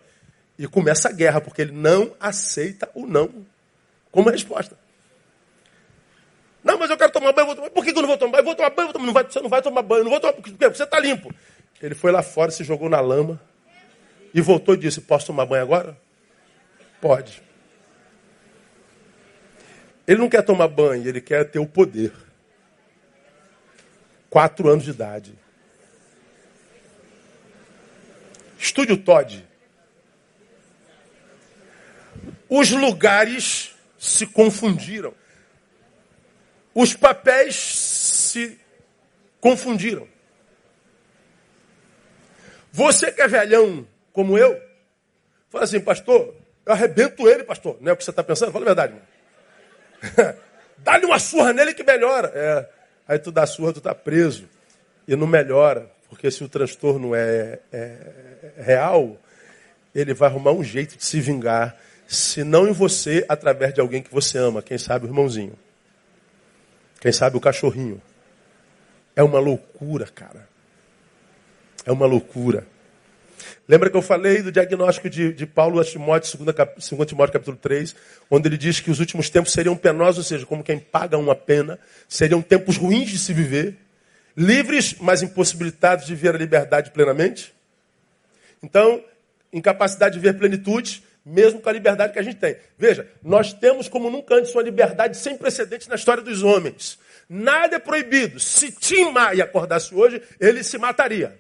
E 0.58 0.68
começa 0.68 1.10
a 1.10 1.12
guerra, 1.12 1.40
porque 1.40 1.62
ele 1.62 1.72
não 1.72 2.14
aceita 2.20 2.90
o 2.94 3.08
não 3.08 3.46
como 4.12 4.30
resposta. 4.30 4.78
Não, 6.64 6.78
mas 6.78 6.90
eu 6.90 6.98
quero 6.98 7.12
tomar 7.12 7.32
banho, 7.32 7.56
tomar... 7.56 7.70
por 7.70 7.84
que, 7.84 7.92
eu 7.92 8.02
não 8.02 8.08
vou 8.08 8.18
tomar 8.18 8.32
banho? 8.32 8.42
Eu 8.42 8.46
vou 8.46 8.56
tomar 8.56 8.70
banho, 8.72 8.88
vou 8.88 8.94
tomar... 8.94 9.06
Não 9.06 9.14
vai, 9.14 9.24
você 9.24 9.40
não 9.40 9.50
vai 9.50 9.62
tomar 9.62 9.82
banho, 9.82 10.04
não 10.04 10.12
vou 10.12 10.20
tomar 10.20 10.34
porque 10.34 10.52
você 10.52 10.84
está 10.84 11.00
limpo. 11.00 11.34
Ele 11.82 11.96
foi 11.96 12.12
lá 12.12 12.22
fora, 12.22 12.52
se 12.52 12.64
jogou 12.64 12.90
na 12.90 13.00
lama 13.00 13.40
e 14.34 14.42
voltou 14.42 14.76
e 14.76 14.78
disse: 14.78 15.02
Posso 15.02 15.28
tomar 15.28 15.46
banho 15.46 15.64
agora? 15.64 15.98
Pode. 17.00 17.42
Ele 20.10 20.18
não 20.18 20.28
quer 20.28 20.42
tomar 20.42 20.68
banho, 20.68 21.08
ele 21.08 21.22
quer 21.22 21.44
ter 21.52 21.60
o 21.60 21.68
poder. 21.68 22.12
Quatro 24.28 24.68
anos 24.68 24.84
de 24.84 24.90
idade. 24.90 25.38
Estude 28.58 28.92
o 28.92 28.98
Todd. 28.98 29.48
Os 32.50 32.72
lugares 32.72 33.76
se 34.00 34.26
confundiram. 34.26 35.14
Os 36.74 36.96
papéis 36.96 37.56
se 37.56 38.60
confundiram. 39.40 40.08
Você 42.72 43.12
que 43.12 43.22
é 43.22 43.28
velhão 43.28 43.88
como 44.12 44.40
eu, 44.40 44.60
fala 45.52 45.66
assim, 45.66 45.80
pastor, 45.80 46.34
eu 46.66 46.74
arrebento 46.74 47.30
ele, 47.30 47.44
pastor. 47.44 47.78
Não 47.80 47.92
é 47.92 47.94
o 47.94 47.98
que 47.98 48.04
você 48.04 48.10
está 48.10 48.24
pensando? 48.24 48.52
Fala 48.52 48.66
a 48.66 48.74
verdade, 48.74 48.96
Dá-lhe 50.78 51.06
uma 51.06 51.20
surra 51.20 51.54
nele 51.54 51.74
que 51.74 51.84
melhora. 51.84 52.32
É, 52.34 52.70
aí 53.08 53.20
tu 53.20 53.32
dá 53.32 53.46
surra, 53.46 53.74
tu 53.74 53.80
está 53.80 53.94
preso. 53.94 54.48
E 55.08 55.16
não 55.16 55.28
melhora, 55.28 55.90
porque 56.10 56.30
se 56.30 56.44
o 56.44 56.50
transtorno 56.50 57.16
é, 57.16 57.60
é, 57.72 57.98
é 58.58 58.62
real, 58.62 59.18
ele 59.94 60.14
vai 60.14 60.30
arrumar 60.30 60.52
um 60.52 60.64
jeito 60.64 60.98
de 60.98 61.04
se 61.04 61.20
vingar, 61.20 61.76
se 62.08 62.44
não 62.44 62.68
em 62.68 62.72
você, 62.72 63.26
através 63.28 63.74
de 63.74 63.82
alguém 63.82 64.02
que 64.02 64.12
você 64.12 64.38
ama, 64.38 64.62
quem 64.62 64.78
sabe 64.78 65.06
o 65.06 65.10
irmãozinho. 65.10 65.54
Quem 67.00 67.12
sabe 67.12 67.38
o 67.38 67.42
cachorrinho. 67.42 68.02
É 69.16 69.24
uma 69.24 69.40
loucura, 69.40 70.08
cara. 70.08 70.48
É 71.86 71.92
uma 71.92 72.06
loucura. 72.06 72.66
Lembra 73.70 73.88
que 73.92 73.96
eu 73.96 74.02
falei 74.02 74.42
do 74.42 74.52
diagnóstico 74.52 75.08
de, 75.08 75.32
de 75.32 75.46
Paulo 75.46 75.80
a 75.80 75.86
Timóteo, 75.86 76.40
2 76.40 77.08
Timóteo 77.08 77.34
capítulo 77.34 77.56
3, 77.56 77.96
onde 78.28 78.48
ele 78.48 78.58
diz 78.58 78.80
que 78.80 78.90
os 78.90 79.00
últimos 79.00 79.30
tempos 79.30 79.52
seriam 79.52 79.78
penosos, 79.78 80.18
ou 80.18 80.24
seja, 80.24 80.44
como 80.44 80.64
quem 80.64 80.80
paga 80.80 81.20
uma 81.20 81.36
pena, 81.36 81.78
seriam 82.08 82.42
tempos 82.42 82.78
ruins 82.78 83.12
de 83.12 83.20
se 83.20 83.32
viver, 83.32 83.78
livres, 84.36 84.96
mas 85.00 85.22
impossibilitados 85.22 86.08
de 86.08 86.16
ver 86.16 86.34
a 86.34 86.38
liberdade 86.40 86.90
plenamente. 86.90 87.54
Então, 88.64 89.04
incapacidade 89.54 90.16
de 90.16 90.20
ver 90.20 90.36
plenitude, 90.36 91.04
mesmo 91.24 91.62
com 91.62 91.70
a 91.70 91.74
liberdade 91.74 92.14
que 92.14 92.18
a 92.18 92.24
gente 92.24 92.38
tem. 92.38 92.56
Veja, 92.76 93.08
nós 93.22 93.54
temos 93.54 93.88
como 93.88 94.10
nunca 94.10 94.34
antes 94.34 94.52
uma 94.52 94.64
liberdade 94.64 95.16
sem 95.16 95.38
precedentes 95.38 95.88
na 95.88 95.94
história 95.94 96.24
dos 96.24 96.42
homens. 96.42 96.98
Nada 97.30 97.76
é 97.76 97.80
proibido. 97.80 98.40
Se 98.40 98.72
Tim 98.72 99.12
Maia 99.12 99.44
acordasse 99.44 99.94
hoje, 99.94 100.24
ele 100.40 100.64
se 100.64 100.80
mataria. 100.80 101.38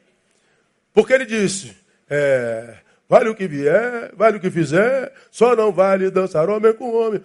Porque 0.94 1.12
ele 1.12 1.26
disse: 1.26 1.76
é, 2.10 2.76
vale 3.08 3.30
o 3.30 3.36
que 3.36 3.48
vier, 3.48 4.12
vale 4.16 4.38
o 4.38 4.40
que 4.40 4.50
fizer, 4.50 5.14
só 5.30 5.56
não 5.56 5.72
vale 5.72 6.10
dançar 6.10 6.50
homem 6.50 6.74
com 6.74 6.94
homem, 6.94 7.22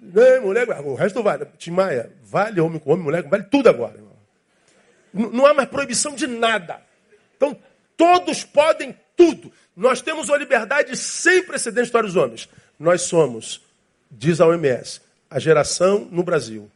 nem 0.00 0.40
mulher, 0.40 0.68
o 0.84 0.94
resto 0.94 1.22
vale. 1.22 1.46
Tim 1.58 1.70
Maia, 1.72 2.10
vale 2.24 2.60
homem 2.60 2.78
com 2.78 2.92
homem, 2.92 3.04
mulher 3.04 3.22
vale 3.22 3.44
tudo 3.44 3.68
agora. 3.68 3.96
Não, 5.12 5.30
não 5.30 5.46
há 5.46 5.54
mais 5.54 5.68
proibição 5.68 6.14
de 6.14 6.26
nada. 6.26 6.80
Então, 7.36 7.56
todos 7.96 8.44
podem 8.44 8.96
tudo. 9.16 9.52
Nós 9.76 10.00
temos 10.00 10.28
uma 10.28 10.38
liberdade 10.38 10.96
sem 10.96 11.42
precedentes 11.42 11.90
para 11.90 12.06
os 12.06 12.16
homens. 12.16 12.48
Nós 12.78 13.02
somos, 13.02 13.62
diz 14.10 14.40
a 14.40 14.46
OMS, 14.46 15.00
a 15.30 15.38
geração 15.38 16.08
no 16.10 16.22
Brasil 16.22 16.70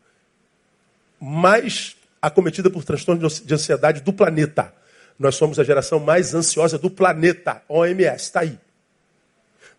mais 1.21 1.97
acometida 2.21 2.71
por 2.71 2.83
transtorno 2.83 3.29
de 3.29 3.55
ansiedade 3.55 4.01
do 4.01 4.13
planeta. 4.13 4.73
Nós 5.21 5.37
somos 5.37 5.61
a 5.61 5.65
geração 5.65 6.01
mais 6.01 6.35
ansiosa 6.35 6.77
do 6.77 6.91
planeta. 6.91 7.63
OMS, 7.69 8.25
está 8.25 8.41
aí. 8.41 8.59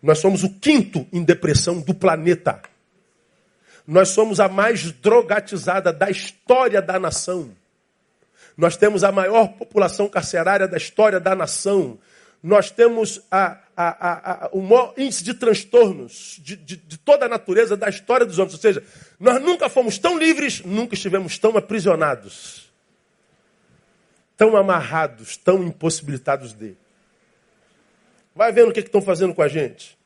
Nós 0.02 0.18
somos 0.18 0.42
o 0.42 0.48
quinto 0.48 1.06
em 1.12 1.22
depressão 1.22 1.80
do 1.80 1.92
planeta. 1.92 2.62
Nós 3.86 4.08
somos 4.08 4.40
a 4.40 4.48
mais 4.48 4.90
drogatizada 4.92 5.92
da 5.92 6.08
história 6.08 6.80
da 6.80 6.98
nação. 6.98 7.50
Nós 8.56 8.76
temos 8.76 9.04
a 9.04 9.12
maior 9.12 9.48
população 9.48 10.08
carcerária 10.08 10.66
da 10.66 10.78
história 10.78 11.20
da 11.20 11.34
nação 11.34 11.98
nós 12.42 12.72
temos 12.72 13.20
a, 13.30 13.58
a, 13.76 14.46
a, 14.46 14.50
o 14.52 14.60
maior 14.60 14.92
índice 14.98 15.22
de 15.22 15.32
transtornos 15.32 16.40
de, 16.42 16.56
de, 16.56 16.76
de, 16.76 16.98
toda 16.98 17.26
a 17.26 17.28
natureza 17.28 17.76
da 17.76 17.88
história 17.88 18.26
dos 18.26 18.38
homens. 18.38 18.54
Ou 18.54 18.60
seja, 18.60 18.82
nós 19.20 19.40
nunca 19.40 19.68
fomos 19.68 19.96
tão 19.96 20.18
livres, 20.18 20.60
nunca 20.64 20.94
estivemos 20.94 21.38
tão 21.38 21.56
aprisionados, 21.56 22.71
tão 24.42 24.56
amarrados, 24.56 25.36
tão 25.36 25.62
impossibilitados 25.62 26.52
de. 26.52 26.74
Vai 28.34 28.50
vendo 28.50 28.70
o 28.70 28.72
que, 28.72 28.82
que 28.82 28.88
estão 28.88 29.00
fazendo 29.00 29.32
com 29.32 29.40
a 29.40 29.46
gente. 29.46 29.96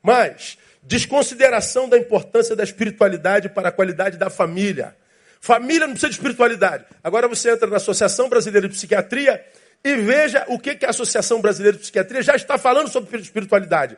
Mas, 0.00 0.56
desconsideração 0.84 1.88
da 1.88 1.98
importância 1.98 2.54
da 2.54 2.62
espiritualidade 2.62 3.48
para 3.48 3.70
a 3.70 3.72
qualidade 3.72 4.16
da 4.16 4.30
família. 4.30 4.96
Família 5.40 5.88
não 5.88 5.94
precisa 5.94 6.10
de 6.10 6.14
espiritualidade. 6.14 6.84
Agora 7.02 7.26
você 7.26 7.50
entra 7.50 7.66
na 7.66 7.78
Associação 7.78 8.28
Brasileira 8.28 8.68
de 8.68 8.74
Psiquiatria 8.74 9.44
e 9.82 9.96
veja 9.96 10.44
o 10.46 10.60
que, 10.60 10.76
que 10.76 10.86
a 10.86 10.90
Associação 10.90 11.40
Brasileira 11.40 11.76
de 11.76 11.82
Psiquiatria 11.82 12.22
já 12.22 12.36
está 12.36 12.56
falando 12.56 12.88
sobre 12.88 13.18
espiritualidade. 13.18 13.96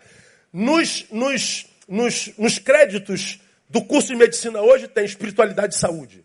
Nos, 0.50 1.04
nos 1.10 1.66
nos, 1.86 2.32
nos 2.38 2.58
créditos 2.58 3.38
do 3.68 3.84
curso 3.84 4.08
de 4.08 4.16
medicina 4.16 4.62
hoje 4.62 4.88
tem 4.88 5.04
espiritualidade 5.04 5.74
e 5.74 5.78
saúde. 5.78 6.24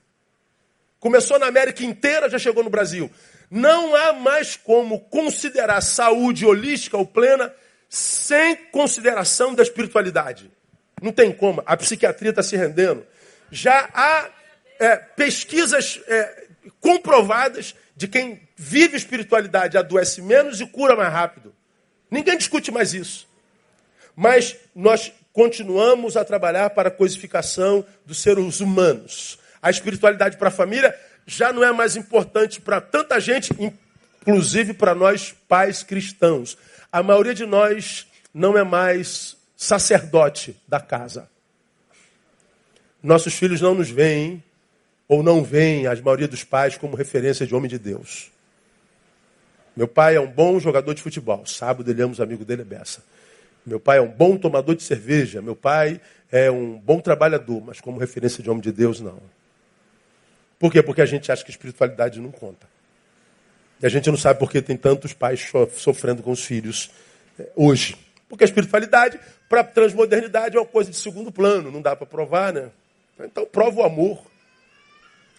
Começou 1.03 1.37
na 1.37 1.47
América 1.47 1.83
inteira, 1.83 2.29
já 2.29 2.39
chegou 2.39 2.63
no 2.63 2.69
Brasil. 2.69 3.11
Não 3.55 3.95
há 3.95 4.13
mais 4.13 4.57
como 4.57 4.99
considerar 4.99 5.79
saúde 5.79 6.43
holística 6.43 6.97
ou 6.97 7.05
plena 7.05 7.53
sem 7.87 8.55
consideração 8.55 9.53
da 9.53 9.61
espiritualidade. 9.61 10.49
Não 10.99 11.11
tem 11.11 11.31
como. 11.31 11.61
A 11.63 11.77
psiquiatria 11.77 12.31
está 12.31 12.41
se 12.41 12.57
rendendo. 12.57 13.05
Já 13.51 13.87
há 13.93 14.27
é, 14.79 14.95
pesquisas 14.95 16.01
é, 16.07 16.47
comprovadas 16.81 17.75
de 17.95 18.07
quem 18.07 18.41
vive 18.55 18.97
espiritualidade 18.97 19.77
adoece 19.77 20.19
menos 20.19 20.59
e 20.59 20.65
cura 20.65 20.95
mais 20.95 21.13
rápido. 21.13 21.53
Ninguém 22.09 22.35
discute 22.35 22.71
mais 22.71 22.95
isso. 22.95 23.27
Mas 24.15 24.55
nós 24.73 25.11
continuamos 25.31 26.17
a 26.17 26.25
trabalhar 26.25 26.71
para 26.71 26.87
a 26.87 26.91
coisificação 26.91 27.85
dos 28.03 28.17
seres 28.17 28.61
humanos. 28.61 29.37
A 29.61 29.69
espiritualidade 29.69 30.37
para 30.37 30.47
a 30.47 30.51
família 30.51 30.99
já 31.25 31.53
não 31.53 31.63
é 31.63 31.71
mais 31.71 31.95
importante 31.95 32.59
para 32.61 32.81
tanta 32.81 33.19
gente, 33.19 33.51
inclusive 34.21 34.73
para 34.73 34.93
nós 34.93 35.33
pais 35.47 35.83
cristãos. 35.83 36.57
A 36.91 37.01
maioria 37.01 37.33
de 37.33 37.45
nós 37.45 38.07
não 38.33 38.57
é 38.57 38.63
mais 38.63 39.37
sacerdote 39.55 40.55
da 40.67 40.79
casa. 40.79 41.29
Nossos 43.01 43.33
filhos 43.33 43.61
não 43.61 43.75
nos 43.75 43.89
veem, 43.89 44.43
ou 45.07 45.21
não 45.21 45.43
veem, 45.43 45.87
a 45.87 45.95
maioria 45.95 46.27
dos 46.27 46.43
pais, 46.43 46.77
como 46.77 46.95
referência 46.95 47.45
de 47.45 47.53
homem 47.53 47.69
de 47.69 47.77
Deus. 47.77 48.31
Meu 49.75 49.87
pai 49.87 50.15
é 50.15 50.19
um 50.19 50.27
bom 50.27 50.59
jogador 50.59 50.93
de 50.93 51.01
futebol. 51.01 51.45
Sábado 51.45 51.89
ele 51.89 52.03
os 52.03 52.21
amigos 52.21 52.45
dele, 52.45 52.61
é 52.61 52.65
beça. 52.65 53.03
Meu 53.65 53.79
pai 53.79 53.97
é 53.97 54.01
um 54.01 54.07
bom 54.07 54.37
tomador 54.37 54.75
de 54.75 54.83
cerveja. 54.83 55.41
Meu 55.41 55.55
pai 55.55 55.99
é 56.31 56.49
um 56.51 56.77
bom 56.77 56.99
trabalhador, 56.99 57.61
mas 57.65 57.81
como 57.81 57.99
referência 57.99 58.43
de 58.43 58.49
homem 58.49 58.61
de 58.61 58.71
Deus, 58.71 58.99
não. 58.99 59.19
Por 60.63 60.71
quê? 60.71 60.81
Porque 60.81 61.01
a 61.01 61.05
gente 61.05 61.29
acha 61.29 61.43
que 61.43 61.51
espiritualidade 61.51 62.21
não 62.21 62.31
conta. 62.31 62.65
E 63.81 63.85
a 63.85 63.89
gente 63.89 64.09
não 64.09 64.15
sabe 64.15 64.39
por 64.39 64.49
que 64.49 64.61
tem 64.61 64.77
tantos 64.77 65.11
pais 65.11 65.51
sofrendo 65.75 66.23
com 66.23 66.31
os 66.31 66.45
filhos 66.45 66.89
eh, 67.37 67.49
hoje. 67.53 67.97
Porque 68.29 68.45
a 68.45 68.47
espiritualidade, 68.47 69.19
para 69.49 69.59
a 69.59 69.63
transmodernidade, 69.65 70.55
é 70.55 70.59
uma 70.61 70.65
coisa 70.65 70.89
de 70.89 70.95
segundo 70.95 71.33
plano, 71.33 71.69
não 71.69 71.81
dá 71.81 71.97
para 71.97 72.07
provar, 72.07 72.53
né? 72.53 72.71
Então 73.19 73.45
prova 73.45 73.81
o 73.81 73.83
amor, 73.83 74.25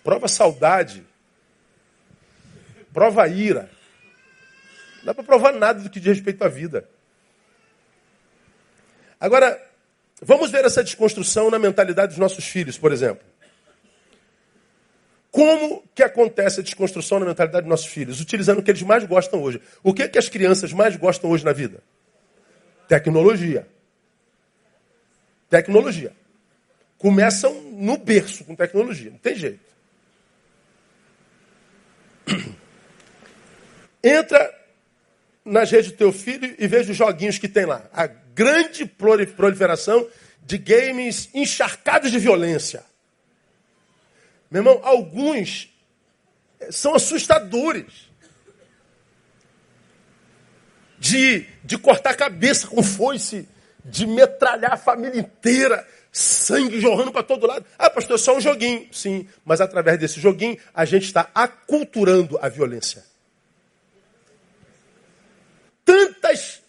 prova 0.05 0.27
a 0.27 0.29
saudade, 0.29 1.03
prova 2.93 3.23
a 3.23 3.27
ira. 3.27 3.71
Não 4.99 5.07
dá 5.07 5.15
para 5.15 5.25
provar 5.25 5.55
nada 5.55 5.81
do 5.81 5.89
que 5.89 6.01
diz 6.01 6.19
respeito 6.19 6.45
à 6.45 6.49
vida. 6.49 6.87
Agora, 9.19 9.59
vamos 10.21 10.51
ver 10.51 10.67
essa 10.67 10.85
desconstrução 10.85 11.51
na 11.51 11.59
mentalidade 11.59 12.09
dos 12.09 12.19
nossos 12.19 12.45
filhos, 12.45 12.77
por 12.77 12.93
exemplo. 12.93 13.25
Como 15.35 15.83
que 15.93 16.05
acontece 16.05 16.61
a 16.61 16.63
desconstrução 16.63 17.19
na 17.19 17.27
mentalidade 17.27 17.63
dos 17.63 17.69
nossos 17.69 17.87
filhos? 17.87 18.21
Utilizando 18.21 18.61
o 18.61 18.63
que 18.63 18.71
eles 18.71 18.83
mais 18.83 19.03
gostam 19.03 19.43
hoje. 19.43 19.61
O 19.83 19.93
que, 19.93 20.05
é 20.05 20.09
que 20.09 20.17
as 20.17 20.29
crianças 20.29 20.73
mais 20.73 20.95
gostam 20.95 21.29
hoje 21.29 21.45
na 21.45 21.53
vida? 21.53 21.83
Tecnologia. 22.87 23.67
Tecnologia. 25.51 26.13
Começam 26.97 27.53
no 27.73 27.99
berço 27.99 28.45
com 28.45 28.55
tecnologia, 28.55 29.11
não 29.11 29.19
tem 29.19 29.35
jeito. 29.35 29.59
Entra 34.05 34.55
nas 35.45 35.69
redes 35.69 35.91
do 35.91 35.97
teu 35.97 36.13
filho 36.13 36.55
e 36.57 36.69
veja 36.69 36.93
os 36.93 36.97
joguinhos 36.97 37.39
que 37.39 37.49
tem 37.49 37.67
lá. 37.67 37.85
A 37.93 38.07
grande 38.07 38.87
proliferação 38.87 40.07
de 40.47 40.59
games 40.59 41.29
encharcados 41.35 42.13
de 42.13 42.21
violência. 42.21 42.85
Meu 44.55 44.61
irmão, 44.61 44.81
alguns 44.85 45.69
são 46.71 46.95
assustadores. 46.95 48.09
De, 50.97 51.45
de 51.65 51.77
cortar 51.77 52.11
a 52.11 52.15
cabeça 52.15 52.69
com 52.69 52.81
foice, 52.81 53.49
de 53.85 54.07
metralhar 54.07 54.75
a 54.75 54.77
família 54.77 55.19
inteira, 55.19 55.85
sangue 56.13 56.81
jorrando 56.81 57.11
para 57.11 57.25
todo 57.25 57.49
lado. 57.49 57.67
Ah, 57.77 57.91
pastor, 57.91 58.15
é 58.15 58.19
só 58.19 58.37
um 58.37 58.41
joguinho. 58.41 58.89
Sim, 58.93 59.29
mas 59.45 59.61
através 59.61 59.99
desse 59.99 60.21
joguinho 60.21 60.57
a 60.73 60.85
gente 60.85 61.07
está 61.07 61.29
aculturando 61.35 62.39
a 62.41 62.49
violência. 62.49 63.05
Tantas 65.85 66.63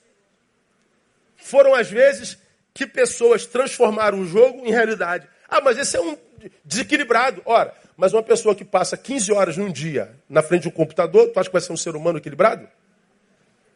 foram 1.38 1.76
as 1.76 1.88
vezes 1.88 2.36
que 2.74 2.88
pessoas 2.88 3.46
transformaram 3.46 4.22
o 4.22 4.26
jogo 4.26 4.66
em 4.66 4.72
realidade. 4.72 5.30
Ah, 5.48 5.62
mas 5.62 5.78
esse 5.78 5.96
é 5.96 6.02
um 6.02 6.18
desequilibrado. 6.64 7.42
Ora, 7.46 7.74
mas 7.98 8.14
uma 8.14 8.24
pessoa 8.24 8.56
que 8.56 8.66
passa 8.66 8.98
15 8.98 9.32
horas 9.32 9.58
num 9.58 9.72
dia 9.72 10.16
na 10.30 10.42
frente 10.42 10.64
de 10.64 10.68
um 10.68 10.72
computador, 10.72 11.30
tu 11.30 11.40
acha 11.40 11.50
que 11.50 11.54
vai 11.54 11.62
ser 11.62 11.74
um 11.74 11.78
ser 11.78 11.96
humano 11.96 12.18
equilibrado? 12.18 12.68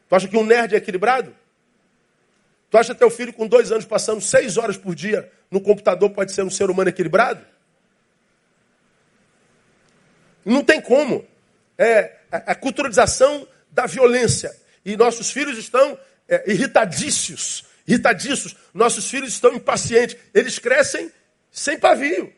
Tu 0.07 0.15
acha 0.15 0.27
que 0.27 0.37
um 0.37 0.45
nerd 0.45 0.73
é 0.73 0.77
equilibrado? 0.77 1.35
Tu 2.69 2.77
acha 2.77 2.93
que 2.93 2.99
teu 2.99 3.09
filho 3.09 3.33
com 3.33 3.47
dois 3.47 3.71
anos 3.71 3.85
passando 3.85 4.21
seis 4.21 4.57
horas 4.57 4.77
por 4.77 4.93
dia 4.93 5.31
no 5.49 5.59
computador 5.59 6.09
pode 6.11 6.31
ser 6.31 6.43
um 6.43 6.49
ser 6.49 6.69
humano 6.69 6.89
equilibrado? 6.89 7.43
Não 10.45 10.63
tem 10.63 10.81
como. 10.81 11.25
É 11.77 12.17
a 12.31 12.53
culturalização 12.55 13.47
da 13.71 13.85
violência. 13.85 14.55
E 14.83 14.95
nossos 14.95 15.31
filhos 15.31 15.57
estão 15.57 15.97
é, 16.27 16.51
irritadícios, 16.51 17.65
irritadiços. 17.87 18.55
Nossos 18.73 19.09
filhos 19.09 19.33
estão 19.33 19.53
impacientes. 19.53 20.17
Eles 20.33 20.59
crescem 20.59 21.11
sem 21.51 21.77
pavio. 21.77 22.33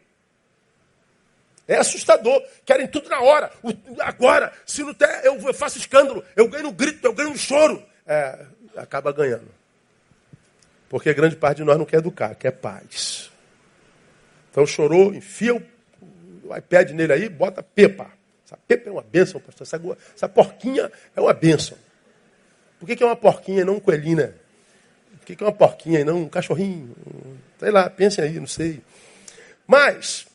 É 1.72 1.78
assustador. 1.78 2.44
Querem 2.66 2.86
tudo 2.86 3.08
na 3.08 3.22
hora. 3.22 3.50
O, 3.64 3.72
agora, 4.02 4.52
se 4.66 4.84
não 4.84 4.92
der, 4.92 5.24
eu 5.24 5.54
faço 5.54 5.78
escândalo. 5.78 6.22
Eu 6.36 6.50
ganho 6.50 6.66
no 6.66 6.72
grito, 6.74 7.08
eu 7.08 7.14
ganho 7.14 7.30
no 7.30 7.38
choro. 7.38 7.82
É, 8.06 8.46
acaba 8.76 9.14
ganhando. 9.14 9.48
Porque 10.90 11.14
grande 11.14 11.38
parte 11.38 11.58
de 11.58 11.64
nós 11.64 11.78
não 11.78 11.86
quer 11.86 12.00
educar, 12.00 12.36
quer 12.36 12.52
paz. 12.52 13.32
Então 14.52 14.68
chorou, 14.68 15.14
enfia 15.14 15.56
o, 15.56 15.64
o 16.44 16.58
iPad 16.58 16.92
nele 16.92 17.14
aí, 17.14 17.30
bota 17.30 17.64
pepa. 17.64 18.12
Essa 18.46 18.58
pepa 18.68 18.90
é 18.90 18.92
uma 18.92 19.02
bênção, 19.02 19.40
pastor. 19.40 19.66
Essa, 19.66 19.82
essa 20.14 20.28
porquinha 20.28 20.92
é 21.16 21.22
uma 21.22 21.34
bênção. 21.34 21.78
Por 22.82 22.86
que, 22.86 22.98
que 22.98 23.04
é 23.04 23.06
uma 23.06 23.16
porquinha 23.16 23.62
e 23.62 23.64
não 23.64 23.76
um 23.76 23.80
coelhinho, 23.80 24.18
né? 24.18 24.34
Por 25.20 25.26
que, 25.26 25.38
que 25.38 25.44
é 25.44 25.46
uma 25.46 25.54
porquinha 25.54 26.02
e 26.02 26.04
não 26.04 26.24
um 26.24 26.28
cachorrinho? 26.28 26.94
Sei 27.58 27.72
lá, 27.72 27.90
pensem 27.90 28.26
aí, 28.26 28.38
não 28.42 28.48
sei. 28.48 28.82
Mas, 29.66 30.28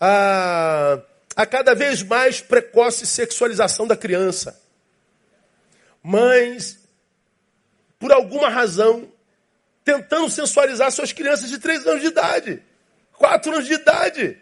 a, 0.00 0.98
a 1.36 1.46
cada 1.46 1.74
vez 1.74 2.02
mais 2.02 2.40
precoce 2.40 3.06
sexualização 3.06 3.86
da 3.86 3.96
criança. 3.96 4.60
Mães, 6.02 6.78
por 7.98 8.10
alguma 8.10 8.48
razão, 8.48 9.12
tentando 9.84 10.30
sensualizar 10.30 10.90
suas 10.90 11.12
crianças 11.12 11.50
de 11.50 11.58
3 11.58 11.86
anos 11.86 12.00
de 12.00 12.08
idade, 12.08 12.62
4 13.12 13.52
anos 13.52 13.66
de 13.66 13.74
idade. 13.74 14.38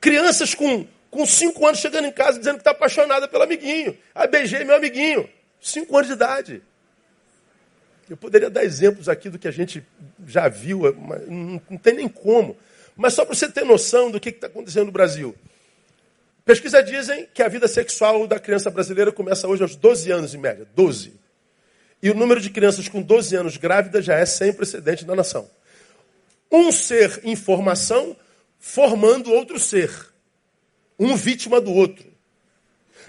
Crianças 0.00 0.54
com 0.54 0.86
com 1.14 1.24
cinco 1.24 1.64
anos 1.64 1.78
chegando 1.78 2.08
em 2.08 2.12
casa 2.12 2.40
dizendo 2.40 2.56
que 2.56 2.62
está 2.62 2.72
apaixonada 2.72 3.28
pelo 3.28 3.44
amiguinho. 3.44 3.96
Ah, 4.12 4.26
beijei 4.26 4.64
meu 4.64 4.74
amiguinho. 4.74 5.30
Cinco 5.60 5.96
anos 5.96 6.08
de 6.08 6.14
idade. 6.14 6.62
Eu 8.08 8.16
poderia 8.16 8.50
dar 8.50 8.64
exemplos 8.64 9.08
aqui 9.08 9.30
do 9.30 9.38
que 9.38 9.48
a 9.48 9.50
gente 9.50 9.84
já 10.26 10.48
viu, 10.48 10.82
não 11.28 11.78
tem 11.78 11.94
nem 11.94 12.08
como. 12.08 12.56
Mas 12.96 13.14
só 13.14 13.24
para 13.24 13.34
você 13.34 13.48
ter 13.48 13.64
noção 13.64 14.10
do 14.10 14.20
que 14.20 14.28
está 14.28 14.46
acontecendo 14.46 14.86
no 14.86 14.92
Brasil. 14.92 15.34
Pesquisas 16.44 16.84
dizem 16.84 17.26
que 17.32 17.42
a 17.42 17.48
vida 17.48 17.66
sexual 17.66 18.26
da 18.26 18.38
criança 18.38 18.70
brasileira 18.70 19.10
começa 19.10 19.48
hoje 19.48 19.62
aos 19.62 19.74
12 19.74 20.10
anos, 20.10 20.34
em 20.34 20.38
média. 20.38 20.68
12. 20.76 21.14
E 22.02 22.10
o 22.10 22.14
número 22.14 22.40
de 22.40 22.50
crianças 22.50 22.86
com 22.86 23.00
12 23.00 23.34
anos 23.34 23.56
grávidas 23.56 24.04
já 24.04 24.16
é 24.16 24.26
sem 24.26 24.52
precedente 24.52 25.06
na 25.06 25.14
nação. 25.14 25.48
Um 26.52 26.70
ser 26.70 27.20
em 27.24 27.34
formação 27.34 28.14
formando 28.58 29.32
outro 29.32 29.58
ser 29.58 29.90
um 30.98 31.16
vítima 31.16 31.60
do 31.60 31.72
outro. 31.72 32.13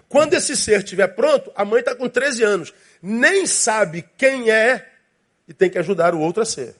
Quando 0.08 0.34
esse 0.34 0.56
ser 0.56 0.80
estiver 0.80 1.08
pronto, 1.08 1.52
a 1.56 1.66
mãe 1.66 1.80
está 1.80 1.96
com 1.96 2.08
13 2.08 2.44
anos, 2.44 2.74
nem 3.02 3.46
sabe 3.46 4.08
quem 4.18 4.50
é 4.52 4.92
e 5.48 5.54
tem 5.54 5.70
que 5.70 5.78
ajudar 5.78 6.14
o 6.14 6.20
outro 6.20 6.44
a 6.44 6.46
ser. 6.46 6.76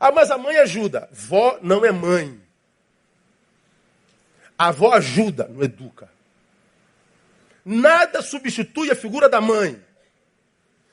Ah, 0.00 0.12
mas 0.12 0.30
a 0.30 0.38
mãe 0.38 0.56
ajuda. 0.58 1.08
Vó 1.12 1.58
não 1.62 1.84
é 1.84 1.90
mãe. 1.90 2.40
A 4.56 4.68
avó 4.68 4.92
ajuda, 4.92 5.48
não 5.48 5.62
educa. 5.62 6.08
Nada 7.64 8.22
substitui 8.22 8.90
a 8.90 8.96
figura 8.96 9.28
da 9.28 9.40
mãe. 9.40 9.82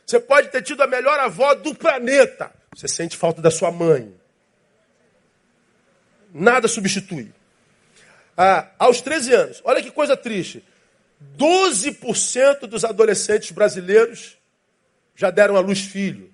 Você 0.05 0.19
pode 0.19 0.49
ter 0.49 0.61
tido 0.61 0.83
a 0.83 0.87
melhor 0.87 1.19
avó 1.19 1.55
do 1.55 1.73
planeta. 1.73 2.51
Você 2.75 2.87
sente 2.87 3.17
falta 3.17 3.41
da 3.41 3.49
sua 3.49 3.71
mãe. 3.71 4.13
Nada 6.33 6.67
substitui 6.67 7.33
ah, 8.37 8.69
aos 8.77 9.01
13 9.01 9.33
anos. 9.33 9.61
Olha 9.63 9.81
que 9.81 9.91
coisa 9.91 10.17
triste. 10.17 10.63
12% 11.37 12.61
dos 12.61 12.83
adolescentes 12.83 13.51
brasileiros 13.51 14.37
já 15.15 15.31
deram 15.31 15.55
à 15.55 15.59
luz 15.59 15.79
filho. 15.79 16.33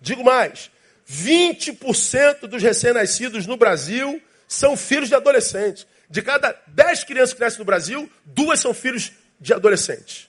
Digo 0.00 0.22
mais, 0.22 0.70
20% 1.10 2.46
dos 2.46 2.62
recém-nascidos 2.62 3.46
no 3.46 3.56
Brasil 3.56 4.20
são 4.46 4.76
filhos 4.76 5.08
de 5.08 5.14
adolescentes. 5.14 5.86
De 6.08 6.22
cada 6.22 6.60
10 6.66 7.04
crianças 7.04 7.34
que 7.34 7.40
nascem 7.40 7.58
no 7.58 7.64
Brasil, 7.64 8.10
duas 8.24 8.60
são 8.60 8.74
filhos 8.74 9.12
de 9.40 9.54
adolescentes. 9.54 10.28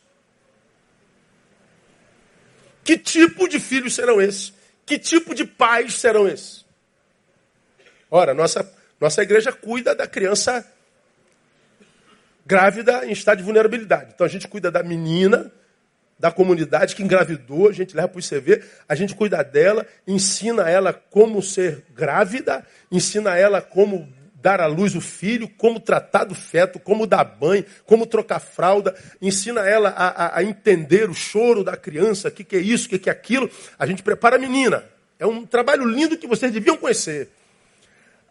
Que 2.83 2.97
tipo 2.97 3.47
de 3.47 3.59
filhos 3.59 3.93
serão 3.93 4.21
esses? 4.21 4.53
Que 4.85 4.97
tipo 4.97 5.33
de 5.35 5.45
pais 5.45 5.95
serão 5.95 6.27
esses? 6.27 6.65
Ora, 8.09 8.33
nossa, 8.33 8.69
nossa 9.01 9.23
igreja 9.23 9.51
cuida 9.51 9.95
da 9.95 10.05
criança 10.05 10.65
grávida 12.45 13.05
em 13.05 13.11
estado 13.11 13.39
de 13.39 13.43
vulnerabilidade. 13.43 14.11
Então 14.13 14.25
a 14.25 14.29
gente 14.29 14.47
cuida 14.47 14.69
da 14.69 14.83
menina 14.83 15.51
da 16.19 16.31
comunidade 16.31 16.95
que 16.95 17.01
engravidou, 17.01 17.67
a 17.67 17.73
gente 17.73 17.95
leva 17.95 18.07
para 18.07 18.17
o 18.17 18.21
ICV, 18.21 18.63
a 18.87 18.93
gente 18.93 19.15
cuida 19.15 19.43
dela, 19.43 19.87
ensina 20.05 20.69
ela 20.69 20.93
como 20.93 21.41
ser 21.41 21.83
grávida, 21.95 22.63
ensina 22.91 23.35
ela 23.35 23.59
como 23.59 24.07
dar 24.35 24.61
à 24.61 24.67
luz 24.67 24.93
o 24.93 25.01
filho, 25.01 25.49
como 25.49 25.79
tratar 25.79 26.25
do 26.25 26.35
feto, 26.35 26.79
como 26.79 27.07
dar 27.07 27.23
banho, 27.23 27.65
como 27.87 28.05
trocar 28.05 28.39
fralda, 28.39 28.95
ensina 29.19 29.61
ela 29.61 29.89
a, 29.89 30.07
a, 30.09 30.37
a 30.37 30.43
entender 30.43 31.09
o 31.09 31.13
choro 31.13 31.63
da 31.63 31.75
criança, 31.75 32.27
o 32.27 32.31
que, 32.31 32.43
que 32.43 32.55
é 32.55 32.59
isso, 32.59 32.85
o 32.85 32.89
que, 32.89 32.99
que 32.99 33.09
é 33.09 33.11
aquilo. 33.11 33.49
A 33.79 33.87
gente 33.87 34.03
prepara 34.03 34.35
a 34.35 34.39
menina. 34.39 34.83
É 35.17 35.25
um 35.25 35.43
trabalho 35.43 35.85
lindo 35.85 36.17
que 36.17 36.27
vocês 36.27 36.51
deviam 36.51 36.77
conhecer. 36.77 37.29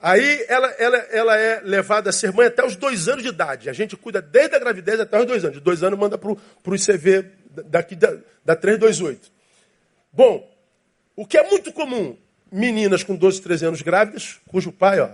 Aí 0.03 0.47
ela, 0.49 0.69
ela, 0.79 0.97
ela 0.97 1.37
é 1.37 1.61
levada 1.61 2.09
a 2.09 2.13
ser 2.13 2.33
mãe 2.33 2.47
até 2.47 2.65
os 2.65 2.75
dois 2.75 3.07
anos 3.07 3.23
de 3.23 3.29
idade. 3.29 3.69
A 3.69 3.73
gente 3.73 3.97
cuida 3.97 4.23
desde 4.23 4.57
a 4.57 4.59
gravidez 4.59 4.99
até 4.99 5.19
os 5.21 5.27
dois 5.27 5.45
anos. 5.45 5.59
De 5.59 5.63
dois 5.63 5.83
anos 5.83 5.99
manda 5.99 6.17
para 6.17 6.31
o 6.31 6.75
ICV 6.75 7.27
daqui 7.67 7.95
da, 7.95 8.17
da 8.45 8.57
328. 8.57 9.31
Bom, 10.11 10.51
o 11.15 11.27
que 11.27 11.37
é 11.37 11.47
muito 11.49 11.71
comum, 11.71 12.17
meninas 12.51 13.05
com 13.05 13.15
12, 13.15 13.43
13 13.43 13.67
anos 13.67 13.83
grávidas, 13.83 14.41
cujo 14.49 14.73
pai, 14.73 15.01
ó, 15.01 15.11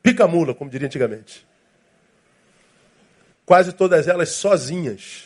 pica 0.00 0.28
mula, 0.28 0.54
como 0.54 0.70
diria 0.70 0.86
antigamente. 0.86 1.44
Quase 3.44 3.72
todas 3.72 4.06
elas 4.06 4.30
sozinhas 4.30 5.24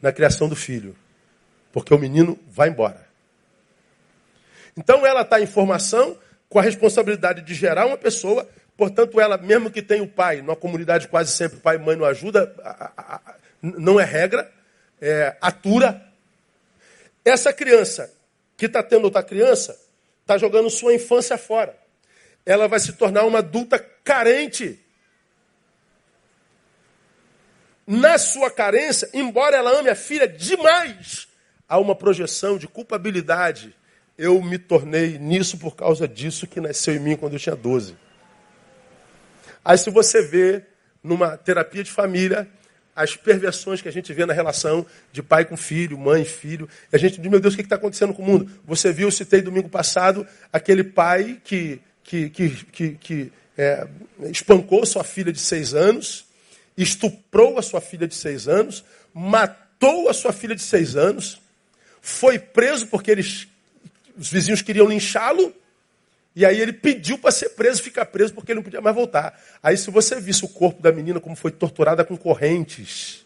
na 0.00 0.12
criação 0.12 0.46
do 0.46 0.54
filho, 0.54 0.94
porque 1.72 1.92
o 1.94 1.98
menino 1.98 2.38
vai 2.46 2.68
embora. 2.68 3.08
Então 4.76 5.06
ela 5.06 5.22
está 5.22 5.40
em 5.40 5.46
formação 5.46 6.18
com 6.48 6.58
a 6.58 6.62
responsabilidade 6.62 7.42
de 7.42 7.54
gerar 7.54 7.86
uma 7.86 7.96
pessoa, 7.96 8.48
portanto 8.76 9.20
ela, 9.20 9.36
mesmo 9.36 9.70
que 9.70 9.82
tenha 9.82 10.02
o 10.02 10.08
pai, 10.08 10.40
numa 10.40 10.56
comunidade 10.56 11.08
quase 11.08 11.32
sempre 11.32 11.58
pai 11.58 11.76
e 11.76 11.78
mãe 11.78 11.96
não 11.96 12.04
ajuda, 12.04 12.54
não 13.62 13.98
é 13.98 14.04
regra, 14.04 14.50
é, 15.00 15.36
atura. 15.40 16.02
Essa 17.24 17.52
criança 17.52 18.12
que 18.56 18.66
está 18.66 18.82
tendo 18.82 19.04
outra 19.04 19.22
criança 19.22 19.78
está 20.20 20.38
jogando 20.38 20.70
sua 20.70 20.94
infância 20.94 21.36
fora. 21.36 21.76
Ela 22.46 22.68
vai 22.68 22.78
se 22.78 22.92
tornar 22.92 23.24
uma 23.24 23.38
adulta 23.38 23.78
carente. 23.78 24.80
Na 27.86 28.16
sua 28.16 28.50
carência, 28.50 29.08
embora 29.12 29.56
ela 29.56 29.78
ame 29.78 29.90
a 29.90 29.94
filha 29.94 30.26
demais, 30.26 31.28
há 31.68 31.78
uma 31.78 31.94
projeção 31.94 32.56
de 32.56 32.66
culpabilidade. 32.66 33.74
Eu 34.16 34.40
me 34.42 34.58
tornei 34.58 35.18
nisso 35.18 35.58
por 35.58 35.74
causa 35.74 36.06
disso 36.06 36.46
que 36.46 36.60
nasceu 36.60 36.94
em 36.94 37.00
mim 37.00 37.16
quando 37.16 37.32
eu 37.32 37.38
tinha 37.38 37.56
12. 37.56 37.96
Aí, 39.64 39.78
se 39.78 39.90
você 39.90 40.22
vê 40.22 40.62
numa 41.02 41.36
terapia 41.36 41.82
de 41.82 41.90
família, 41.90 42.48
as 42.94 43.16
perversões 43.16 43.82
que 43.82 43.88
a 43.88 43.92
gente 43.92 44.12
vê 44.12 44.24
na 44.24 44.32
relação 44.32 44.86
de 45.12 45.22
pai 45.22 45.44
com 45.44 45.56
filho, 45.56 45.98
mãe 45.98 46.22
e 46.22 46.26
filho. 46.26 46.68
A 46.92 46.96
gente 46.96 47.20
diz, 47.20 47.30
meu 47.30 47.40
Deus, 47.40 47.54
o 47.54 47.56
que 47.56 47.62
está 47.62 47.76
acontecendo 47.76 48.14
com 48.14 48.22
o 48.22 48.26
mundo? 48.26 48.50
Você 48.64 48.92
viu, 48.92 49.10
citei 49.10 49.42
domingo 49.42 49.68
passado, 49.68 50.26
aquele 50.52 50.84
pai 50.84 51.40
que, 51.42 51.80
que, 52.04 52.30
que, 52.30 52.50
que, 52.50 52.90
que 52.92 53.32
é, 53.58 53.86
espancou 54.30 54.86
sua 54.86 55.02
filha 55.02 55.32
de 55.32 55.40
seis 55.40 55.74
anos, 55.74 56.26
estuprou 56.76 57.58
a 57.58 57.62
sua 57.62 57.80
filha 57.80 58.06
de 58.06 58.14
seis 58.14 58.46
anos, 58.46 58.84
matou 59.12 60.08
a 60.08 60.14
sua 60.14 60.32
filha 60.32 60.54
de 60.54 60.62
seis 60.62 60.96
anos, 60.96 61.40
foi 62.00 62.38
preso 62.38 62.86
porque 62.86 63.10
eles, 63.10 63.48
os 64.16 64.30
vizinhos 64.30 64.62
queriam 64.62 64.86
linchá-lo, 64.86 65.54
e 66.36 66.44
aí 66.44 66.60
ele 66.60 66.72
pediu 66.72 67.16
para 67.16 67.30
ser 67.30 67.50
preso, 67.50 67.82
ficar 67.82 68.06
preso, 68.06 68.34
porque 68.34 68.50
ele 68.50 68.56
não 68.56 68.64
podia 68.64 68.80
mais 68.80 68.94
voltar. 68.94 69.40
Aí 69.62 69.76
se 69.76 69.90
você 69.90 70.20
visse 70.20 70.44
o 70.44 70.48
corpo 70.48 70.82
da 70.82 70.90
menina 70.90 71.20
como 71.20 71.36
foi 71.36 71.52
torturada 71.52 72.04
com 72.04 72.16
correntes, 72.16 73.24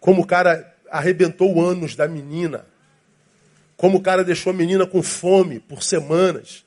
como 0.00 0.22
o 0.22 0.26
cara 0.26 0.76
arrebentou 0.90 1.54
o 1.54 1.60
ânus 1.60 1.96
da 1.96 2.06
menina, 2.06 2.66
como 3.76 3.98
o 3.98 4.00
cara 4.00 4.24
deixou 4.24 4.50
a 4.50 4.56
menina 4.56 4.86
com 4.86 5.02
fome 5.02 5.58
por 5.58 5.82
semanas, 5.82 6.64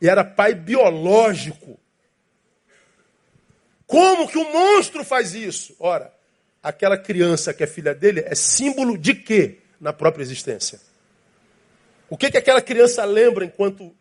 e 0.00 0.08
era 0.08 0.24
pai 0.24 0.54
biológico. 0.54 1.78
Como 3.86 4.28
que 4.28 4.38
um 4.38 4.52
monstro 4.52 5.04
faz 5.04 5.34
isso? 5.34 5.76
Ora, 5.78 6.12
aquela 6.62 6.98
criança 6.98 7.54
que 7.54 7.62
é 7.62 7.66
filha 7.66 7.94
dele 7.94 8.22
é 8.26 8.34
símbolo 8.34 8.98
de 8.98 9.14
quê 9.14 9.58
na 9.80 9.92
própria 9.92 10.22
existência? 10.22 10.80
O 12.14 12.16
que, 12.16 12.30
que 12.30 12.38
aquela 12.38 12.62
criança 12.62 13.04
lembra 13.04 13.44
enquanto 13.44 13.92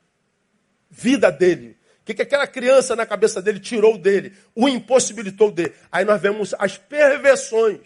vida 0.88 1.32
dele. 1.32 1.76
O 2.01 2.05
que, 2.05 2.14
que 2.14 2.22
aquela 2.22 2.45
criança 2.45 2.95
na 2.95 3.07
cabeça 3.07 3.41
dele 3.41 3.59
tirou 3.59 3.97
dele, 3.97 4.34
o 4.53 4.70
impossibilitou 4.70 5.49
dele. 5.49 5.74
Aí 5.91 6.05
nós 6.05 6.22
vemos 6.22 6.53
as 6.59 6.78
perversões. 6.78 7.80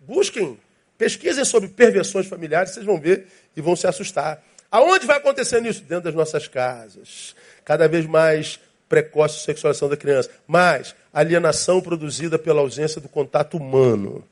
Busquem, 0.00 0.58
pesquisem 0.98 1.44
sobre 1.44 1.68
perversões 1.68 2.26
familiares, 2.26 2.72
vocês 2.72 2.84
vão 2.84 3.00
ver 3.00 3.28
e 3.56 3.60
vão 3.60 3.76
se 3.76 3.86
assustar. 3.86 4.42
Aonde 4.68 5.06
vai 5.06 5.18
acontecendo 5.18 5.68
isso? 5.68 5.82
Dentro 5.82 6.06
das 6.06 6.14
nossas 6.14 6.48
casas. 6.48 7.36
Cada 7.64 7.86
vez 7.86 8.04
mais 8.04 8.58
precoce 8.88 9.44
sexualização 9.44 9.88
da 9.88 9.96
criança. 9.96 10.28
Mais 10.44 10.92
alienação 11.12 11.80
produzida 11.80 12.36
pela 12.36 12.62
ausência 12.62 13.00
do 13.00 13.08
contato 13.08 13.56
humano. 13.56 14.24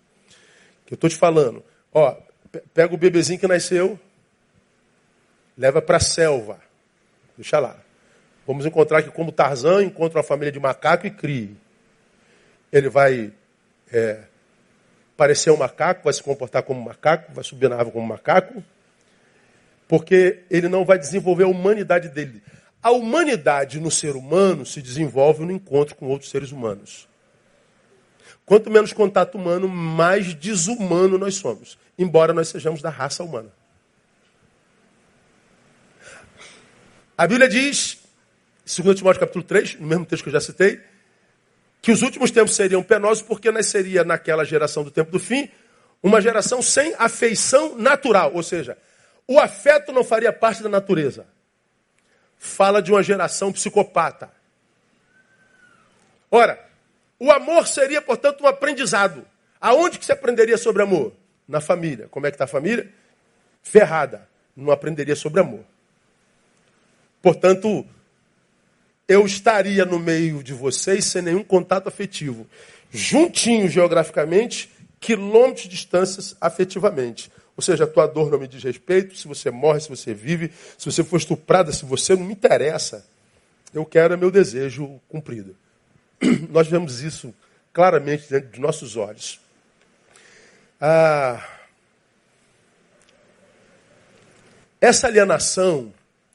Que 0.85 0.95
eu 0.95 0.97
estou 0.97 1.09
te 1.09 1.15
falando. 1.15 1.63
Ó, 1.93 2.17
pega 2.75 2.93
o 2.93 2.99
bebezinho 2.99 3.39
que 3.39 3.47
nasceu, 3.47 3.97
leva 5.57 5.81
para 5.81 5.97
a 5.97 6.01
selva. 6.01 6.59
Deixa 7.37 7.59
lá. 7.59 7.77
Vamos 8.47 8.67
encontrar 8.67 9.03
que, 9.03 9.11
como 9.11 9.33
Tarzan, 9.33 9.83
encontra 9.83 10.19
uma 10.19 10.25
família 10.25 10.53
de 10.53 10.61
macaco 10.61 11.07
e 11.07 11.11
crie. 11.11 11.57
Ele 12.71 12.89
vai 12.89 13.33
é, 13.91 14.25
parecer 15.17 15.51
um 15.51 15.57
macaco, 15.57 16.05
vai 16.05 16.13
se 16.13 16.23
comportar 16.23 16.63
como 16.63 16.81
um 16.81 16.85
macaco, 16.85 17.33
vai 17.33 17.45
subir 17.45 17.69
na 17.69 17.77
árvore 17.77 17.93
como 17.93 18.05
um 18.05 18.09
macaco, 18.09 18.63
porque 19.89 20.43
ele 20.51 20.69
não 20.69 20.85
vai 20.85 20.99
desenvolver 20.99 21.45
a 21.45 21.49
humanidade 21.49 22.09
dele. 22.09 22.43
A 22.83 22.91
humanidade 22.91 23.81
no 23.81 23.91
ser 23.91 24.15
humano 24.15 24.67
se 24.67 24.83
desenvolve 24.83 25.45
no 25.45 25.53
encontro 25.53 25.95
com 25.95 26.07
outros 26.07 26.31
seres 26.31 26.53
humanos. 26.53 27.09
Quanto 28.45 28.71
menos 28.71 28.93
contato 28.93 29.37
humano, 29.37 29.67
mais 29.69 30.35
desumano 30.35 31.17
nós 31.17 31.37
somos, 31.37 31.79
embora 31.99 32.35
nós 32.35 32.49
sejamos 32.49 32.83
da 32.83 32.91
raça 32.91 33.25
humana. 33.25 33.49
A 37.17 37.27
Bíblia 37.29 37.49
diz 37.49 37.99
2 38.67 38.97
Timóteo 38.97 39.21
capítulo 39.21 39.45
3, 39.45 39.79
no 39.79 39.87
mesmo 39.87 40.05
texto 40.05 40.25
que 40.25 40.31
eu 40.31 40.33
já 40.33 40.41
citei, 40.41 40.81
que 41.81 41.93
os 41.93 42.03
últimos 42.03 42.31
tempos 42.31 42.55
seriam 42.55 42.83
penosos 42.83 43.23
porque 43.23 43.53
nasceria 43.53 44.03
naquela 44.03 44.45
geração 44.45 44.83
do 44.83 44.91
tempo 44.91 45.13
do 45.13 45.21
fim 45.21 45.49
uma 46.03 46.21
geração 46.21 46.61
sem 46.61 46.95
afeição 46.99 47.77
natural, 47.79 48.33
ou 48.35 48.43
seja, 48.43 48.77
o 49.27 49.39
afeto 49.39 49.93
não 49.93 50.05
faria 50.05 50.33
parte 50.33 50.63
da 50.63 50.69
natureza. 50.69 51.27
Fala 52.37 52.83
de 52.83 52.91
uma 52.91 53.03
geração 53.03 53.51
psicopata. 53.53 54.31
Ora, 56.31 56.63
o 57.19 57.31
amor 57.31 57.67
seria, 57.67 58.03
portanto, 58.03 58.43
um 58.43 58.47
aprendizado. 58.47 59.27
Aonde 59.59 59.99
que 59.99 60.05
se 60.05 60.13
aprenderia 60.13 60.59
sobre 60.59 60.83
amor? 60.83 61.15
Na 61.49 61.61
família. 61.61 62.07
Como 62.11 62.27
é 62.27 62.31
que 62.31 62.35
está 62.35 62.45
a 62.45 62.49
família? 62.49 62.93
Ferrada. 63.63 64.29
Não 64.55 64.71
aprenderia 64.71 65.17
sobre 65.17 65.41
amor. 65.41 65.65
Portanto, 67.25 67.87
eu 69.09 69.25
estaria 69.25 69.87
no 69.87 69.99
meio 69.99 70.43
de 70.43 70.53
vocês 70.53 71.07
sem 71.07 71.23
nenhum 71.23 71.43
contato 71.43 71.89
afetivo. 71.89 72.47
Juntinho 72.93 73.67
geograficamente, 73.67 74.71
quilômetros 75.01 75.63
de 75.63 75.71
distâncias 75.71 76.37
afetivamente. 76.39 77.33
Ou 77.57 77.63
seja, 77.63 77.85
a 77.85 77.87
tua 77.87 78.07
dor 78.07 78.31
não 78.31 78.39
me 78.39 78.47
diz 78.47 78.63
respeito, 78.63 79.17
se 79.17 79.27
você 79.27 79.51
morre, 79.51 79.81
se 79.81 79.89
você 79.89 80.13
vive, 80.13 80.53
se 80.77 80.85
você 80.85 81.03
for 81.03 81.17
estuprada, 81.17 81.73
se 81.73 81.87
você 81.87 82.15
não 82.15 82.25
me 82.25 82.35
interessa. 82.35 83.07
Eu 83.73 83.87
quero 83.87 84.13
é 84.13 84.19
meu 84.19 84.31
desejo 84.31 85.01
cumprido. 85.09 85.57
Nós 86.51 86.69
vemos 86.69 87.01
isso 87.01 87.35
claramente 87.73 88.29
diante 88.29 88.49
de 88.49 88.61
nossos 88.61 88.99
olhos. 88.99 89.41
Ah, 90.79 91.43
essa 94.79 95.07
alienação 95.07 95.91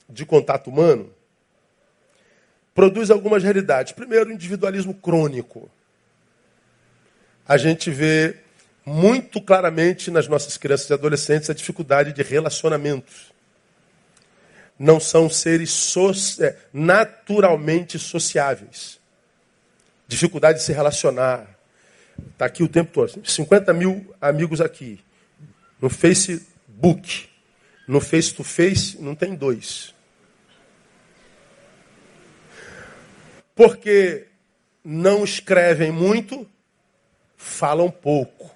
de 0.10 0.26
contato 0.26 0.70
humano 0.70 1.14
produz 2.80 3.12
algumas 3.12 3.43
realidades. 3.43 3.91
Primeiro, 3.91 4.32
individualismo 4.32 4.93
crônico. 4.93 5.70
A 7.45 7.57
gente 7.57 7.91
vê 7.91 8.38
muito 8.86 9.41
claramente 9.41 10.10
nas 10.10 10.30
nossas 10.30 10.55
crianças 10.55 10.89
e 10.89 10.93
adolescentes 10.93 11.49
a 11.49 11.53
dificuldade 11.53 12.14
de 12.14 12.24
relacionamentos. 12.24 13.34
Não 14.80 14.97
são 14.97 15.30
seres 15.30 15.72
so 15.72 16.12
é, 16.39 16.55
naturalmente 16.72 17.99
sociáveis. 17.99 18.97
Dificuldade 20.07 20.60
de 20.60 20.64
se 20.64 20.72
relacionar. 20.72 21.47
Está 22.32 22.45
aqui 22.45 22.64
o 22.64 22.70
tempo 22.70 22.93
todo. 22.93 23.22
50 23.30 23.74
mil 23.74 24.16
amigos 24.22 24.62
aqui. 24.62 25.01
No 25.82 25.89
Facebook. 25.89 27.28
No 27.86 27.99
face 27.99 28.34
to 28.34 28.43
face 28.45 28.97
não 29.01 29.16
tem 29.16 29.36
dois. 29.36 29.93
Porque 33.60 34.26
não 34.86 35.22
escrevem 35.22 35.91
muito, 35.91 36.49
falam 37.36 37.91
pouco. 37.91 38.49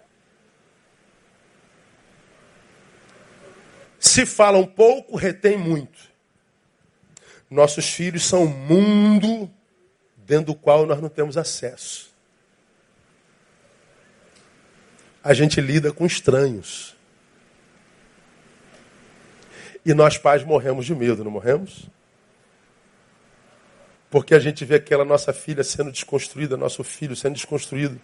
Se 3.99 4.25
falam 4.25 4.65
pouco, 4.65 5.17
retém 5.17 5.57
muito. 5.57 5.99
Nossos 7.49 7.89
filhos 7.89 8.23
são 8.23 8.43
um 8.43 8.47
mundo 8.47 9.51
dentro 10.15 10.53
do 10.53 10.55
qual 10.55 10.85
nós 10.85 11.01
não 11.01 11.09
temos 11.09 11.35
acesso. 11.35 12.09
A 15.21 15.33
gente 15.33 15.59
lida 15.59 15.91
com 15.91 16.05
estranhos. 16.05 16.95
E 19.85 19.93
nós 19.93 20.17
pais 20.17 20.45
morremos 20.45 20.85
de 20.85 20.95
medo, 20.95 21.25
não 21.25 21.31
morremos? 21.31 21.89
Porque 24.13 24.35
a 24.35 24.39
gente 24.39 24.63
vê 24.63 24.75
aquela 24.75 25.03
nossa 25.03 25.33
filha 25.33 25.63
sendo 25.63 25.91
desconstruída, 25.91 26.55
nosso 26.55 26.83
filho 26.83 27.15
sendo 27.15 27.33
desconstruído. 27.33 27.99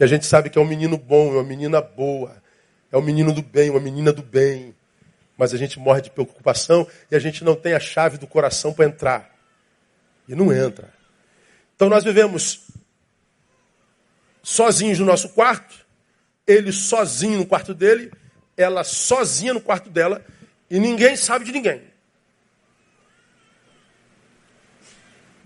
E 0.00 0.02
a 0.02 0.06
gente 0.06 0.26
sabe 0.26 0.50
que 0.50 0.58
é 0.58 0.60
um 0.60 0.66
menino 0.66 0.98
bom, 0.98 1.28
é 1.28 1.34
uma 1.34 1.44
menina 1.44 1.80
boa, 1.80 2.42
é 2.90 2.96
um 2.96 3.02
menino 3.02 3.32
do 3.32 3.40
bem, 3.40 3.70
uma 3.70 3.78
menina 3.78 4.12
do 4.12 4.22
bem 4.22 4.74
mas 5.36 5.52
a 5.52 5.58
gente 5.58 5.78
morre 5.78 6.00
de 6.00 6.10
preocupação 6.10 6.86
e 7.10 7.16
a 7.16 7.18
gente 7.18 7.44
não 7.44 7.54
tem 7.54 7.74
a 7.74 7.80
chave 7.80 8.16
do 8.16 8.26
coração 8.26 8.72
para 8.72 8.86
entrar. 8.86 9.36
E 10.26 10.34
não 10.34 10.52
entra. 10.52 10.92
Então 11.74 11.88
nós 11.88 12.02
vivemos 12.02 12.66
sozinhos 14.42 14.98
no 14.98 15.04
nosso 15.04 15.28
quarto, 15.30 15.84
ele 16.46 16.72
sozinho 16.72 17.38
no 17.38 17.46
quarto 17.46 17.74
dele, 17.74 18.10
ela 18.56 18.82
sozinha 18.82 19.52
no 19.52 19.60
quarto 19.60 19.90
dela, 19.90 20.24
e 20.70 20.78
ninguém 20.80 21.16
sabe 21.16 21.44
de 21.44 21.52
ninguém. 21.52 21.82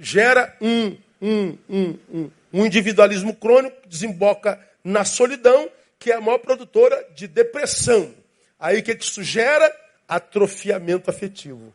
Gera 0.01 0.57
um, 0.61 0.97
um, 1.21 1.59
um, 1.69 1.99
um, 2.09 2.31
um 2.53 2.67
individualismo 2.67 3.37
crônico 3.37 3.87
desemboca 3.87 4.59
na 4.83 5.05
solidão, 5.05 5.69
que 5.99 6.11
é 6.11 6.17
a 6.17 6.21
maior 6.21 6.39
produtora 6.39 7.07
de 7.15 7.29
depressão. 7.29 8.15
Aí 8.59 8.81
o 8.81 8.83
que, 8.83 8.95
que 8.95 9.05
isso 9.05 9.23
gera? 9.23 9.71
Atrofiamento 10.09 11.11
afetivo. 11.11 11.73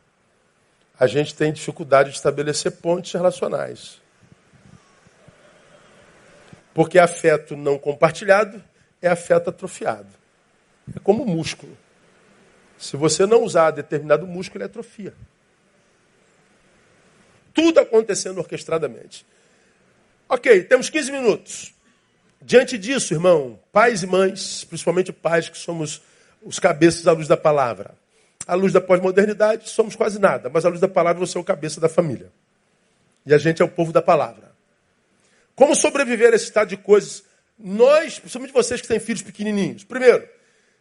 A 0.98 1.06
gente 1.06 1.34
tem 1.34 1.52
dificuldade 1.52 2.10
de 2.10 2.16
estabelecer 2.16 2.72
pontes 2.72 3.12
relacionais. 3.12 4.00
Porque 6.74 6.98
afeto 6.98 7.56
não 7.56 7.78
compartilhado 7.78 8.62
é 9.00 9.08
afeto 9.08 9.50
atrofiado. 9.50 10.08
É 10.94 10.98
como 10.98 11.24
músculo. 11.24 11.76
Se 12.78 12.96
você 12.96 13.24
não 13.24 13.42
usar 13.42 13.70
determinado 13.70 14.26
músculo, 14.26 14.58
ele 14.58 14.70
atrofia. 14.70 15.14
Tudo 17.56 17.80
acontecendo 17.80 18.38
orquestradamente. 18.38 19.26
Ok, 20.28 20.64
temos 20.64 20.90
15 20.90 21.10
minutos. 21.10 21.74
Diante 22.42 22.76
disso, 22.76 23.14
irmão, 23.14 23.58
pais 23.72 24.02
e 24.02 24.06
mães, 24.06 24.62
principalmente 24.64 25.10
pais 25.10 25.48
que 25.48 25.56
somos 25.56 26.02
os 26.42 26.58
cabeças 26.58 27.06
à 27.06 27.12
luz 27.12 27.26
da 27.26 27.36
palavra. 27.36 27.94
À 28.46 28.54
luz 28.54 28.74
da 28.74 28.80
pós-modernidade, 28.80 29.70
somos 29.70 29.96
quase 29.96 30.20
nada, 30.20 30.50
mas 30.50 30.66
à 30.66 30.68
luz 30.68 30.80
da 30.80 30.86
palavra, 30.86 31.18
você 31.18 31.38
é 31.38 31.40
o 31.40 31.44
cabeça 31.44 31.80
da 31.80 31.88
família. 31.88 32.30
E 33.24 33.32
a 33.32 33.38
gente 33.38 33.62
é 33.62 33.64
o 33.64 33.68
povo 33.68 33.90
da 33.90 34.02
palavra. 34.02 34.52
Como 35.54 35.74
sobreviver 35.74 36.32
a 36.32 36.36
esse 36.36 36.44
estado 36.44 36.68
de 36.68 36.76
coisas? 36.76 37.24
Nós, 37.58 38.18
principalmente 38.18 38.52
vocês 38.52 38.82
que 38.82 38.86
têm 38.86 39.00
filhos 39.00 39.22
pequenininhos. 39.22 39.82
Primeiro, 39.82 40.28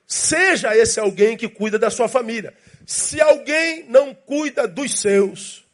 seja 0.06 0.76
esse 0.76 1.00
alguém 1.00 1.38
que 1.38 1.48
cuida 1.48 1.80
da 1.80 1.90
sua 1.90 2.10
família. 2.10 2.54
Se 2.86 3.22
alguém 3.22 3.86
não 3.88 4.14
cuida 4.14 4.68
dos 4.68 5.00
seus, 5.00 5.65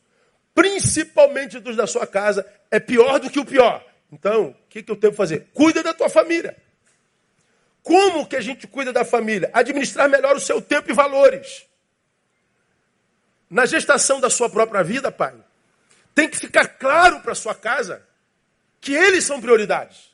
principalmente 0.53 1.59
dos 1.59 1.75
da 1.75 1.87
sua 1.87 2.05
casa, 2.05 2.45
é 2.69 2.79
pior 2.79 3.19
do 3.19 3.29
que 3.29 3.39
o 3.39 3.45
pior. 3.45 3.85
Então, 4.11 4.47
o 4.49 4.55
que, 4.69 4.83
que 4.83 4.91
eu 4.91 4.95
tenho 4.95 5.11
que 5.11 5.17
fazer? 5.17 5.49
Cuida 5.53 5.81
da 5.81 5.93
tua 5.93 6.09
família. 6.09 6.55
Como 7.81 8.27
que 8.27 8.35
a 8.35 8.41
gente 8.41 8.67
cuida 8.67 8.93
da 8.93 9.03
família? 9.03 9.49
Administrar 9.53 10.07
melhor 10.09 10.35
o 10.35 10.39
seu 10.39 10.61
tempo 10.61 10.91
e 10.91 10.93
valores. 10.93 11.65
Na 13.49 13.65
gestação 13.65 14.19
da 14.19 14.29
sua 14.29 14.49
própria 14.49 14.83
vida, 14.83 15.11
pai, 15.11 15.33
tem 16.13 16.29
que 16.29 16.37
ficar 16.37 16.67
claro 16.67 17.21
para 17.21 17.33
sua 17.33 17.55
casa 17.55 18.05
que 18.79 18.93
eles 18.93 19.23
são 19.23 19.41
prioridades. 19.41 20.11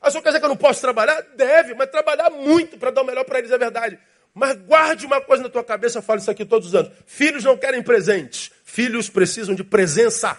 A 0.00 0.10
sua 0.10 0.22
casa 0.22 0.38
que 0.38 0.44
eu 0.44 0.48
não 0.48 0.56
posso 0.56 0.80
trabalhar? 0.80 1.20
Deve, 1.36 1.74
mas 1.74 1.90
trabalhar 1.90 2.30
muito 2.30 2.78
para 2.78 2.90
dar 2.90 3.02
o 3.02 3.04
melhor 3.04 3.24
para 3.24 3.38
eles 3.38 3.50
é 3.50 3.58
verdade. 3.58 3.98
Mas 4.32 4.56
guarde 4.56 5.06
uma 5.06 5.20
coisa 5.20 5.42
na 5.42 5.48
tua 5.48 5.64
cabeça, 5.64 5.98
eu 5.98 6.02
falo 6.02 6.20
isso 6.20 6.30
aqui 6.30 6.44
todos 6.44 6.68
os 6.68 6.74
anos. 6.74 6.92
Filhos 7.06 7.42
não 7.42 7.56
querem 7.56 7.82
presentes, 7.82 8.52
filhos 8.66 9.08
precisam 9.08 9.54
de 9.54 9.64
presença. 9.64 10.36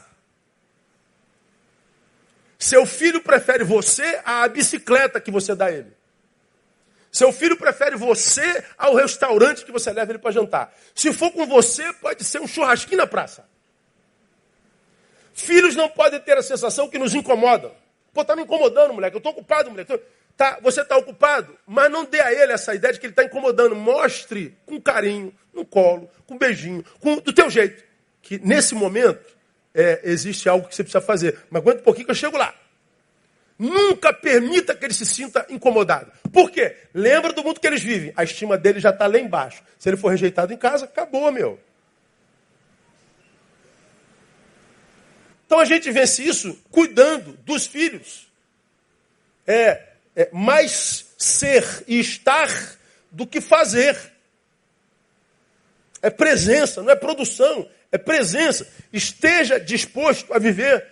Seu 2.60 2.86
filho 2.86 3.22
prefere 3.22 3.64
você 3.64 4.20
à 4.24 4.48
bicicleta 4.48 5.22
que 5.22 5.32
você 5.32 5.56
dá 5.56 5.68
a 5.68 5.72
ele. 5.72 5.96
Seu 7.10 7.32
filho 7.32 7.58
prefere 7.58 7.96
você 7.96 8.64
ao 8.78 8.94
restaurante 8.94 9.66
que 9.66 9.72
você 9.72 9.92
leva 9.92 10.12
ele 10.12 10.20
para 10.20 10.32
jantar. 10.32 10.76
Se 10.94 11.12
for 11.14 11.32
com 11.32 11.48
você, 11.48 11.92
pode 11.94 12.24
ser 12.26 12.42
um 12.42 12.48
churrasquinho 12.48 12.98
na 12.98 13.08
praça. 13.08 13.48
Filhos 15.34 15.76
não 15.76 15.88
podem 15.88 16.20
ter 16.20 16.38
a 16.38 16.44
sensação 16.44 16.90
que 16.90 17.00
nos 17.00 17.16
incomodam. 17.16 17.74
Pô, 18.14 18.26
tá 18.26 18.36
me 18.36 18.44
incomodando, 18.44 18.94
moleque. 18.94 19.16
Eu 19.16 19.20
estou 19.20 19.32
ocupado, 19.32 19.72
moleque. 19.72 20.00
Tá, 20.36 20.60
você 20.62 20.82
está 20.82 20.98
ocupado, 20.98 21.58
mas 21.66 21.90
não 21.90 22.06
dê 22.06 22.20
a 22.20 22.32
ele 22.32 22.52
essa 22.52 22.76
ideia 22.76 22.94
de 22.94 23.00
que 23.00 23.06
ele 23.06 23.14
está 23.14 23.24
incomodando. 23.24 23.76
Mostre 23.76 24.56
com 24.66 24.80
carinho, 24.80 25.34
no 25.54 25.66
colo, 25.66 26.10
com 26.28 26.38
beijinho, 26.38 26.84
com, 27.00 27.18
do 27.18 27.32
teu 27.34 27.50
jeito. 27.50 27.87
Que 28.28 28.38
nesse 28.40 28.76
momento 28.76 29.26
é, 29.74 30.02
existe 30.04 30.50
algo 30.50 30.68
que 30.68 30.76
você 30.76 30.84
precisa 30.84 31.00
fazer. 31.00 31.40
Mas 31.50 31.62
aguenta 31.62 31.80
um 31.80 31.84
pouquinho 31.84 32.06
que 32.06 32.12
eu 32.12 32.16
chego 32.16 32.36
lá. 32.36 32.54
Nunca 33.58 34.12
permita 34.12 34.76
que 34.76 34.84
ele 34.84 34.94
se 34.94 35.06
sinta 35.06 35.46
incomodado. 35.50 36.12
Por 36.30 36.52
quê? 36.52 36.76
Lembra 36.94 37.32
do 37.32 37.42
mundo 37.42 37.58
que 37.58 37.66
eles 37.66 37.82
vivem. 37.82 38.12
A 38.18 38.26
estima 38.26 38.58
dele 38.58 38.82
já 38.82 38.90
está 38.90 39.08
lá 39.08 39.18
embaixo. 39.18 39.64
Se 39.80 39.88
ele 39.88 39.96
for 39.96 40.10
rejeitado 40.10 40.52
em 40.54 40.58
casa, 40.58 40.84
acabou, 40.84 41.32
meu. 41.32 41.58
Então 45.46 45.60
a 45.60 45.66
gente 45.66 45.90
vence 45.90 46.22
isso 46.22 46.62
cuidando 46.70 47.32
dos 47.46 47.66
filhos. 47.66 48.28
É, 49.48 49.84
é 50.18 50.30
mais 50.34 51.14
ser 51.18 51.64
e 51.88 51.98
estar 51.98 52.50
do 53.10 53.26
que 53.26 53.40
fazer. 53.40 53.98
É 56.02 56.10
presença, 56.10 56.84
não 56.84 56.92
é 56.92 56.96
produção 56.98 57.70
é 57.98 58.00
presença. 58.00 58.68
Esteja 58.94 59.60
disposto 59.60 60.34
a 60.34 60.40
viver 60.40 60.86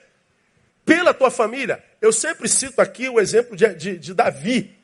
pela 0.84 1.14
tua 1.14 1.32
família. 1.32 1.84
Eu 2.02 2.12
sempre 2.12 2.50
cito 2.50 2.82
aqui 2.82 3.08
o 3.08 3.20
exemplo 3.20 3.56
de, 3.56 3.74
de, 3.74 3.98
de 3.98 4.14
Davi. 4.14 4.76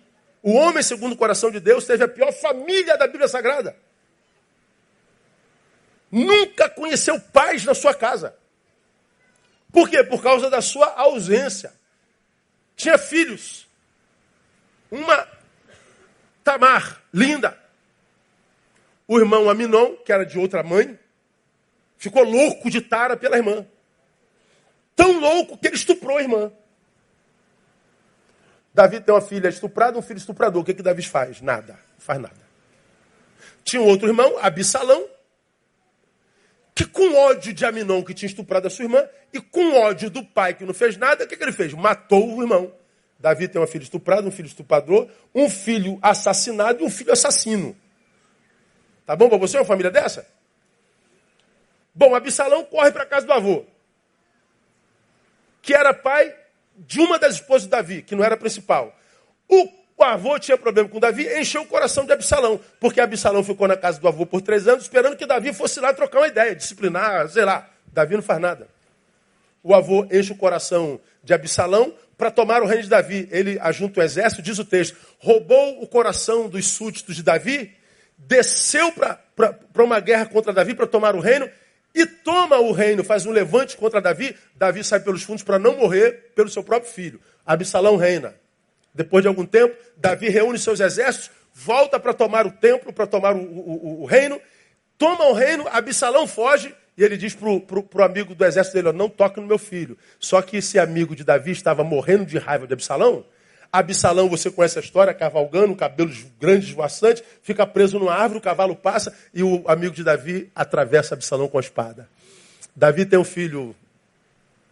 O 0.41 0.53
homem, 0.53 0.81
segundo 0.81 1.13
o 1.13 1.17
coração 1.17 1.51
de 1.51 1.59
Deus, 1.59 1.85
teve 1.85 2.03
a 2.03 2.07
pior 2.07 2.31
família 2.31 2.97
da 2.97 3.05
Bíblia 3.05 3.27
Sagrada. 3.27 3.75
Nunca 6.11 6.69
conheceu 6.69 7.19
paz 7.19 7.63
na 7.63 7.73
sua 7.73 7.93
casa. 7.93 8.35
Por 9.71 9.89
quê? 9.89 10.03
Por 10.03 10.21
causa 10.21 10.49
da 10.49 10.61
sua 10.61 10.87
ausência. 10.87 11.73
Tinha 12.75 12.97
filhos. 12.97 13.67
Uma 14.89 15.27
Tamar, 16.43 17.01
linda. 17.13 17.57
O 19.07 19.19
irmão 19.19 19.49
Aminon, 19.49 19.95
que 19.97 20.11
era 20.11 20.25
de 20.25 20.39
outra 20.39 20.63
mãe, 20.63 20.97
Ficou 22.01 22.23
louco 22.23 22.67
de 22.67 22.81
tara 22.81 23.15
pela 23.15 23.37
irmã. 23.37 23.63
Tão 24.95 25.19
louco 25.19 25.55
que 25.55 25.67
ele 25.67 25.75
estuprou 25.75 26.17
a 26.17 26.21
irmã. 26.23 26.51
Davi 28.73 28.99
tem 28.99 29.13
uma 29.13 29.21
filha 29.21 29.47
estuprada, 29.47 29.99
um 29.99 30.01
filho 30.01 30.17
estuprador. 30.17 30.63
O 30.63 30.65
que, 30.65 30.73
que 30.73 30.81
Davi 30.81 31.03
faz? 31.03 31.41
Nada. 31.41 31.73
Não 31.73 31.99
faz 31.99 32.19
nada. 32.19 32.41
Tinha 33.63 33.83
um 33.83 33.85
outro 33.85 34.07
irmão, 34.07 34.35
Absalão, 34.41 35.05
que 36.73 36.87
com 36.87 37.13
ódio 37.17 37.53
de 37.53 37.63
Aminon, 37.67 38.01
que 38.01 38.15
tinha 38.15 38.27
estuprado 38.27 38.65
a 38.65 38.71
sua 38.71 38.85
irmã, 38.85 39.07
e 39.31 39.39
com 39.39 39.75
ódio 39.75 40.09
do 40.09 40.25
pai, 40.25 40.55
que 40.55 40.65
não 40.65 40.73
fez 40.73 40.97
nada, 40.97 41.25
o 41.25 41.27
que, 41.27 41.37
que 41.37 41.43
ele 41.43 41.51
fez? 41.51 41.71
Matou 41.71 42.35
o 42.35 42.41
irmão. 42.41 42.73
Davi 43.19 43.47
tem 43.47 43.61
uma 43.61 43.67
filha 43.67 43.83
estuprada, 43.83 44.27
um 44.27 44.31
filho 44.31 44.47
estuprador, 44.47 45.07
um 45.35 45.47
filho 45.47 45.99
assassinado 46.01 46.81
e 46.81 46.83
um 46.83 46.89
filho 46.89 47.13
assassino. 47.13 47.77
Tá 49.05 49.15
bom 49.15 49.29
para 49.29 49.37
você 49.37 49.57
uma 49.59 49.65
família 49.65 49.91
dessa? 49.91 50.40
Bom, 51.93 52.15
Absalão 52.15 52.63
corre 52.63 52.91
para 52.91 53.03
a 53.03 53.05
casa 53.05 53.25
do 53.25 53.33
avô, 53.33 53.65
que 55.61 55.73
era 55.73 55.93
pai 55.93 56.33
de 56.75 56.99
uma 56.99 57.19
das 57.19 57.35
esposas 57.35 57.63
de 57.63 57.69
Davi, 57.69 58.01
que 58.01 58.15
não 58.15 58.23
era 58.23 58.35
a 58.35 58.37
principal. 58.37 58.97
O 59.49 60.03
avô 60.03 60.39
tinha 60.39 60.57
problema 60.57 60.89
com 60.89 60.99
Davi, 60.99 61.27
encheu 61.39 61.61
o 61.61 61.67
coração 61.67 62.05
de 62.05 62.13
Absalão, 62.13 62.59
porque 62.79 62.99
Absalão 62.99 63.43
ficou 63.43 63.67
na 63.67 63.77
casa 63.77 63.99
do 63.99 64.07
avô 64.07 64.25
por 64.25 64.41
três 64.41 64.67
anos, 64.67 64.83
esperando 64.83 65.15
que 65.15 65.25
Davi 65.25 65.53
fosse 65.53 65.79
lá 65.79 65.93
trocar 65.93 66.19
uma 66.19 66.27
ideia, 66.27 66.55
disciplinar, 66.55 67.29
sei 67.29 67.45
lá. 67.45 67.69
Davi 67.93 68.15
não 68.15 68.23
faz 68.23 68.39
nada. 68.39 68.67
O 69.61 69.75
avô 69.75 70.07
enche 70.11 70.31
o 70.31 70.35
coração 70.35 70.99
de 71.23 71.33
Absalão 71.33 71.93
para 72.17 72.31
tomar 72.31 72.63
o 72.63 72.65
reino 72.65 72.83
de 72.83 72.89
Davi. 72.89 73.27
Ele 73.31 73.59
ajunta 73.59 73.99
o 73.99 74.03
exército, 74.03 74.41
diz 74.41 74.57
o 74.57 74.65
texto, 74.65 74.97
roubou 75.19 75.83
o 75.83 75.87
coração 75.87 76.49
dos 76.49 76.65
súditos 76.67 77.15
de 77.15 77.21
Davi, 77.21 77.75
desceu 78.17 78.91
para 78.91 79.83
uma 79.83 79.99
guerra 79.99 80.25
contra 80.25 80.51
Davi 80.51 80.73
para 80.73 80.87
tomar 80.87 81.15
o 81.15 81.19
reino 81.19 81.47
e 81.93 82.05
toma 82.05 82.57
o 82.57 82.71
reino, 82.71 83.03
faz 83.03 83.25
um 83.25 83.31
levante 83.31 83.75
contra 83.75 84.01
Davi. 84.01 84.35
Davi 84.55 84.83
sai 84.83 84.99
pelos 84.99 85.23
fundos 85.23 85.43
para 85.43 85.59
não 85.59 85.75
morrer 85.77 86.31
pelo 86.35 86.49
seu 86.49 86.63
próprio 86.63 86.91
filho. 86.91 87.19
Absalão 87.45 87.97
reina. 87.97 88.35
Depois 88.93 89.21
de 89.21 89.27
algum 89.27 89.45
tempo, 89.45 89.75
Davi 89.97 90.29
reúne 90.29 90.59
seus 90.59 90.79
exércitos, 90.79 91.31
volta 91.53 91.99
para 91.99 92.13
tomar 92.13 92.45
o 92.45 92.51
templo, 92.51 92.91
para 92.91 93.07
tomar 93.07 93.35
o, 93.35 93.39
o, 93.39 94.01
o, 94.01 94.05
reino, 94.05 94.39
toma 94.97 95.25
o 95.27 95.33
reino, 95.33 95.65
Absalão 95.69 96.27
foge 96.27 96.75
e 96.97 97.03
ele 97.03 97.17
diz 97.17 97.33
para 97.33 97.49
o 97.49 98.03
amigo 98.03 98.35
do 98.35 98.45
exército 98.45 98.75
dele: 98.75 98.95
Não 98.95 99.09
toque 99.09 99.39
no 99.39 99.47
meu 99.47 99.57
filho. 99.57 99.97
Só 100.19 100.41
que 100.41 100.57
esse 100.57 100.77
amigo 100.77 101.15
de 101.15 101.23
Davi 101.23 101.51
estava 101.51 101.83
morrendo 101.83 102.25
de 102.25 102.37
raiva 102.37 102.67
de 102.67 102.73
Absalão. 102.73 103.25
Absalão, 103.71 104.27
você 104.27 104.51
conhece 104.51 104.77
a 104.77 104.81
história, 104.81 105.13
cavalgando, 105.13 105.75
cabelos 105.75 106.25
grandes, 106.39 106.71
voaçantes, 106.71 107.23
fica 107.41 107.65
preso 107.65 107.97
numa 107.97 108.13
árvore, 108.13 108.39
o 108.39 108.41
cavalo 108.41 108.75
passa 108.75 109.15
e 109.33 109.41
o 109.41 109.63
amigo 109.65 109.95
de 109.95 110.03
Davi 110.03 110.51
atravessa 110.53 111.15
Absalão 111.15 111.47
com 111.47 111.57
a 111.57 111.61
espada. 111.61 112.09
Davi 112.75 113.05
tem 113.05 113.17
um 113.17 113.23
filho 113.23 113.73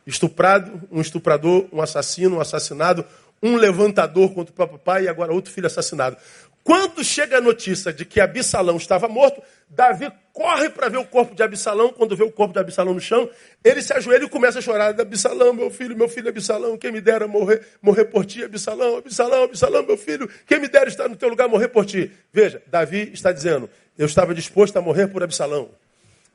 estuprado, 0.05 0.81
um 0.91 0.99
estuprador, 0.99 1.67
um 1.71 1.81
assassino, 1.81 2.37
um 2.37 2.41
assassinado, 2.41 3.05
um 3.41 3.55
levantador 3.55 4.33
contra 4.33 4.51
o 4.51 4.55
próprio 4.55 4.79
pai 4.79 5.03
e 5.03 5.07
agora 5.07 5.33
outro 5.33 5.51
filho 5.51 5.67
assassinado. 5.67 6.17
Quando 6.63 7.03
chega 7.03 7.37
a 7.37 7.41
notícia 7.41 7.91
de 7.91 8.05
que 8.05 8.19
Absalão 8.19 8.77
estava 8.77 9.07
morto, 9.07 9.41
Davi 9.69 10.11
corre 10.33 10.69
para 10.69 10.89
ver 10.89 10.97
o 10.97 11.05
corpo 11.05 11.33
de 11.33 11.41
Absalão. 11.41 11.91
Quando 11.91 12.15
vê 12.15 12.23
o 12.23 12.31
corpo 12.31 12.53
de 12.53 12.59
Absalão 12.59 12.93
no 12.93 12.99
chão, 12.99 13.29
ele 13.63 13.81
se 13.81 13.93
ajoelha 13.93 14.25
e 14.25 14.29
começa 14.29 14.59
a 14.59 14.61
chorar: 14.61 14.99
Absalão, 14.99 15.53
meu 15.53 15.69
filho, 15.69 15.95
meu 15.95 16.09
filho 16.09 16.29
Absalão, 16.29 16.77
quem 16.77 16.91
me 16.91 17.01
dera 17.01 17.27
morrer, 17.27 17.65
morrer 17.81 18.05
por 18.05 18.25
ti, 18.25 18.43
Absalão, 18.43 18.97
Absalão, 18.97 19.43
Absalão, 19.43 19.83
meu 19.85 19.97
filho, 19.97 20.29
quem 20.45 20.59
me 20.59 20.67
dera 20.67 20.89
estar 20.89 21.07
no 21.07 21.15
teu 21.15 21.29
lugar 21.29 21.47
morrer 21.47 21.69
por 21.69 21.85
ti. 21.85 22.11
Veja, 22.31 22.61
Davi 22.67 23.11
está 23.13 23.31
dizendo: 23.31 23.69
Eu 23.97 24.05
estava 24.05 24.33
disposto 24.33 24.77
a 24.77 24.81
morrer 24.81 25.07
por 25.07 25.23
Absalão, 25.23 25.69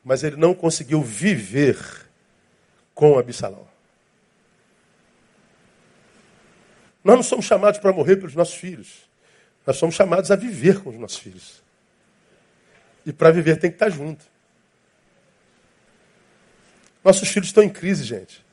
mas 0.04 0.24
ele 0.24 0.36
não 0.36 0.54
conseguiu 0.54 1.02
viver 1.02 1.76
com 2.94 3.18
Absalão. 3.18 3.66
Nós 7.04 7.16
não 7.16 7.22
somos 7.22 7.44
chamados 7.44 7.78
para 7.78 7.92
morrer 7.92 8.16
pelos 8.16 8.34
nossos 8.34 8.54
filhos. 8.54 9.04
Nós 9.66 9.76
somos 9.76 9.94
chamados 9.94 10.30
a 10.30 10.36
viver 10.36 10.80
com 10.80 10.90
os 10.90 10.96
nossos 10.96 11.18
filhos. 11.18 11.62
E 13.06 13.12
para 13.12 13.30
viver 13.30 13.58
tem 13.58 13.70
que 13.70 13.76
estar 13.76 13.90
junto. 13.90 14.24
Nossos 17.02 17.28
filhos 17.28 17.48
estão 17.48 17.62
em 17.62 17.68
crise, 17.68 18.04
gente. 18.04 18.44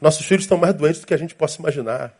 Nossos 0.00 0.24
filhos 0.24 0.44
estão 0.44 0.56
mais 0.56 0.74
doentes 0.74 1.00
do 1.00 1.06
que 1.06 1.14
a 1.14 1.18
gente 1.18 1.34
possa 1.34 1.60
imaginar. 1.60 2.16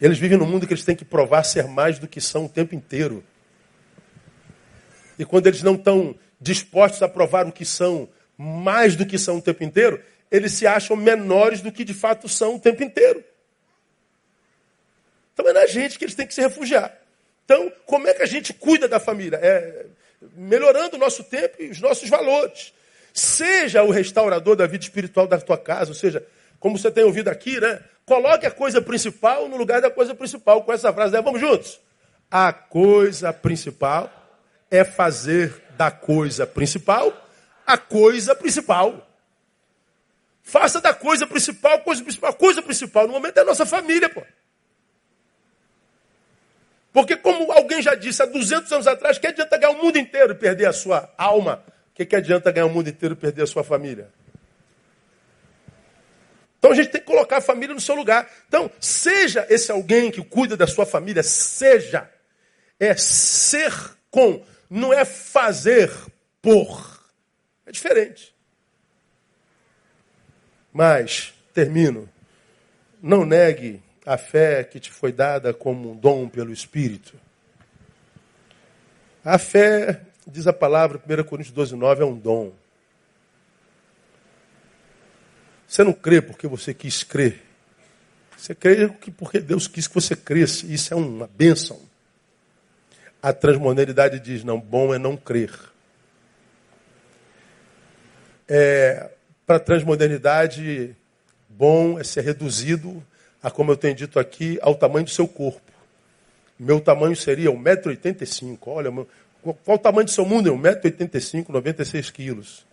Eles 0.00 0.18
vivem 0.18 0.38
num 0.38 0.46
mundo 0.46 0.66
que 0.66 0.72
eles 0.72 0.84
têm 0.84 0.96
que 0.96 1.04
provar 1.04 1.44
ser 1.44 1.68
mais 1.68 1.98
do 1.98 2.08
que 2.08 2.20
são 2.20 2.46
o 2.46 2.48
tempo 2.48 2.74
inteiro. 2.74 3.22
E 5.18 5.24
quando 5.24 5.46
eles 5.46 5.62
não 5.62 5.74
estão 5.74 6.14
dispostos 6.40 7.02
a 7.02 7.08
provar 7.08 7.46
o 7.46 7.52
que 7.52 7.64
são 7.64 8.08
mais 8.36 8.96
do 8.96 9.06
que 9.06 9.18
são 9.18 9.36
o 9.36 9.42
tempo 9.42 9.62
inteiro, 9.62 10.02
eles 10.30 10.52
se 10.52 10.66
acham 10.66 10.96
menores 10.96 11.60
do 11.60 11.70
que 11.70 11.84
de 11.84 11.94
fato 11.94 12.28
são 12.28 12.56
o 12.56 12.58
tempo 12.58 12.82
inteiro. 12.82 13.22
Então 15.32 15.48
é 15.48 15.52
na 15.52 15.66
gente 15.66 15.98
que 15.98 16.04
eles 16.04 16.14
têm 16.14 16.26
que 16.26 16.34
se 16.34 16.40
refugiar. 16.40 16.96
Então, 17.44 17.72
como 17.86 18.06
é 18.08 18.14
que 18.14 18.22
a 18.22 18.26
gente 18.26 18.52
cuida 18.52 18.86
da 18.88 19.00
família? 19.00 19.38
É 19.42 19.86
melhorando 20.36 20.96
o 20.96 20.98
nosso 20.98 21.24
tempo 21.24 21.60
e 21.60 21.70
os 21.70 21.80
nossos 21.80 22.08
valores. 22.08 22.72
Seja 23.12 23.82
o 23.82 23.90
restaurador 23.90 24.56
da 24.56 24.66
vida 24.66 24.84
espiritual 24.84 25.26
da 25.26 25.38
tua 25.38 25.58
casa, 25.58 25.90
ou 25.90 25.94
seja, 25.94 26.24
como 26.60 26.78
você 26.78 26.90
tem 26.90 27.04
ouvido 27.04 27.28
aqui, 27.28 27.60
né? 27.60 27.80
Coloque 28.06 28.46
a 28.46 28.50
coisa 28.50 28.80
principal 28.80 29.48
no 29.48 29.56
lugar 29.56 29.80
da 29.80 29.90
coisa 29.90 30.14
principal. 30.14 30.62
Com 30.62 30.72
essa 30.72 30.92
frase, 30.92 31.12
né? 31.12 31.20
vamos 31.20 31.40
juntos. 31.40 31.80
A 32.30 32.52
coisa 32.52 33.32
principal 33.32 34.10
é 34.70 34.84
fazer 34.84 35.52
da 35.76 35.90
coisa 35.90 36.46
principal 36.46 37.22
a 37.66 37.78
coisa 37.78 38.34
principal. 38.34 39.08
Faça 40.42 40.80
da 40.80 40.92
coisa 40.92 41.26
principal, 41.26 41.80
coisa 41.80 42.02
principal, 42.02 42.34
coisa 42.34 42.62
principal. 42.62 43.06
No 43.06 43.12
momento 43.12 43.38
é 43.38 43.40
a 43.40 43.44
nossa 43.44 43.64
família, 43.64 44.08
pô. 44.08 44.22
Porque 46.92 47.16
como 47.16 47.50
alguém 47.50 47.80
já 47.80 47.94
disse 47.94 48.22
há 48.22 48.26
200 48.26 48.70
anos 48.72 48.86
atrás, 48.86 49.18
que 49.18 49.26
adianta 49.26 49.56
ganhar 49.56 49.72
o 49.72 49.82
mundo 49.82 49.98
inteiro 49.98 50.32
e 50.32 50.36
perder 50.36 50.66
a 50.66 50.72
sua 50.72 51.12
alma? 51.16 51.64
O 51.90 51.94
que, 51.94 52.04
que 52.04 52.14
adianta 52.14 52.52
ganhar 52.52 52.66
o 52.66 52.70
mundo 52.70 52.88
inteiro 52.88 53.14
e 53.14 53.16
perder 53.16 53.42
a 53.42 53.46
sua 53.46 53.64
família? 53.64 54.10
Então 56.58 56.70
a 56.70 56.74
gente 56.74 56.90
tem 56.90 57.00
que 57.00 57.06
colocar 57.06 57.38
a 57.38 57.40
família 57.40 57.74
no 57.74 57.80
seu 57.80 57.94
lugar. 57.94 58.30
Então, 58.46 58.70
seja 58.78 59.44
esse 59.50 59.72
alguém 59.72 60.10
que 60.10 60.22
cuida 60.22 60.56
da 60.56 60.66
sua 60.66 60.86
família, 60.86 61.22
seja. 61.22 62.08
É 62.78 62.94
ser 62.96 63.72
com, 64.10 64.44
não 64.70 64.92
é 64.92 65.04
fazer 65.04 65.90
por. 66.40 67.02
É 67.66 67.72
diferente. 67.72 68.34
Mas, 70.72 71.34
termino, 71.52 72.08
não 73.02 73.26
negue 73.26 73.82
a 74.04 74.16
fé 74.16 74.64
que 74.64 74.80
te 74.80 74.90
foi 74.90 75.12
dada 75.12 75.54
como 75.54 75.92
um 75.92 75.96
dom 75.96 76.28
pelo 76.28 76.52
Espírito. 76.52 77.14
A 79.24 79.38
fé, 79.38 80.02
diz 80.26 80.46
a 80.46 80.52
palavra, 80.52 80.98
1 80.98 81.24
Coríntios 81.24 81.54
12, 81.54 81.76
9, 81.76 82.02
é 82.02 82.06
um 82.06 82.18
dom. 82.18 82.52
Você 85.66 85.84
não 85.84 85.92
crê 85.92 86.20
porque 86.20 86.46
você 86.46 86.74
quis 86.74 87.02
crer. 87.02 87.40
Você 88.36 88.54
crê 88.54 88.88
porque 89.16 89.40
Deus 89.40 89.68
quis 89.68 89.86
que 89.86 89.94
você 89.94 90.16
cresça. 90.16 90.66
Isso 90.66 90.92
é 90.92 90.96
uma 90.96 91.28
bênção. 91.28 91.80
A 93.22 93.32
transmodernidade 93.32 94.18
diz, 94.18 94.42
não, 94.42 94.60
bom 94.60 94.92
é 94.92 94.98
não 94.98 95.16
crer. 95.16 95.52
É, 98.48 99.12
para 99.46 99.56
a 99.56 99.60
transmodernidade, 99.60 100.96
bom 101.48 101.98
é 102.00 102.02
ser 102.02 102.22
reduzido 102.22 103.02
a, 103.42 103.50
como 103.50 103.72
eu 103.72 103.76
tenho 103.76 103.94
dito 103.94 104.18
aqui, 104.18 104.58
ao 104.62 104.74
tamanho 104.74 105.04
do 105.04 105.10
seu 105.10 105.26
corpo. 105.26 105.72
Meu 106.58 106.80
tamanho 106.80 107.16
seria 107.16 107.50
1,85m. 107.50 108.58
Olha, 108.66 108.90
qual 109.42 109.76
o 109.76 109.78
tamanho 109.78 110.04
do 110.04 110.10
seu 110.10 110.24
mundo? 110.24 110.52
1,85m, 110.52 111.48
96 111.48 112.10
quilos. 112.10 112.66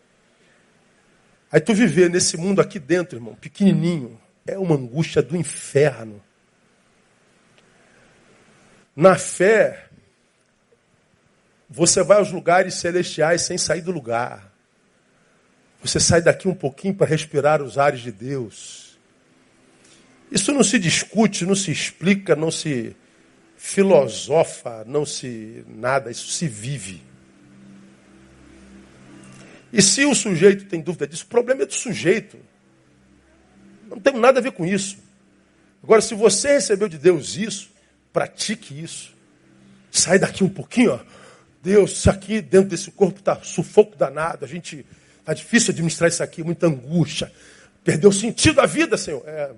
Aí 1.52 1.60
tu 1.60 1.74
viver 1.74 2.10
nesse 2.10 2.38
mundo 2.38 2.62
aqui 2.62 2.78
dentro, 2.78 3.18
irmão, 3.18 3.34
pequenininho, 3.34 4.20
é 4.46 4.58
uma 4.58 4.76
angústia 4.76 5.22
do 5.22 5.36
inferno. 5.36 6.22
Na 8.96 9.16
fé, 9.16 9.88
você 11.70 12.04
vai 12.04 12.18
aos 12.18 12.32
lugares 12.32 12.76
celestiais 12.76 13.42
sem 13.42 13.58
sair 13.58 13.82
do 13.82 13.92
lugar. 13.92 14.52
Você 15.82 16.00
sai 16.00 16.22
daqui 16.22 16.48
um 16.48 16.54
pouquinho 16.54 16.94
para 16.94 17.08
respirar 17.08 17.62
os 17.62 17.78
ares 17.78 18.02
de 18.02 18.12
Deus. 18.12 18.89
Isso 20.32 20.52
não 20.52 20.64
se 20.64 20.78
discute, 20.78 21.46
não 21.46 21.56
se 21.56 21.72
explica, 21.72 22.36
não 22.36 22.52
se 22.52 22.96
filosofa, 23.58 24.84
não 24.86 25.06
se 25.06 25.64
nada, 25.68 26.12
isso 26.12 26.30
se 26.30 26.48
vive. 26.48 27.04
E 29.72 29.82
se 29.82 30.06
o 30.06 30.16
sujeito 30.16 30.66
tem 30.66 30.82
dúvida 30.82 31.08
disso, 31.08 31.26
o 31.26 31.28
problema 31.28 31.64
é 31.64 31.66
do 31.66 31.74
sujeito. 31.74 32.38
Não 33.88 34.00
tem 34.00 34.14
nada 34.14 34.40
a 34.40 34.42
ver 34.44 34.52
com 34.52 34.66
isso. 34.66 34.98
Agora, 35.84 36.02
se 36.02 36.14
você 36.14 36.54
recebeu 36.54 36.88
de 36.88 36.98
Deus 36.98 37.36
isso, 37.38 37.72
pratique 38.14 38.80
isso. 38.80 39.16
Sai 39.92 40.20
daqui 40.20 40.44
um 40.44 40.50
pouquinho, 40.50 40.94
ó. 40.94 41.00
Deus, 41.62 41.92
isso 41.92 42.10
aqui 42.10 42.42
dentro 42.42 42.70
desse 42.70 42.92
corpo 42.92 43.20
está 43.20 43.42
sufoco 43.42 43.98
danado. 43.98 44.46
A 44.46 44.48
gente 44.48 44.86
Está 45.30 45.36
difícil 45.36 45.72
administrar 45.72 46.10
isso 46.10 46.24
aqui, 46.24 46.44
muita 46.44 46.66
angústia. 46.66 47.32
Perdeu 47.84 48.10
o 48.10 48.14
sentido 48.14 48.56
da 48.56 48.66
vida, 48.66 48.98
Senhor. 48.98 49.22
É, 49.28 49.52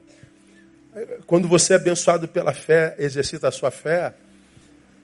quando 1.26 1.48
você 1.48 1.74
é 1.74 1.76
abençoado 1.78 2.28
pela 2.28 2.54
fé, 2.54 2.96
exercita 3.00 3.48
a 3.48 3.52
sua 3.52 3.72
fé, 3.72 4.14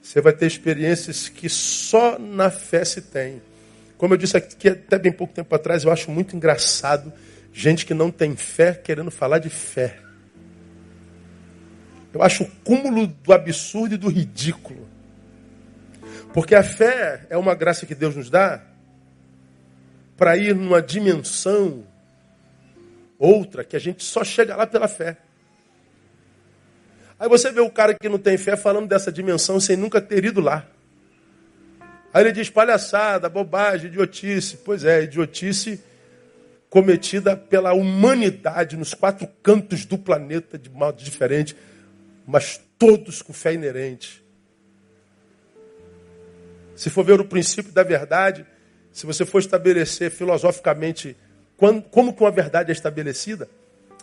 você 0.02 0.20
vai 0.20 0.32
ter 0.32 0.46
experiências 0.46 1.28
que 1.28 1.48
só 1.48 2.18
na 2.18 2.50
fé 2.50 2.84
se 2.84 3.02
tem. 3.02 3.42
Como 3.96 4.14
eu 4.14 4.18
disse 4.18 4.36
aqui 4.36 4.68
até 4.68 4.98
bem 4.98 5.12
pouco 5.12 5.34
tempo 5.34 5.54
atrás, 5.54 5.84
eu 5.84 5.90
acho 5.90 6.10
muito 6.10 6.36
engraçado 6.36 7.12
gente 7.52 7.84
que 7.84 7.94
não 7.94 8.10
tem 8.10 8.36
fé 8.36 8.72
querendo 8.72 9.10
falar 9.10 9.38
de 9.38 9.50
fé. 9.50 9.98
Eu 12.12 12.22
acho 12.22 12.44
o 12.44 12.50
cúmulo 12.64 13.06
do 13.06 13.32
absurdo 13.32 13.94
e 13.94 13.98
do 13.98 14.08
ridículo. 14.08 14.88
Porque 16.32 16.54
a 16.54 16.62
fé 16.62 17.26
é 17.28 17.36
uma 17.36 17.54
graça 17.54 17.86
que 17.86 17.94
Deus 17.94 18.14
nos 18.14 18.30
dá 18.30 18.62
para 20.16 20.36
ir 20.36 20.54
numa 20.54 20.80
dimensão 20.80 21.84
outra 23.18 23.64
que 23.64 23.76
a 23.76 23.78
gente 23.78 24.04
só 24.04 24.22
chega 24.22 24.54
lá 24.54 24.66
pela 24.66 24.88
fé. 24.88 25.16
Aí 27.18 27.28
você 27.28 27.50
vê 27.50 27.60
o 27.60 27.70
cara 27.70 27.94
que 27.94 28.08
não 28.08 28.18
tem 28.18 28.38
fé 28.38 28.56
falando 28.56 28.86
dessa 28.86 29.10
dimensão 29.10 29.58
sem 29.58 29.76
nunca 29.76 30.00
ter 30.00 30.24
ido 30.24 30.40
lá. 30.40 30.66
Aí 32.12 32.22
ele 32.22 32.32
diz 32.32 32.48
palhaçada, 32.48 33.28
bobagem, 33.28 33.88
idiotice. 33.88 34.58
Pois 34.58 34.84
é, 34.84 35.02
idiotice 35.02 35.82
cometida 36.70 37.36
pela 37.36 37.72
humanidade 37.72 38.76
nos 38.76 38.94
quatro 38.94 39.26
cantos 39.42 39.84
do 39.84 39.98
planeta 39.98 40.58
de 40.58 40.70
modo 40.70 41.02
diferente, 41.02 41.56
mas 42.26 42.60
todos 42.78 43.22
com 43.22 43.32
fé 43.32 43.54
inerente. 43.54 44.22
Se 46.76 46.90
for 46.90 47.04
ver 47.04 47.20
o 47.20 47.24
princípio 47.24 47.72
da 47.72 47.82
verdade, 47.82 48.46
se 48.92 49.04
você 49.06 49.24
for 49.26 49.38
estabelecer 49.38 50.10
filosoficamente 50.10 51.16
como 51.56 52.12
que 52.12 52.22
uma 52.22 52.30
verdade 52.30 52.70
é 52.70 52.72
estabelecida, 52.72 53.48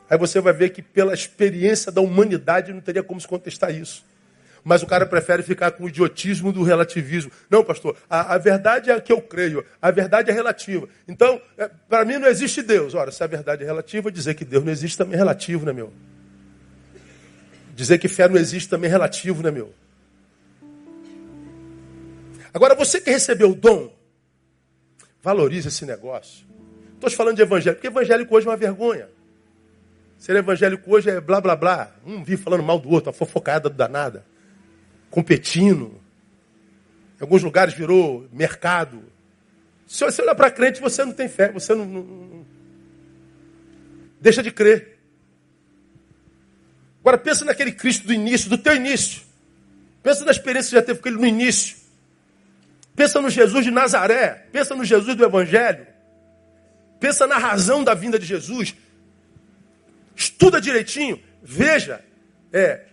aí 0.10 0.18
você 0.18 0.40
vai 0.40 0.54
ver 0.54 0.70
que 0.70 0.82
pela 0.82 1.14
experiência 1.14 1.92
da 1.92 2.02
humanidade 2.02 2.74
não 2.74 2.82
teria 2.82 3.04
como 3.04 3.20
se 3.20 3.28
contestar 3.28 3.74
isso. 3.74 4.04
Mas 4.64 4.82
o 4.82 4.88
cara 4.88 5.06
prefere 5.06 5.44
ficar 5.44 5.72
com 5.72 5.84
o 5.84 5.88
idiotismo 5.88 6.52
do 6.52 6.64
relativismo. 6.64 7.32
Não, 7.50 7.64
pastor, 7.64 7.96
a, 8.10 8.34
a 8.34 8.38
verdade 8.40 8.90
é 8.90 8.94
a 8.94 9.00
que 9.00 9.14
eu 9.14 9.22
creio, 9.22 9.64
a 9.80 9.92
verdade 9.92 10.32
é 10.32 10.34
relativa. 10.34 10.90
Então, 11.08 11.40
é, 11.56 11.70
para 11.88 12.04
mim 12.04 12.18
não 12.18 12.28
existe 12.28 12.64
Deus. 12.64 12.96
Ora, 12.96 13.12
se 13.12 13.24
a 13.24 13.28
verdade 13.28 13.62
é 13.62 13.66
relativa, 13.66 14.12
dizer 14.12 14.34
que 14.34 14.44
Deus 14.44 14.64
não 14.64 14.72
existe 14.72 14.98
também 14.98 15.14
é 15.14 15.18
relativo, 15.18 15.68
né, 15.68 15.72
meu? 15.72 15.94
Dizer 17.76 18.00
que 18.00 18.08
fé 18.08 18.28
não 18.28 18.38
existe 18.38 18.68
também 18.68 18.88
é 18.88 18.92
relativo, 18.92 19.44
né, 19.44 19.52
meu? 19.52 19.72
Agora, 22.52 22.74
você 22.74 23.00
que 23.00 23.12
recebeu 23.12 23.52
o 23.52 23.56
dom, 23.56 23.94
valorize 25.22 25.68
esse 25.68 25.86
negócio. 25.86 26.44
Estou 26.96 27.10
te 27.10 27.16
falando 27.16 27.36
de 27.36 27.44
evangelho, 27.44 27.76
porque 27.76 27.88
evangélico 27.88 28.36
hoje 28.36 28.48
é 28.48 28.50
uma 28.50 28.58
vergonha. 28.58 29.10
Ser 30.26 30.38
evangélico 30.38 30.92
hoje 30.92 31.08
é 31.08 31.22
blá 31.22 31.40
blá 31.40 31.56
blá. 31.56 31.92
Um 32.04 32.24
vive 32.24 32.42
falando 32.42 32.64
mal 32.64 32.80
do 32.80 32.90
outro, 32.90 33.12
uma 33.12 33.16
fofocada 33.16 33.70
danada 33.70 34.26
competindo. 35.12 36.02
Em 37.20 37.22
alguns 37.22 37.44
lugares 37.44 37.76
virou 37.76 38.28
mercado. 38.34 39.04
Se 39.86 40.04
você 40.04 40.24
olhar 40.24 40.34
para 40.34 40.50
crente, 40.50 40.82
você 40.82 41.06
não 41.06 41.14
tem 41.14 41.30
fé, 41.30 41.52
você 41.52 41.76
não, 41.76 41.86
não, 41.86 42.02
não, 42.02 42.46
deixa 44.20 44.42
de 44.42 44.50
crer. 44.50 44.98
Agora 47.02 47.20
pensa 47.20 47.46
naquele 47.46 47.72
Cristo 47.72 48.08
do 48.08 48.14
início, 48.14 48.50
do 48.50 48.58
teu 48.58 48.76
início. 48.76 49.22
Pensa 50.02 50.26
na 50.26 50.32
experiência 50.32 50.70
que 50.70 50.76
já 50.76 50.82
teve 50.82 51.02
com 51.02 51.08
ele 51.08 51.20
no 51.20 51.28
início. 51.28 51.78
Pensa 52.96 53.22
no 53.22 53.30
Jesus 53.30 53.64
de 53.64 53.70
Nazaré. 53.70 54.48
Pensa 54.52 54.76
no 54.76 54.84
Jesus 54.84 55.16
do 55.16 55.24
Evangelho. 55.24 55.86
Pensa 57.00 57.28
na 57.28 57.38
razão 57.38 57.84
da 57.84 57.94
vinda 57.94 58.18
de 58.18 58.26
Jesus. 58.26 58.74
Estuda 60.16 60.62
direitinho. 60.62 61.22
Veja, 61.44 62.04
é, 62.52 62.86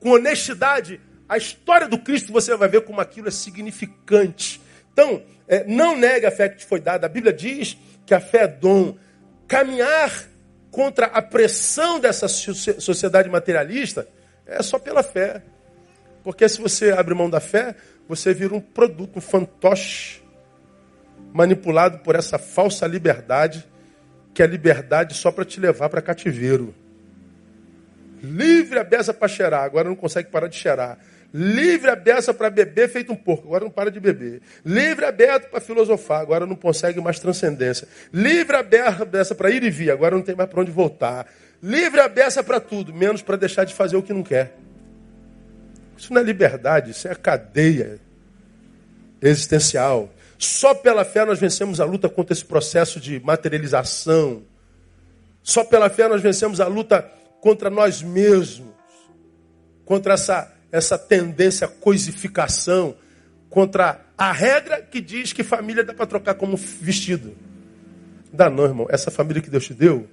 com 0.00 0.10
honestidade, 0.10 1.00
a 1.28 1.36
história 1.36 1.88
do 1.88 1.98
Cristo, 1.98 2.32
você 2.32 2.56
vai 2.56 2.68
ver 2.68 2.82
como 2.82 3.00
aquilo 3.00 3.28
é 3.28 3.30
significante. 3.30 4.60
Então, 4.92 5.22
é, 5.48 5.64
não 5.64 5.96
negue 5.96 6.26
a 6.26 6.30
fé 6.30 6.48
que 6.48 6.58
te 6.58 6.66
foi 6.66 6.80
dada. 6.80 7.06
A 7.06 7.08
Bíblia 7.08 7.32
diz 7.32 7.76
que 8.04 8.14
a 8.14 8.20
fé 8.20 8.44
é 8.44 8.48
dom. 8.48 8.96
Caminhar 9.46 10.28
contra 10.70 11.06
a 11.06 11.22
pressão 11.22 12.00
dessa 12.00 12.26
sociedade 12.28 13.28
materialista 13.28 14.08
é 14.46 14.62
só 14.62 14.78
pela 14.78 15.02
fé. 15.02 15.42
Porque 16.22 16.48
se 16.48 16.60
você 16.60 16.90
abre 16.90 17.14
mão 17.14 17.28
da 17.28 17.40
fé, 17.40 17.74
você 18.08 18.32
vira 18.32 18.54
um 18.54 18.60
produto, 18.60 19.18
um 19.18 19.20
fantoche, 19.20 20.22
manipulado 21.32 21.98
por 21.98 22.14
essa 22.14 22.38
falsa 22.38 22.86
liberdade, 22.86 23.66
que 24.34 24.42
é 24.42 24.46
liberdade 24.46 25.14
só 25.14 25.30
para 25.30 25.44
te 25.44 25.60
levar 25.60 25.88
para 25.88 26.02
cativeiro. 26.02 26.74
Livre 28.22 28.78
a 28.78 28.84
beça 28.84 29.14
para 29.14 29.28
cheirar, 29.28 29.62
agora 29.62 29.88
não 29.88 29.96
consegue 29.96 30.28
parar 30.28 30.48
de 30.48 30.56
cheirar. 30.56 30.98
Livre 31.32 31.90
a 31.90 31.96
beça 31.96 32.32
para 32.32 32.48
beber, 32.48 32.88
feito 32.88 33.12
um 33.12 33.16
porco, 33.16 33.48
agora 33.48 33.64
não 33.64 33.70
para 33.70 33.90
de 33.90 33.98
beber. 33.98 34.40
Livre 34.64 35.04
aberto 35.04 35.50
para 35.50 35.60
filosofar, 35.60 36.20
agora 36.20 36.46
não 36.46 36.54
consegue 36.54 37.00
mais 37.00 37.18
transcendência. 37.18 37.88
Livre 38.12 38.56
a 38.56 38.62
beça 38.62 39.34
para 39.34 39.50
ir 39.50 39.62
e 39.64 39.70
vir, 39.70 39.90
agora 39.90 40.14
não 40.14 40.22
tem 40.22 40.34
mais 40.34 40.48
para 40.48 40.60
onde 40.60 40.70
voltar. 40.70 41.26
Livre 41.62 42.00
a 42.00 42.08
beça 42.08 42.42
para 42.42 42.60
tudo, 42.60 42.94
menos 42.94 43.20
para 43.20 43.36
deixar 43.36 43.64
de 43.64 43.74
fazer 43.74 43.96
o 43.96 44.02
que 44.02 44.12
não 44.12 44.22
quer. 44.22 44.56
Isso 45.98 46.12
não 46.12 46.20
é 46.20 46.24
liberdade, 46.24 46.92
isso 46.92 47.08
é 47.08 47.14
cadeia 47.14 47.98
existencial. 49.20 50.13
Só 50.38 50.74
pela 50.74 51.04
fé 51.04 51.24
nós 51.24 51.38
vencemos 51.38 51.80
a 51.80 51.84
luta 51.84 52.08
contra 52.08 52.32
esse 52.32 52.44
processo 52.44 53.00
de 53.00 53.20
materialização. 53.20 54.42
Só 55.42 55.64
pela 55.64 55.88
fé 55.90 56.08
nós 56.08 56.22
vencemos 56.22 56.60
a 56.60 56.66
luta 56.66 57.02
contra 57.40 57.68
nós 57.68 58.02
mesmos, 58.02 58.72
contra 59.84 60.14
essa 60.14 60.54
essa 60.74 60.98
tendência 60.98 61.68
à 61.68 61.70
coisificação, 61.70 62.96
contra 63.48 64.00
a 64.18 64.32
regra 64.32 64.82
que 64.82 65.00
diz 65.00 65.32
que 65.32 65.44
família 65.44 65.84
dá 65.84 65.94
para 65.94 66.04
trocar 66.04 66.34
como 66.34 66.56
vestido. 66.56 67.32
Dá 68.32 68.50
não, 68.50 68.64
irmão. 68.64 68.86
Essa 68.90 69.08
família 69.08 69.40
que 69.40 69.48
Deus 69.48 69.64
te 69.64 69.72
deu, 69.72 70.08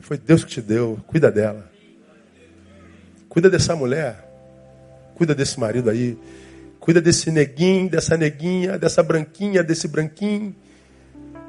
foi 0.00 0.16
Deus 0.16 0.42
que 0.42 0.50
te 0.50 0.62
deu. 0.62 0.98
Cuida 1.06 1.30
dela. 1.30 1.70
Cuida 3.28 3.50
dessa 3.50 3.76
mulher. 3.76 4.26
Cuida 5.14 5.34
desse 5.34 5.60
marido 5.60 5.90
aí. 5.90 6.16
Cuida 6.82 7.00
desse 7.00 7.30
neguinho, 7.30 7.88
dessa 7.88 8.14
neguinha, 8.14 8.78
dessa 8.78 9.02
branquinha, 9.02 9.62
desse 9.62 9.88
branquinho. 9.88 10.54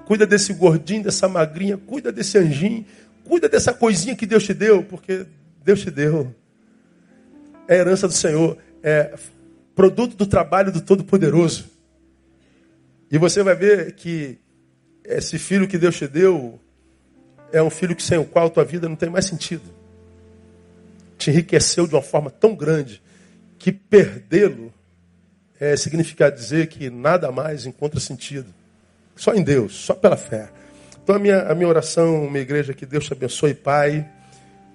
Cuida 0.05 0.25
desse 0.25 0.53
gordinho, 0.53 1.03
dessa 1.03 1.27
magrinha. 1.27 1.77
Cuida 1.77 2.09
desse 2.09 2.37
anjinho. 2.37 2.85
Cuida 3.25 3.49
dessa 3.49 3.73
coisinha 3.73 4.15
que 4.15 4.25
Deus 4.25 4.45
te 4.45 4.53
deu, 4.53 4.81
porque 4.83 5.25
Deus 5.65 5.81
te 5.81 5.91
deu 5.91 6.33
é 7.67 7.77
herança 7.77 8.07
do 8.07 8.13
Senhor, 8.13 8.57
é 8.81 9.15
produto 9.75 10.15
do 10.15 10.25
trabalho 10.25 10.71
do 10.71 10.81
Todo-Poderoso. 10.81 11.65
E 13.09 13.17
você 13.17 13.43
vai 13.43 13.55
ver 13.55 13.93
que 13.93 14.37
esse 15.03 15.37
filho 15.37 15.67
que 15.67 15.77
Deus 15.77 15.95
te 15.95 16.07
deu 16.07 16.59
é 17.51 17.61
um 17.61 17.69
filho 17.69 17.95
que 17.95 18.03
sem 18.03 18.17
o 18.17 18.25
qual 18.25 18.47
a 18.47 18.49
tua 18.49 18.63
vida 18.63 18.89
não 18.89 18.95
tem 18.95 19.09
mais 19.09 19.25
sentido. 19.25 19.63
Te 21.17 21.29
enriqueceu 21.29 21.87
de 21.87 21.93
uma 21.93 22.01
forma 22.01 22.29
tão 22.29 22.55
grande 22.55 23.01
que 23.57 23.71
perdê-lo 23.71 24.73
é, 25.59 25.75
significa 25.75 26.31
dizer 26.31 26.67
que 26.67 26.89
nada 26.89 27.31
mais 27.31 27.65
encontra 27.65 27.99
sentido. 27.99 28.47
Só 29.15 29.33
em 29.33 29.43
Deus, 29.43 29.75
só 29.75 29.93
pela 29.93 30.17
fé. 30.17 30.49
Então 31.03 31.15
a 31.15 31.19
minha, 31.19 31.41
a 31.43 31.55
minha 31.55 31.67
oração, 31.67 32.29
minha 32.29 32.41
igreja, 32.41 32.71
é 32.71 32.75
que 32.75 32.85
Deus 32.85 33.05
te 33.05 33.13
abençoe, 33.13 33.53
Pai 33.53 34.09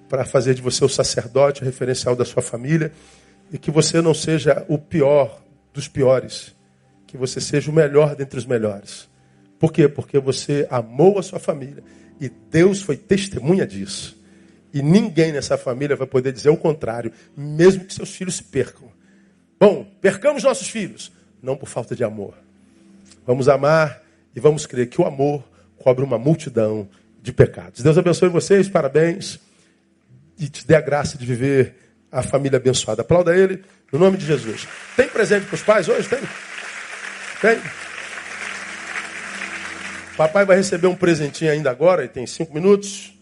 para 0.09 0.25
fazer 0.25 0.55
de 0.55 0.61
você 0.61 0.83
o 0.83 0.89
sacerdote, 0.89 1.61
o 1.61 1.65
referencial 1.65 2.15
da 2.15 2.25
sua 2.25 2.41
família, 2.41 2.91
e 3.53 3.57
que 3.57 3.69
você 3.69 4.01
não 4.01 4.13
seja 4.13 4.65
o 4.67 4.77
pior 4.77 5.41
dos 5.71 5.87
piores, 5.87 6.55
que 7.05 7.15
você 7.15 7.39
seja 7.39 7.69
o 7.69 7.73
melhor 7.73 8.15
dentre 8.15 8.37
os 8.37 8.45
melhores. 8.45 9.07
Por 9.59 9.71
quê? 9.71 9.87
Porque 9.87 10.19
você 10.19 10.67
amou 10.69 11.19
a 11.19 11.23
sua 11.23 11.39
família 11.39 11.83
e 12.19 12.27
Deus 12.29 12.81
foi 12.81 12.97
testemunha 12.97 13.65
disso. 13.65 14.17
E 14.73 14.81
ninguém 14.81 15.31
nessa 15.31 15.57
família 15.57 15.95
vai 15.95 16.07
poder 16.07 16.31
dizer 16.31 16.49
o 16.49 16.57
contrário, 16.57 17.11
mesmo 17.35 17.85
que 17.85 17.93
seus 17.93 18.09
filhos 18.09 18.35
se 18.37 18.43
percam. 18.43 18.89
Bom, 19.59 19.85
percamos 19.99 20.43
nossos 20.43 20.69
filhos, 20.69 21.11
não 21.41 21.57
por 21.57 21.67
falta 21.67 21.95
de 21.95 22.03
amor. 22.03 22.33
Vamos 23.25 23.49
amar 23.49 24.01
e 24.35 24.39
vamos 24.39 24.65
crer 24.65 24.87
que 24.87 25.01
o 25.01 25.05
amor 25.05 25.43
cobre 25.77 26.03
uma 26.03 26.17
multidão 26.17 26.87
de 27.21 27.33
pecados. 27.33 27.81
Deus 27.81 27.97
abençoe 27.97 28.29
vocês, 28.29 28.69
parabéns 28.69 29.39
e 30.39 30.47
te 30.47 30.65
dê 30.65 30.75
a 30.75 30.81
graça 30.81 31.17
de 31.17 31.25
viver 31.25 31.75
a 32.09 32.23
família 32.23 32.57
abençoada. 32.57 33.01
Aplauda 33.01 33.35
ele, 33.35 33.63
no 33.91 33.99
nome 33.99 34.17
de 34.17 34.25
Jesus. 34.25 34.67
Tem 34.95 35.07
presente 35.09 35.45
para 35.45 35.55
os 35.55 35.61
pais 35.61 35.89
hoje? 35.89 36.07
Tem? 36.07 36.19
Tem? 37.41 37.61
Papai 40.15 40.45
vai 40.45 40.57
receber 40.57 40.87
um 40.87 40.95
presentinho 40.95 41.51
ainda 41.51 41.69
agora, 41.69 42.05
e 42.05 42.07
tem 42.07 42.25
cinco 42.25 42.53
minutos. 42.53 43.13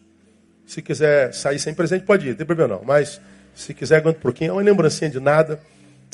Se 0.66 0.82
quiser 0.82 1.34
sair 1.34 1.60
sem 1.60 1.74
presente, 1.74 2.06
pode 2.06 2.28
ir, 2.28 2.30
não 2.30 2.38
tem 2.38 2.46
problema 2.46 2.76
não. 2.76 2.84
Mas 2.84 3.20
se 3.56 3.74
quiser, 3.74 3.98
aguenta 3.98 4.20
um 4.20 4.22
pouquinho. 4.22 4.50
É 4.50 4.54
uma 4.54 4.62
lembrancinha 4.62 5.10
de 5.10 5.20
nada. 5.20 5.60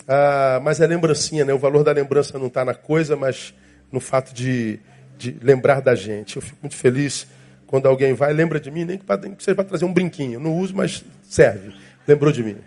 Ah, 0.08 0.60
mas 0.64 0.82
é 0.82 0.88
lembrancinha, 0.88 1.46
né? 1.46 1.54
O 1.54 1.60
valor 1.60 1.84
da 1.84 1.92
lembrança 1.92 2.38
não 2.38 2.48
está 2.48 2.66
na 2.66 2.74
coisa, 2.74 3.16
mas 3.16 3.54
no 3.92 4.00
fato 4.00 4.34
de, 4.34 4.80
de 5.18 5.38
lembrar 5.42 5.82
da 5.82 5.96
gente. 5.96 6.36
Eu 6.36 6.42
fico 6.42 6.58
muito 6.62 6.76
feliz 6.76 7.28
quando 7.68 7.88
alguém 7.88 8.14
vai, 8.14 8.34
lembra 8.34 8.60
de 8.60 8.70
mim, 8.70 8.86
nem 8.86 8.98
que, 8.98 9.06
seja 9.44 9.56
para 9.56 9.64
trazer 9.64 9.86
um 9.86 9.94
brinquinho. 9.94 10.40
Não 10.40 10.58
uso, 10.58 10.76
mas 10.76 11.04
serve. 11.24 11.74
Lembrou 12.08 12.32
de 12.32 12.44
mim. 12.44 12.58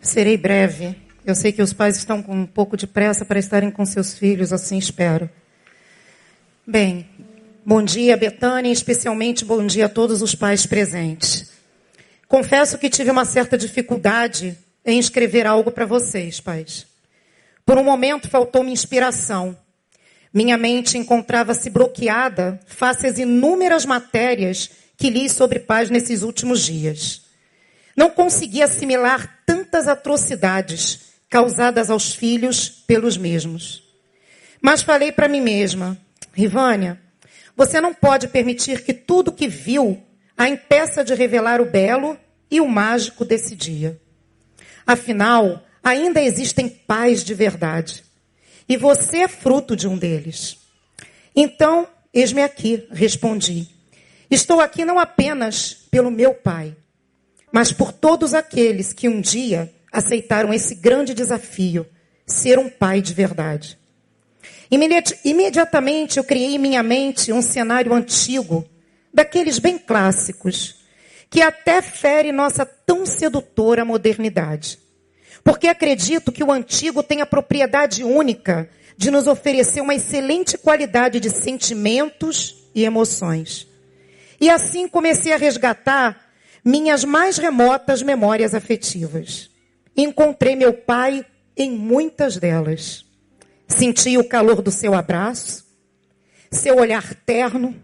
Serei 0.00 0.36
breve. 0.36 0.96
Eu 1.26 1.34
sei 1.34 1.50
que 1.50 1.62
os 1.62 1.72
pais 1.72 1.96
estão 1.96 2.22
com 2.22 2.34
um 2.34 2.46
pouco 2.46 2.76
de 2.76 2.86
pressa 2.86 3.24
para 3.24 3.38
estarem 3.38 3.70
com 3.70 3.84
seus 3.86 4.16
filhos, 4.16 4.52
assim 4.52 4.76
espero. 4.76 5.28
Bem, 6.66 7.08
bom 7.64 7.82
dia, 7.82 8.14
Betânia, 8.14 8.70
especialmente 8.70 9.44
bom 9.44 9.66
dia 9.66 9.86
a 9.86 9.88
todos 9.88 10.20
os 10.20 10.34
pais 10.34 10.66
presentes. 10.66 11.53
Confesso 12.34 12.78
que 12.78 12.90
tive 12.90 13.12
uma 13.12 13.24
certa 13.24 13.56
dificuldade 13.56 14.58
em 14.84 14.98
escrever 14.98 15.46
algo 15.46 15.70
para 15.70 15.86
vocês, 15.86 16.40
pais. 16.40 16.84
Por 17.64 17.78
um 17.78 17.84
momento 17.84 18.28
faltou-me 18.28 18.72
inspiração. 18.72 19.56
Minha 20.32 20.58
mente 20.58 20.98
encontrava-se 20.98 21.70
bloqueada 21.70 22.58
face 22.66 23.06
às 23.06 23.18
inúmeras 23.18 23.86
matérias 23.86 24.68
que 24.96 25.10
li 25.10 25.30
sobre 25.30 25.60
paz 25.60 25.90
nesses 25.90 26.24
últimos 26.24 26.66
dias. 26.66 27.22
Não 27.96 28.10
consegui 28.10 28.64
assimilar 28.64 29.42
tantas 29.46 29.86
atrocidades 29.86 31.14
causadas 31.30 31.88
aos 31.88 32.16
filhos 32.16 32.68
pelos 32.68 33.16
mesmos. 33.16 33.84
Mas 34.60 34.82
falei 34.82 35.12
para 35.12 35.28
mim 35.28 35.40
mesma, 35.40 35.96
Rivânia, 36.32 37.00
você 37.56 37.80
não 37.80 37.94
pode 37.94 38.26
permitir 38.26 38.82
que 38.82 38.92
tudo 38.92 39.30
que 39.30 39.46
viu 39.46 40.02
a 40.36 40.48
impeça 40.48 41.04
de 41.04 41.14
revelar 41.14 41.60
o 41.60 41.70
belo 41.70 42.18
e 42.50 42.60
o 42.60 42.68
mágico 42.68 43.24
desse 43.24 43.54
dia. 43.54 44.00
Afinal, 44.86 45.64
ainda 45.82 46.22
existem 46.22 46.68
pais 46.68 47.24
de 47.24 47.34
verdade. 47.34 48.04
E 48.68 48.76
você 48.76 49.18
é 49.18 49.28
fruto 49.28 49.76
de 49.76 49.86
um 49.86 49.96
deles. 49.98 50.58
Então, 51.34 51.86
eis-me 52.12 52.42
aqui, 52.42 52.86
respondi. 52.90 53.68
Estou 54.30 54.60
aqui 54.60 54.84
não 54.84 54.98
apenas 54.98 55.74
pelo 55.90 56.10
meu 56.10 56.34
pai, 56.34 56.74
mas 57.52 57.72
por 57.72 57.92
todos 57.92 58.34
aqueles 58.34 58.92
que 58.92 59.08
um 59.08 59.20
dia 59.20 59.72
aceitaram 59.92 60.52
esse 60.52 60.74
grande 60.74 61.14
desafio, 61.14 61.86
ser 62.26 62.58
um 62.58 62.68
pai 62.68 63.00
de 63.00 63.12
verdade. 63.12 63.78
Imediatamente 65.24 66.18
eu 66.18 66.24
criei 66.24 66.54
em 66.54 66.58
minha 66.58 66.82
mente 66.82 67.32
um 67.32 67.42
cenário 67.42 67.92
antigo, 67.92 68.64
daqueles 69.12 69.58
bem 69.58 69.78
clássicos, 69.78 70.83
que 71.34 71.42
até 71.42 71.82
fere 71.82 72.30
nossa 72.30 72.64
tão 72.64 73.04
sedutora 73.04 73.84
modernidade. 73.84 74.78
Porque 75.42 75.66
acredito 75.66 76.30
que 76.30 76.44
o 76.44 76.52
antigo 76.52 77.02
tem 77.02 77.22
a 77.22 77.26
propriedade 77.26 78.04
única 78.04 78.70
de 78.96 79.10
nos 79.10 79.26
oferecer 79.26 79.80
uma 79.80 79.96
excelente 79.96 80.56
qualidade 80.56 81.18
de 81.18 81.28
sentimentos 81.28 82.68
e 82.72 82.84
emoções. 82.84 83.66
E 84.40 84.48
assim 84.48 84.86
comecei 84.86 85.32
a 85.32 85.36
resgatar 85.36 86.24
minhas 86.64 87.02
mais 87.02 87.36
remotas 87.36 88.00
memórias 88.00 88.54
afetivas. 88.54 89.50
Encontrei 89.96 90.54
meu 90.54 90.72
pai 90.72 91.26
em 91.56 91.72
muitas 91.72 92.36
delas. 92.36 93.04
Senti 93.66 94.16
o 94.16 94.28
calor 94.28 94.62
do 94.62 94.70
seu 94.70 94.94
abraço, 94.94 95.66
seu 96.48 96.76
olhar 96.76 97.12
terno, 97.26 97.74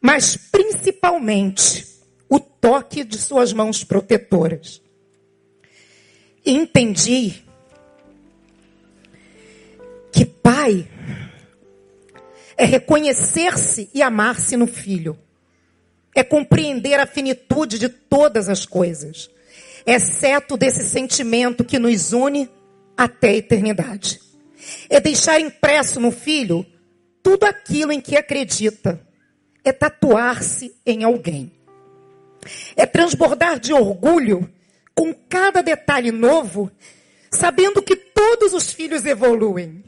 mas 0.00 0.36
principalmente 0.36 1.93
o 2.28 2.40
toque 2.40 3.04
de 3.04 3.18
suas 3.18 3.52
mãos 3.52 3.84
protetoras. 3.84 4.80
E 6.44 6.52
entendi 6.52 7.42
que 10.12 10.24
pai 10.24 10.88
é 12.56 12.64
reconhecer-se 12.64 13.90
e 13.92 14.02
amar-se 14.02 14.56
no 14.56 14.66
filho. 14.66 15.18
É 16.14 16.22
compreender 16.22 17.00
a 17.00 17.06
finitude 17.06 17.78
de 17.78 17.88
todas 17.88 18.48
as 18.48 18.64
coisas, 18.64 19.28
exceto 19.84 20.56
desse 20.56 20.84
sentimento 20.88 21.64
que 21.64 21.78
nos 21.78 22.12
une 22.12 22.48
até 22.96 23.30
a 23.30 23.36
eternidade. 23.36 24.20
É 24.88 25.00
deixar 25.00 25.40
impresso 25.40 25.98
no 25.98 26.12
filho 26.12 26.64
tudo 27.22 27.44
aquilo 27.44 27.90
em 27.90 28.00
que 28.00 28.16
acredita. 28.16 29.00
É 29.64 29.72
tatuar-se 29.72 30.74
em 30.86 31.02
alguém. 31.02 31.53
É 32.76 32.86
transbordar 32.86 33.58
de 33.58 33.72
orgulho 33.72 34.50
com 34.94 35.12
cada 35.28 35.62
detalhe 35.62 36.10
novo, 36.10 36.70
sabendo 37.30 37.82
que 37.82 37.96
todos 37.96 38.52
os 38.52 38.72
filhos 38.72 39.04
evoluem. 39.04 39.84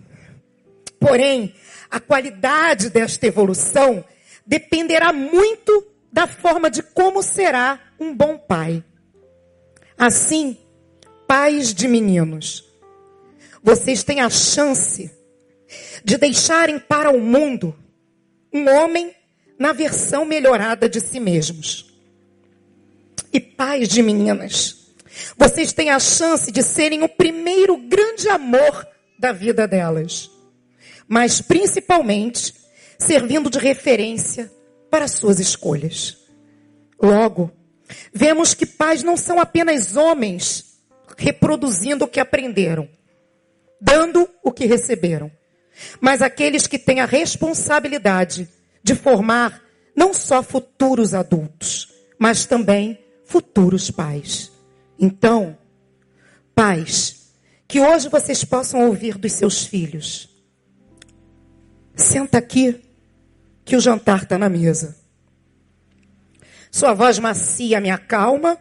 Porém, 0.98 1.54
a 1.90 2.00
qualidade 2.00 2.90
desta 2.90 3.26
evolução 3.26 4.04
dependerá 4.46 5.12
muito 5.12 5.86
da 6.12 6.26
forma 6.26 6.70
de 6.70 6.82
como 6.82 7.22
será 7.22 7.80
um 7.98 8.14
bom 8.14 8.38
pai. 8.38 8.82
Assim, 9.98 10.56
pais 11.26 11.74
de 11.74 11.88
meninos, 11.88 12.64
vocês 13.62 14.02
têm 14.02 14.20
a 14.20 14.30
chance 14.30 15.10
de 16.04 16.16
deixarem 16.16 16.78
para 16.78 17.10
o 17.10 17.20
mundo 17.20 17.74
um 18.52 18.68
homem 18.68 19.14
na 19.58 19.72
versão 19.72 20.24
melhorada 20.24 20.88
de 20.88 21.00
si 21.00 21.18
mesmos. 21.18 21.95
E 23.36 23.40
pais 23.40 23.90
de 23.90 24.02
meninas, 24.02 24.94
vocês 25.36 25.70
têm 25.70 25.90
a 25.90 25.98
chance 25.98 26.50
de 26.50 26.62
serem 26.62 27.02
o 27.02 27.08
primeiro 27.08 27.76
grande 27.76 28.30
amor 28.30 28.88
da 29.18 29.30
vida 29.30 29.68
delas. 29.68 30.30
Mas 31.06 31.42
principalmente 31.42 32.54
servindo 32.98 33.50
de 33.50 33.58
referência 33.58 34.50
para 34.90 35.06
suas 35.06 35.38
escolhas. 35.38 36.16
Logo, 36.98 37.52
vemos 38.10 38.54
que 38.54 38.64
pais 38.64 39.02
não 39.02 39.18
são 39.18 39.38
apenas 39.38 39.96
homens 39.96 40.78
reproduzindo 41.18 42.06
o 42.06 42.08
que 42.08 42.20
aprenderam, 42.20 42.88
dando 43.78 44.26
o 44.42 44.50
que 44.50 44.64
receberam, 44.64 45.30
mas 46.00 46.22
aqueles 46.22 46.66
que 46.66 46.78
têm 46.78 47.00
a 47.00 47.04
responsabilidade 47.04 48.48
de 48.82 48.94
formar 48.94 49.62
não 49.94 50.14
só 50.14 50.42
futuros 50.42 51.12
adultos, 51.12 51.92
mas 52.18 52.46
também 52.46 53.04
futuros 53.26 53.90
pais. 53.90 54.50
Então, 54.98 55.58
pais, 56.54 57.32
que 57.68 57.80
hoje 57.80 58.08
vocês 58.08 58.44
possam 58.44 58.86
ouvir 58.86 59.18
dos 59.18 59.32
seus 59.32 59.66
filhos. 59.66 60.30
Senta 61.94 62.38
aqui, 62.38 62.82
que 63.64 63.76
o 63.76 63.80
jantar 63.80 64.22
está 64.22 64.38
na 64.38 64.48
mesa. 64.48 64.96
Sua 66.70 66.94
voz 66.94 67.18
macia 67.18 67.80
me 67.80 67.90
acalma, 67.90 68.58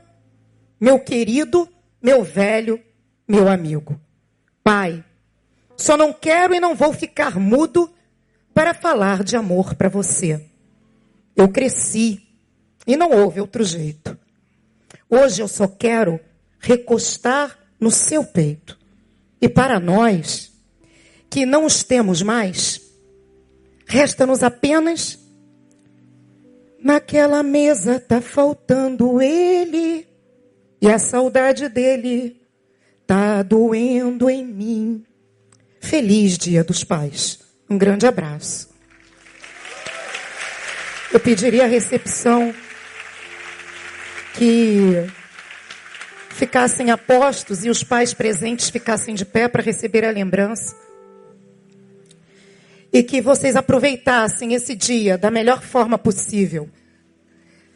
meu 0.79 0.99
querido, 0.99 1.69
meu 2.01 2.23
velho, 2.23 2.81
meu 3.27 3.47
amigo. 3.47 3.99
Pai, 4.63 5.03
só 5.77 5.95
não 5.95 6.11
quero 6.11 6.55
e 6.55 6.59
não 6.59 6.75
vou 6.75 6.91
ficar 6.91 7.39
mudo 7.39 7.93
para 8.53 8.73
falar 8.73 9.23
de 9.23 9.35
amor 9.35 9.75
para 9.75 9.89
você. 9.89 10.43
Eu 11.35 11.49
cresci 11.49 12.25
e 12.87 12.95
não 12.95 13.11
houve 13.11 13.41
outro 13.41 13.63
jeito. 13.63 14.17
Hoje 15.09 15.41
eu 15.41 15.47
só 15.47 15.67
quero 15.67 16.19
recostar 16.59 17.57
no 17.79 17.91
seu 17.91 18.23
peito. 18.23 18.77
E 19.39 19.47
para 19.47 19.79
nós, 19.79 20.51
que 21.29 21.45
não 21.45 21.65
os 21.65 21.83
temos 21.83 22.21
mais, 22.21 22.81
resta-nos 23.85 24.41
apenas 24.41 25.19
naquela 26.79 27.43
mesa 27.43 27.99
tá 27.99 28.21
faltando 28.21 29.21
ele 29.21 30.07
e 30.81 30.89
a 30.89 30.99
saudade 30.99 31.67
dele 31.67 32.41
tá 33.05 33.43
doendo 33.43 34.29
em 34.29 34.45
mim. 34.45 35.05
Feliz 35.79 36.37
Dia 36.37 36.63
dos 36.63 36.83
Pais. 36.83 37.39
Um 37.69 37.77
grande 37.77 38.07
abraço. 38.07 38.69
Eu 41.13 41.19
pediria 41.19 41.63
a 41.63 41.67
recepção 41.67 42.53
que 44.37 45.07
ficassem 46.29 46.91
apostos 46.91 47.63
e 47.63 47.69
os 47.69 47.83
pais 47.83 48.13
presentes 48.13 48.69
ficassem 48.69 49.15
de 49.15 49.25
pé 49.25 49.47
para 49.47 49.63
receber 49.63 50.05
a 50.05 50.11
lembrança. 50.11 50.75
E 52.91 53.03
que 53.03 53.21
vocês 53.21 53.55
aproveitassem 53.55 54.53
esse 54.53 54.75
dia 54.75 55.17
da 55.17 55.31
melhor 55.31 55.61
forma 55.61 55.97
possível. 55.97 56.69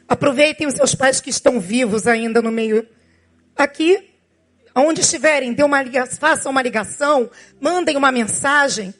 Aproveitem 0.07 0.67
os 0.67 0.73
seus 0.73 0.95
pais 0.95 1.19
que 1.19 1.29
estão 1.29 1.59
vivos 1.59 2.07
ainda 2.07 2.41
no 2.41 2.51
meio. 2.51 2.87
Aqui 3.55 4.09
Onde 4.75 5.01
estiverem, 5.01 5.53
dê 5.53 5.63
uma 5.63 5.79
façam 6.19 6.51
uma 6.51 6.61
ligação, 6.61 7.29
mandem 7.59 7.97
uma 7.97 8.11
mensagem. 8.11 8.93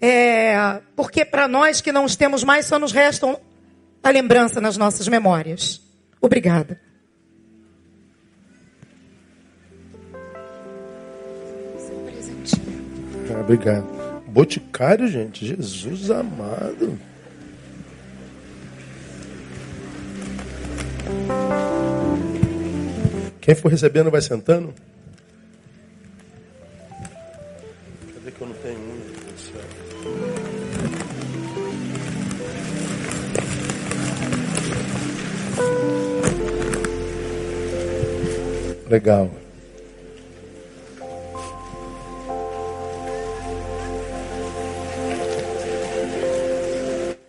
É, 0.00 0.80
porque 0.96 1.24
para 1.24 1.46
nós 1.46 1.80
que 1.80 1.92
não 1.92 2.04
os 2.04 2.16
temos 2.16 2.42
mais, 2.42 2.66
só 2.66 2.78
nos 2.78 2.92
restam 2.92 3.38
a 4.02 4.10
lembrança 4.10 4.60
nas 4.60 4.76
nossas 4.76 5.08
memórias. 5.08 5.80
Obrigada. 6.20 6.80
Ah, 13.30 13.40
obrigado. 13.40 13.86
Boticário, 14.26 15.08
gente. 15.08 15.46
Jesus 15.46 16.10
amado. 16.10 16.98
Quem 23.40 23.54
for 23.54 23.70
recebendo 23.70 24.10
vai 24.10 24.20
sentando. 24.20 24.74
Legal. 38.90 39.30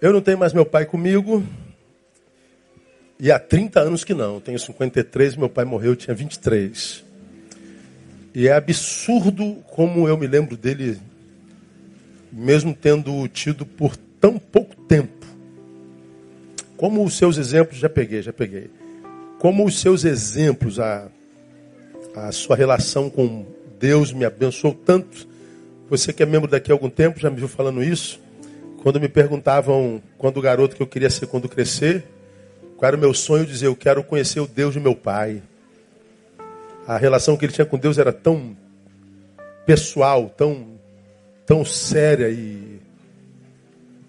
Eu 0.01 0.11
não 0.11 0.21
tenho 0.21 0.39
mais 0.39 0.53
meu 0.53 0.65
pai 0.65 0.87
comigo. 0.87 1.43
E 3.19 3.31
há 3.31 3.37
30 3.37 3.79
anos 3.79 4.03
que 4.03 4.15
não. 4.15 4.39
Tenho 4.39 4.57
53, 4.57 5.35
meu 5.35 5.47
pai 5.47 5.63
morreu, 5.63 5.91
eu 5.91 5.95
tinha 5.95 6.15
23. 6.15 7.03
E 8.33 8.47
é 8.47 8.53
absurdo 8.53 9.57
como 9.69 10.07
eu 10.07 10.17
me 10.17 10.25
lembro 10.25 10.57
dele, 10.57 10.97
mesmo 12.31 12.73
tendo 12.73 13.27
tido 13.27 13.67
por 13.67 13.95
tão 13.95 14.39
pouco 14.39 14.75
tempo. 14.87 15.27
Como 16.75 17.05
os 17.05 17.15
seus 17.15 17.37
exemplos, 17.37 17.77
já 17.77 17.87
peguei, 17.87 18.23
já 18.23 18.33
peguei. 18.33 18.71
Como 19.37 19.63
os 19.63 19.79
seus 19.79 20.05
exemplos, 20.05 20.79
a, 20.79 21.07
a 22.15 22.31
sua 22.31 22.55
relação 22.55 23.09
com 23.09 23.45
Deus 23.79 24.11
me 24.11 24.25
abençoou 24.25 24.73
tanto. 24.73 25.27
Você 25.89 26.13
que 26.13 26.21
é 26.23 26.25
membro 26.25 26.49
daqui 26.49 26.71
há 26.71 26.75
algum 26.75 26.89
tempo 26.89 27.19
já 27.19 27.29
me 27.29 27.37
viu 27.37 27.47
falando 27.47 27.83
isso. 27.83 28.19
Quando 28.83 28.99
me 28.99 29.07
perguntavam 29.07 30.01
quando 30.17 30.37
o 30.37 30.41
garoto 30.41 30.75
que 30.75 30.81
eu 30.81 30.87
queria 30.87 31.09
ser 31.09 31.27
quando 31.27 31.47
crescer, 31.47 32.03
qual 32.77 32.87
era 32.87 32.97
o 32.97 32.99
meu 32.99 33.13
sonho, 33.13 33.43
eu 33.43 33.45
dizia, 33.45 33.67
eu 33.67 33.75
quero 33.75 34.03
conhecer 34.03 34.39
o 34.39 34.47
Deus 34.47 34.73
de 34.73 34.79
meu 34.79 34.95
pai. 34.95 35.41
A 36.87 36.97
relação 36.97 37.37
que 37.37 37.45
ele 37.45 37.53
tinha 37.53 37.65
com 37.65 37.77
Deus 37.77 37.97
era 37.97 38.11
tão 38.11 38.57
pessoal, 39.65 40.29
tão, 40.29 40.79
tão 41.45 41.63
séria 41.63 42.29
e 42.29 42.79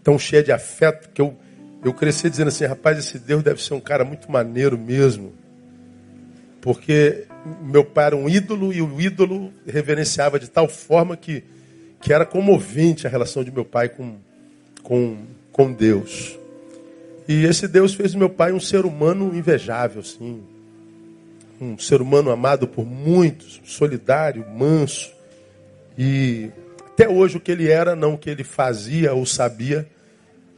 tão 0.03 0.19
cheia 0.19 0.43
de 0.43 0.51
afeto 0.51 1.11
que 1.11 1.21
eu, 1.21 1.37
eu 1.85 1.93
cresci 1.93 2.29
dizendo 2.29 2.49
assim, 2.49 2.65
rapaz, 2.65 2.99
esse 2.99 3.19
Deus 3.19 3.43
deve 3.43 3.63
ser 3.63 3.75
um 3.75 3.81
cara 3.81 4.05
muito 4.05 4.31
maneiro 4.31 4.79
mesmo. 4.79 5.35
Porque 6.61 7.27
meu 7.63 7.85
pai 7.85 8.07
era 8.07 8.17
um 8.17 8.29
ídolo 8.29 8.73
e 8.73 8.81
o 8.81 9.01
ídolo 9.01 9.53
reverenciava 9.67 10.39
de 10.39 10.49
tal 10.49 10.69
forma 10.69 11.17
que, 11.17 11.43
que 12.01 12.13
era 12.13 12.25
comovente 12.25 13.07
a 13.07 13.11
relação 13.11 13.43
de 13.43 13.51
meu 13.51 13.65
pai 13.65 13.89
com, 13.89 14.17
com, 14.83 15.17
com 15.51 15.73
Deus. 15.73 16.39
E 17.27 17.45
esse 17.45 17.69
Deus 17.69 17.95
fez 17.95 18.15
meu 18.15 18.31
pai 18.31 18.53
um 18.53 18.61
ser 18.61 18.85
humano 18.85 19.35
invejável, 19.35 20.01
assim. 20.01 20.43
Um 21.61 21.79
ser 21.79 22.01
humano 22.03 22.31
amado 22.31 22.67
por 22.67 22.85
muitos, 22.85 23.61
solidário, 23.65 24.45
manso. 24.49 25.13
E 25.97 26.51
até 26.93 27.09
hoje 27.09 27.37
o 27.37 27.41
que 27.41 27.51
ele 27.51 27.71
era, 27.71 27.95
não 27.95 28.15
o 28.15 28.19
que 28.19 28.31
ele 28.31 28.45
fazia 28.45 29.13
ou 29.15 29.25
sabia, 29.25 29.89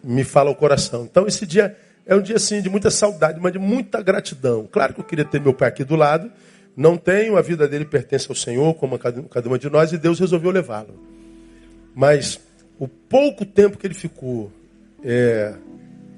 me 0.03 0.25
fala 0.25 0.51
o 0.51 0.55
coração. 0.55 1.05
Então 1.05 1.27
esse 1.27 1.47
dia 1.47 1.77
é 2.07 2.15
um 2.15 2.21
dia 2.21 2.37
assim 2.37 2.61
de 2.61 2.69
muita 2.69 2.91
saudade, 2.91 3.39
mas 3.41 3.53
de 3.53 3.59
muita 3.59 4.03
gratidão. 4.03 4.69
Claro 4.71 4.95
que 4.95 5.01
eu 5.01 5.05
queria 5.05 5.25
ter 5.25 5.41
meu 5.41 5.55
pai 5.55 5.69
aqui 5.69 5.85
do 5.85 5.97
lado. 5.97 6.31
Não 6.77 6.97
tenho, 6.97 7.37
a 7.37 7.43
vida 7.43 7.69
dele 7.69 7.85
pertence 7.85 8.27
ao 8.29 8.35
Senhor, 8.35 8.75
como 8.75 8.97
a 8.97 8.99
cada 8.99 9.49
uma 9.49 9.59
de 9.59 9.71
nós, 9.71 9.93
e 9.93 9.99
Deus 9.99 10.19
resolveu 10.19 10.51
levá-lo. 10.51 10.95
Mas 11.95 12.41
o 12.79 12.89
pouco 12.89 13.45
tempo 13.45 13.79
que 13.79 13.87
ele 13.87 13.95
ficou, 13.95 14.51
é, 15.05 15.55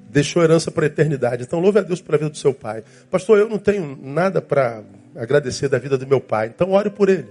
deixou 0.08 0.42
herança 0.42 0.70
para 0.70 0.84
a 0.84 0.88
eternidade. 0.88 1.42
Então, 1.42 1.60
louve 1.60 1.78
a 1.78 1.82
Deus 1.82 2.00
pela 2.00 2.16
vida 2.16 2.30
do 2.30 2.38
seu 2.38 2.54
pai. 2.54 2.82
Pastor, 3.10 3.38
eu 3.38 3.48
não 3.48 3.58
tenho 3.58 3.98
nada 4.02 4.40
para 4.40 4.82
agradecer 5.14 5.68
da 5.68 5.78
vida 5.78 5.98
do 5.98 6.06
meu 6.06 6.20
pai, 6.20 6.48
então 6.54 6.72
ore 6.72 6.88
por 6.88 7.08
ele. 7.08 7.28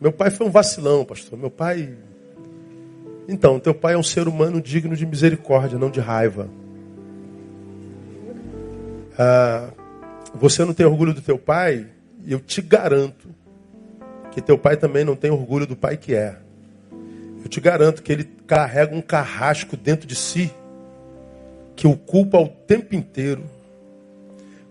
Meu 0.00 0.12
pai 0.12 0.30
foi 0.30 0.46
um 0.46 0.50
vacilão, 0.50 1.04
pastor. 1.04 1.38
Meu 1.38 1.50
pai. 1.50 1.94
Então, 3.28 3.58
teu 3.58 3.74
pai 3.74 3.94
é 3.94 3.98
um 3.98 4.02
ser 4.02 4.28
humano 4.28 4.60
digno 4.60 4.94
de 4.94 5.04
misericórdia, 5.04 5.78
não 5.78 5.90
de 5.90 6.00
raiva. 6.00 6.48
Ah, 9.18 9.70
você 10.36 10.64
não 10.64 10.74
tem 10.74 10.86
orgulho 10.86 11.14
do 11.14 11.20
teu 11.20 11.38
pai, 11.38 11.86
eu 12.26 12.38
te 12.40 12.60
garanto 12.60 13.28
que 14.30 14.40
teu 14.40 14.58
pai 14.58 14.76
também 14.76 15.04
não 15.04 15.16
tem 15.16 15.30
orgulho 15.30 15.66
do 15.66 15.74
pai 15.74 15.96
que 15.96 16.14
é. 16.14 16.36
Eu 17.42 17.48
te 17.48 17.60
garanto 17.60 18.02
que 18.02 18.12
ele 18.12 18.24
carrega 18.46 18.94
um 18.94 19.00
carrasco 19.00 19.76
dentro 19.76 20.06
de 20.06 20.14
si 20.14 20.52
que 21.74 21.86
o 21.86 21.96
culpa 21.96 22.38
o 22.38 22.48
tempo 22.48 22.94
inteiro, 22.94 23.44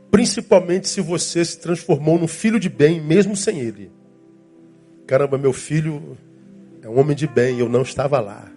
principalmente 0.09 0.89
se 0.89 1.01
você 1.01 1.45
se 1.45 1.59
transformou 1.59 2.19
num 2.19 2.27
filho 2.27 2.59
de 2.59 2.67
bem, 2.67 2.99
mesmo 2.99 3.35
sem 3.35 3.59
ele. 3.59 3.91
Caramba, 5.05 5.37
meu 5.37 5.53
filho 5.53 6.17
é 6.81 6.89
um 6.89 6.99
homem 6.99 7.15
de 7.15 7.27
bem, 7.27 7.59
eu 7.59 7.69
não 7.69 7.83
estava 7.83 8.19
lá. 8.19 8.51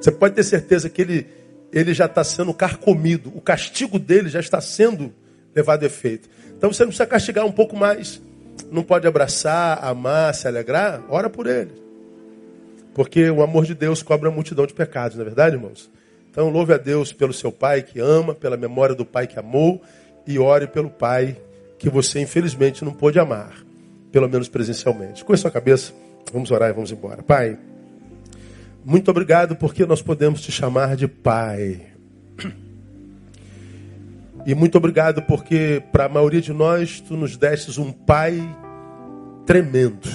Você 0.00 0.12
pode 0.12 0.34
ter 0.34 0.44
certeza 0.44 0.88
que 0.88 1.02
ele, 1.02 1.26
ele 1.72 1.92
já 1.92 2.06
está 2.06 2.22
sendo 2.22 2.54
carcomido, 2.54 3.32
o 3.34 3.40
castigo 3.40 3.98
dele 3.98 4.28
já 4.28 4.40
está 4.40 4.60
sendo 4.60 5.12
levado 5.54 5.82
a 5.82 5.86
efeito. 5.86 6.28
Então 6.56 6.72
você 6.72 6.82
não 6.82 6.88
precisa 6.88 7.06
castigar 7.06 7.44
um 7.44 7.52
pouco 7.52 7.76
mais. 7.76 8.20
Não 8.70 8.82
pode 8.82 9.06
abraçar, 9.06 9.84
amar, 9.84 10.34
se 10.34 10.46
alegrar? 10.46 11.02
Ora 11.08 11.28
por 11.28 11.46
ele. 11.46 11.72
Porque 12.94 13.28
o 13.28 13.42
amor 13.42 13.64
de 13.64 13.74
Deus 13.74 14.02
cobre 14.02 14.28
a 14.28 14.32
multidão 14.32 14.66
de 14.66 14.72
pecados, 14.72 15.16
não 15.16 15.22
é 15.22 15.26
verdade, 15.26 15.56
irmãos? 15.56 15.90
Então 16.30 16.48
louve 16.48 16.72
a 16.72 16.78
Deus 16.78 17.12
pelo 17.12 17.32
seu 17.32 17.50
pai 17.50 17.82
que 17.82 18.00
ama, 18.00 18.34
pela 18.34 18.56
memória 18.56 18.94
do 18.94 19.04
pai 19.04 19.26
que 19.26 19.38
amou, 19.38 19.82
e 20.26 20.38
ore 20.38 20.66
pelo 20.66 20.90
pai 20.90 21.36
que 21.78 21.90
você 21.90 22.20
infelizmente 22.20 22.84
não 22.84 22.92
pôde 22.92 23.18
amar, 23.18 23.52
pelo 24.10 24.28
menos 24.28 24.48
presencialmente. 24.48 25.24
Com 25.24 25.32
a 25.32 25.36
sua 25.36 25.50
cabeça, 25.50 25.92
vamos 26.32 26.50
orar 26.50 26.70
e 26.70 26.72
vamos 26.72 26.90
embora. 26.90 27.22
Pai, 27.22 27.58
muito 28.84 29.10
obrigado 29.10 29.56
porque 29.56 29.84
nós 29.84 30.02
podemos 30.02 30.40
te 30.40 30.50
chamar 30.50 30.96
de 30.96 31.06
pai. 31.06 31.93
E 34.46 34.54
muito 34.54 34.76
obrigado 34.76 35.22
porque, 35.22 35.82
para 35.90 36.04
a 36.04 36.08
maioria 36.08 36.40
de 36.40 36.52
nós, 36.52 37.00
tu 37.00 37.16
nos 37.16 37.36
destes 37.36 37.78
um 37.78 37.90
pai 37.90 38.38
tremendo. 39.46 40.08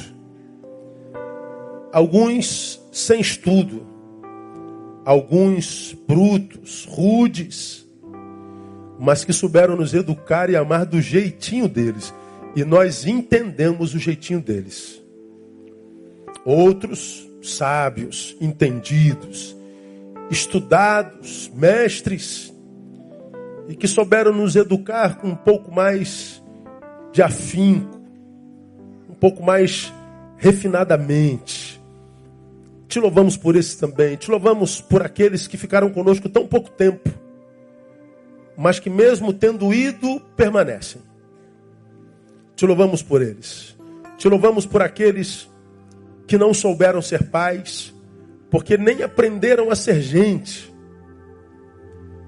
Alguns 1.92 2.80
sem 2.92 3.20
estudo, 3.22 3.88
alguns 5.04 5.98
brutos, 6.08 6.86
rudes, 6.90 7.88
mas 9.00 9.24
que 9.24 9.34
souberam 9.34 9.76
nos 9.76 9.94
educar 9.96 10.50
e 10.50 10.56
amar 10.56 10.86
do 10.86 11.02
jeitinho 11.02 11.68
deles. 11.68 12.14
E 12.56 12.64
nós 12.64 13.08
entendemos 13.08 13.96
o 13.96 14.00
jeitinho 14.00 14.42
deles. 14.42 15.02
Outros 16.46 17.28
sábios, 17.42 18.36
entendidos, 18.40 19.56
estudados, 20.30 21.50
mestres, 21.56 22.54
e 23.70 23.76
que 23.76 23.88
souberam 23.88 24.34
nos 24.34 24.56
educar 24.56 25.20
com 25.20 25.28
um 25.28 25.36
pouco 25.36 25.72
mais 25.72 26.44
de 27.14 27.22
afinco, 27.22 28.02
um 29.08 29.14
pouco 29.14 29.44
mais 29.44 29.94
refinadamente. 30.38 31.80
Te 32.88 33.00
louvamos 33.00 33.38
por 33.38 33.56
esses 33.56 33.76
também, 33.76 34.16
te 34.16 34.32
louvamos 34.32 34.82
por 34.82 35.04
aqueles 35.04 35.48
que 35.48 35.56
ficaram 35.56 35.92
conosco 35.92 36.28
tão 36.28 36.48
pouco 36.48 36.72
tempo, 36.72 37.12
mas 38.58 38.80
que 38.80 38.90
mesmo 38.90 39.32
tendo 39.32 39.72
ido, 39.72 40.20
permanecem. 40.36 41.04
Te 42.56 42.66
louvamos 42.66 43.04
por 43.04 43.22
eles. 43.22 43.78
Te 44.18 44.28
louvamos 44.28 44.66
por 44.66 44.82
aqueles 44.82 45.48
que 46.26 46.40
não 46.40 46.56
souberam 46.56 47.04
ser 47.04 47.30
pais, 47.30 47.94
porque 48.50 48.78
nem 48.78 49.04
aprenderam 49.04 49.70
a 49.70 49.76
ser 49.76 50.02
gente 50.02 50.69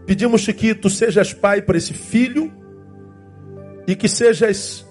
Pedimos 0.06 0.45
que 0.45 0.73
tu 0.73 0.90
sejas 0.90 1.34
pai 1.34 1.61
para 1.61 1.78
esse 1.78 1.94
filho 1.94 2.52
e 3.88 3.95
que 3.95 4.07
sejas 4.07 4.86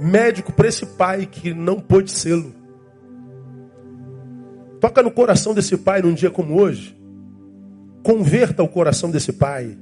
médico 0.00 0.52
para 0.52 0.68
esse 0.68 0.86
pai 0.86 1.26
que 1.26 1.52
não 1.52 1.78
pôde 1.78 2.10
sê-lo. 2.10 2.54
Toca 4.80 5.02
no 5.02 5.10
coração 5.10 5.52
desse 5.52 5.76
pai 5.76 6.00
num 6.00 6.14
dia 6.14 6.30
como 6.30 6.58
hoje. 6.60 6.98
Converta 8.02 8.62
o 8.62 8.68
coração 8.68 9.10
desse 9.10 9.32
pai. 9.32 9.76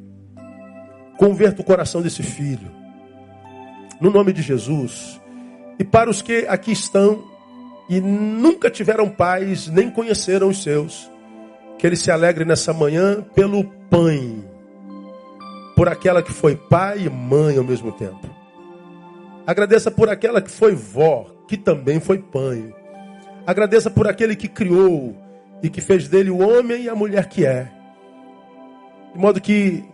Converta 1.16 1.62
o 1.62 1.64
coração 1.64 2.02
desse 2.02 2.22
filho. 2.22 2.70
No 4.00 4.10
nome 4.10 4.32
de 4.32 4.42
Jesus. 4.42 5.20
E 5.78 5.84
para 5.84 6.10
os 6.10 6.20
que 6.20 6.46
aqui 6.48 6.72
estão 6.72 7.24
e 7.88 8.00
nunca 8.00 8.68
tiveram 8.68 9.08
pais, 9.08 9.68
nem 9.68 9.88
conheceram 9.88 10.48
os 10.48 10.62
seus, 10.62 11.10
que 11.78 11.86
eles 11.86 12.00
se 12.00 12.10
alegrem 12.10 12.46
nessa 12.46 12.72
manhã 12.72 13.22
pelo 13.34 13.64
pão 13.64 14.44
por 15.78 15.88
aquela 15.88 16.24
que 16.24 16.32
foi 16.32 16.56
pai 16.56 17.02
e 17.02 17.08
mãe 17.08 17.56
ao 17.56 17.62
mesmo 17.62 17.92
tempo. 17.92 18.28
Agradeça 19.46 19.92
por 19.92 20.08
aquela 20.08 20.42
que 20.42 20.50
foi 20.50 20.74
vó, 20.74 21.26
que 21.46 21.56
também 21.56 22.00
foi 22.00 22.18
pai. 22.18 22.74
Agradeça 23.46 23.88
por 23.88 24.08
aquele 24.08 24.34
que 24.34 24.48
criou 24.48 25.14
e 25.62 25.70
que 25.70 25.80
fez 25.80 26.08
dele 26.08 26.30
o 26.30 26.38
homem 26.38 26.82
e 26.82 26.88
a 26.88 26.96
mulher 26.96 27.28
que 27.28 27.46
é. 27.46 27.70
De 29.14 29.20
modo 29.20 29.40
que, 29.40 29.84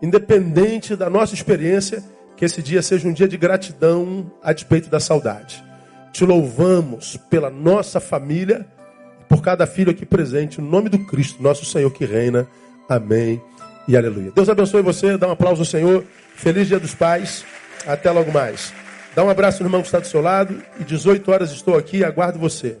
independente 0.00 0.94
da 0.94 1.10
nossa 1.10 1.34
experiência, 1.34 2.00
que 2.36 2.44
esse 2.44 2.62
dia 2.62 2.80
seja 2.80 3.08
um 3.08 3.12
dia 3.12 3.26
de 3.26 3.36
gratidão 3.36 4.30
a 4.40 4.52
despeito 4.52 4.88
da 4.88 5.00
saudade. 5.00 5.64
Te 6.12 6.24
louvamos 6.24 7.16
pela 7.28 7.50
nossa 7.50 7.98
família, 7.98 8.64
por 9.28 9.42
cada 9.42 9.66
filho 9.66 9.90
aqui 9.90 10.06
presente, 10.06 10.60
no 10.60 10.70
nome 10.70 10.88
do 10.88 11.00
Cristo, 11.00 11.42
nosso 11.42 11.64
Senhor 11.64 11.90
que 11.90 12.04
reina. 12.04 12.46
Amém 12.88 13.42
e 13.86 13.96
aleluia. 13.96 14.32
Deus 14.34 14.48
abençoe 14.48 14.82
você, 14.82 15.16
dá 15.16 15.28
um 15.28 15.32
aplauso 15.32 15.62
ao 15.62 15.66
Senhor. 15.66 16.04
Feliz 16.34 16.68
Dia 16.68 16.78
dos 16.78 16.94
Pais. 16.94 17.44
Até 17.86 18.10
logo 18.10 18.32
mais. 18.32 18.72
Dá 19.14 19.22
um 19.22 19.30
abraço 19.30 19.62
no 19.62 19.68
irmão 19.68 19.80
que 19.80 19.88
está 19.88 19.98
do 19.98 20.06
seu 20.06 20.20
lado. 20.20 20.62
E 20.80 20.84
18 20.84 21.30
horas 21.30 21.52
estou 21.52 21.76
aqui 21.76 22.02
aguardo 22.02 22.38
você. 22.38 22.78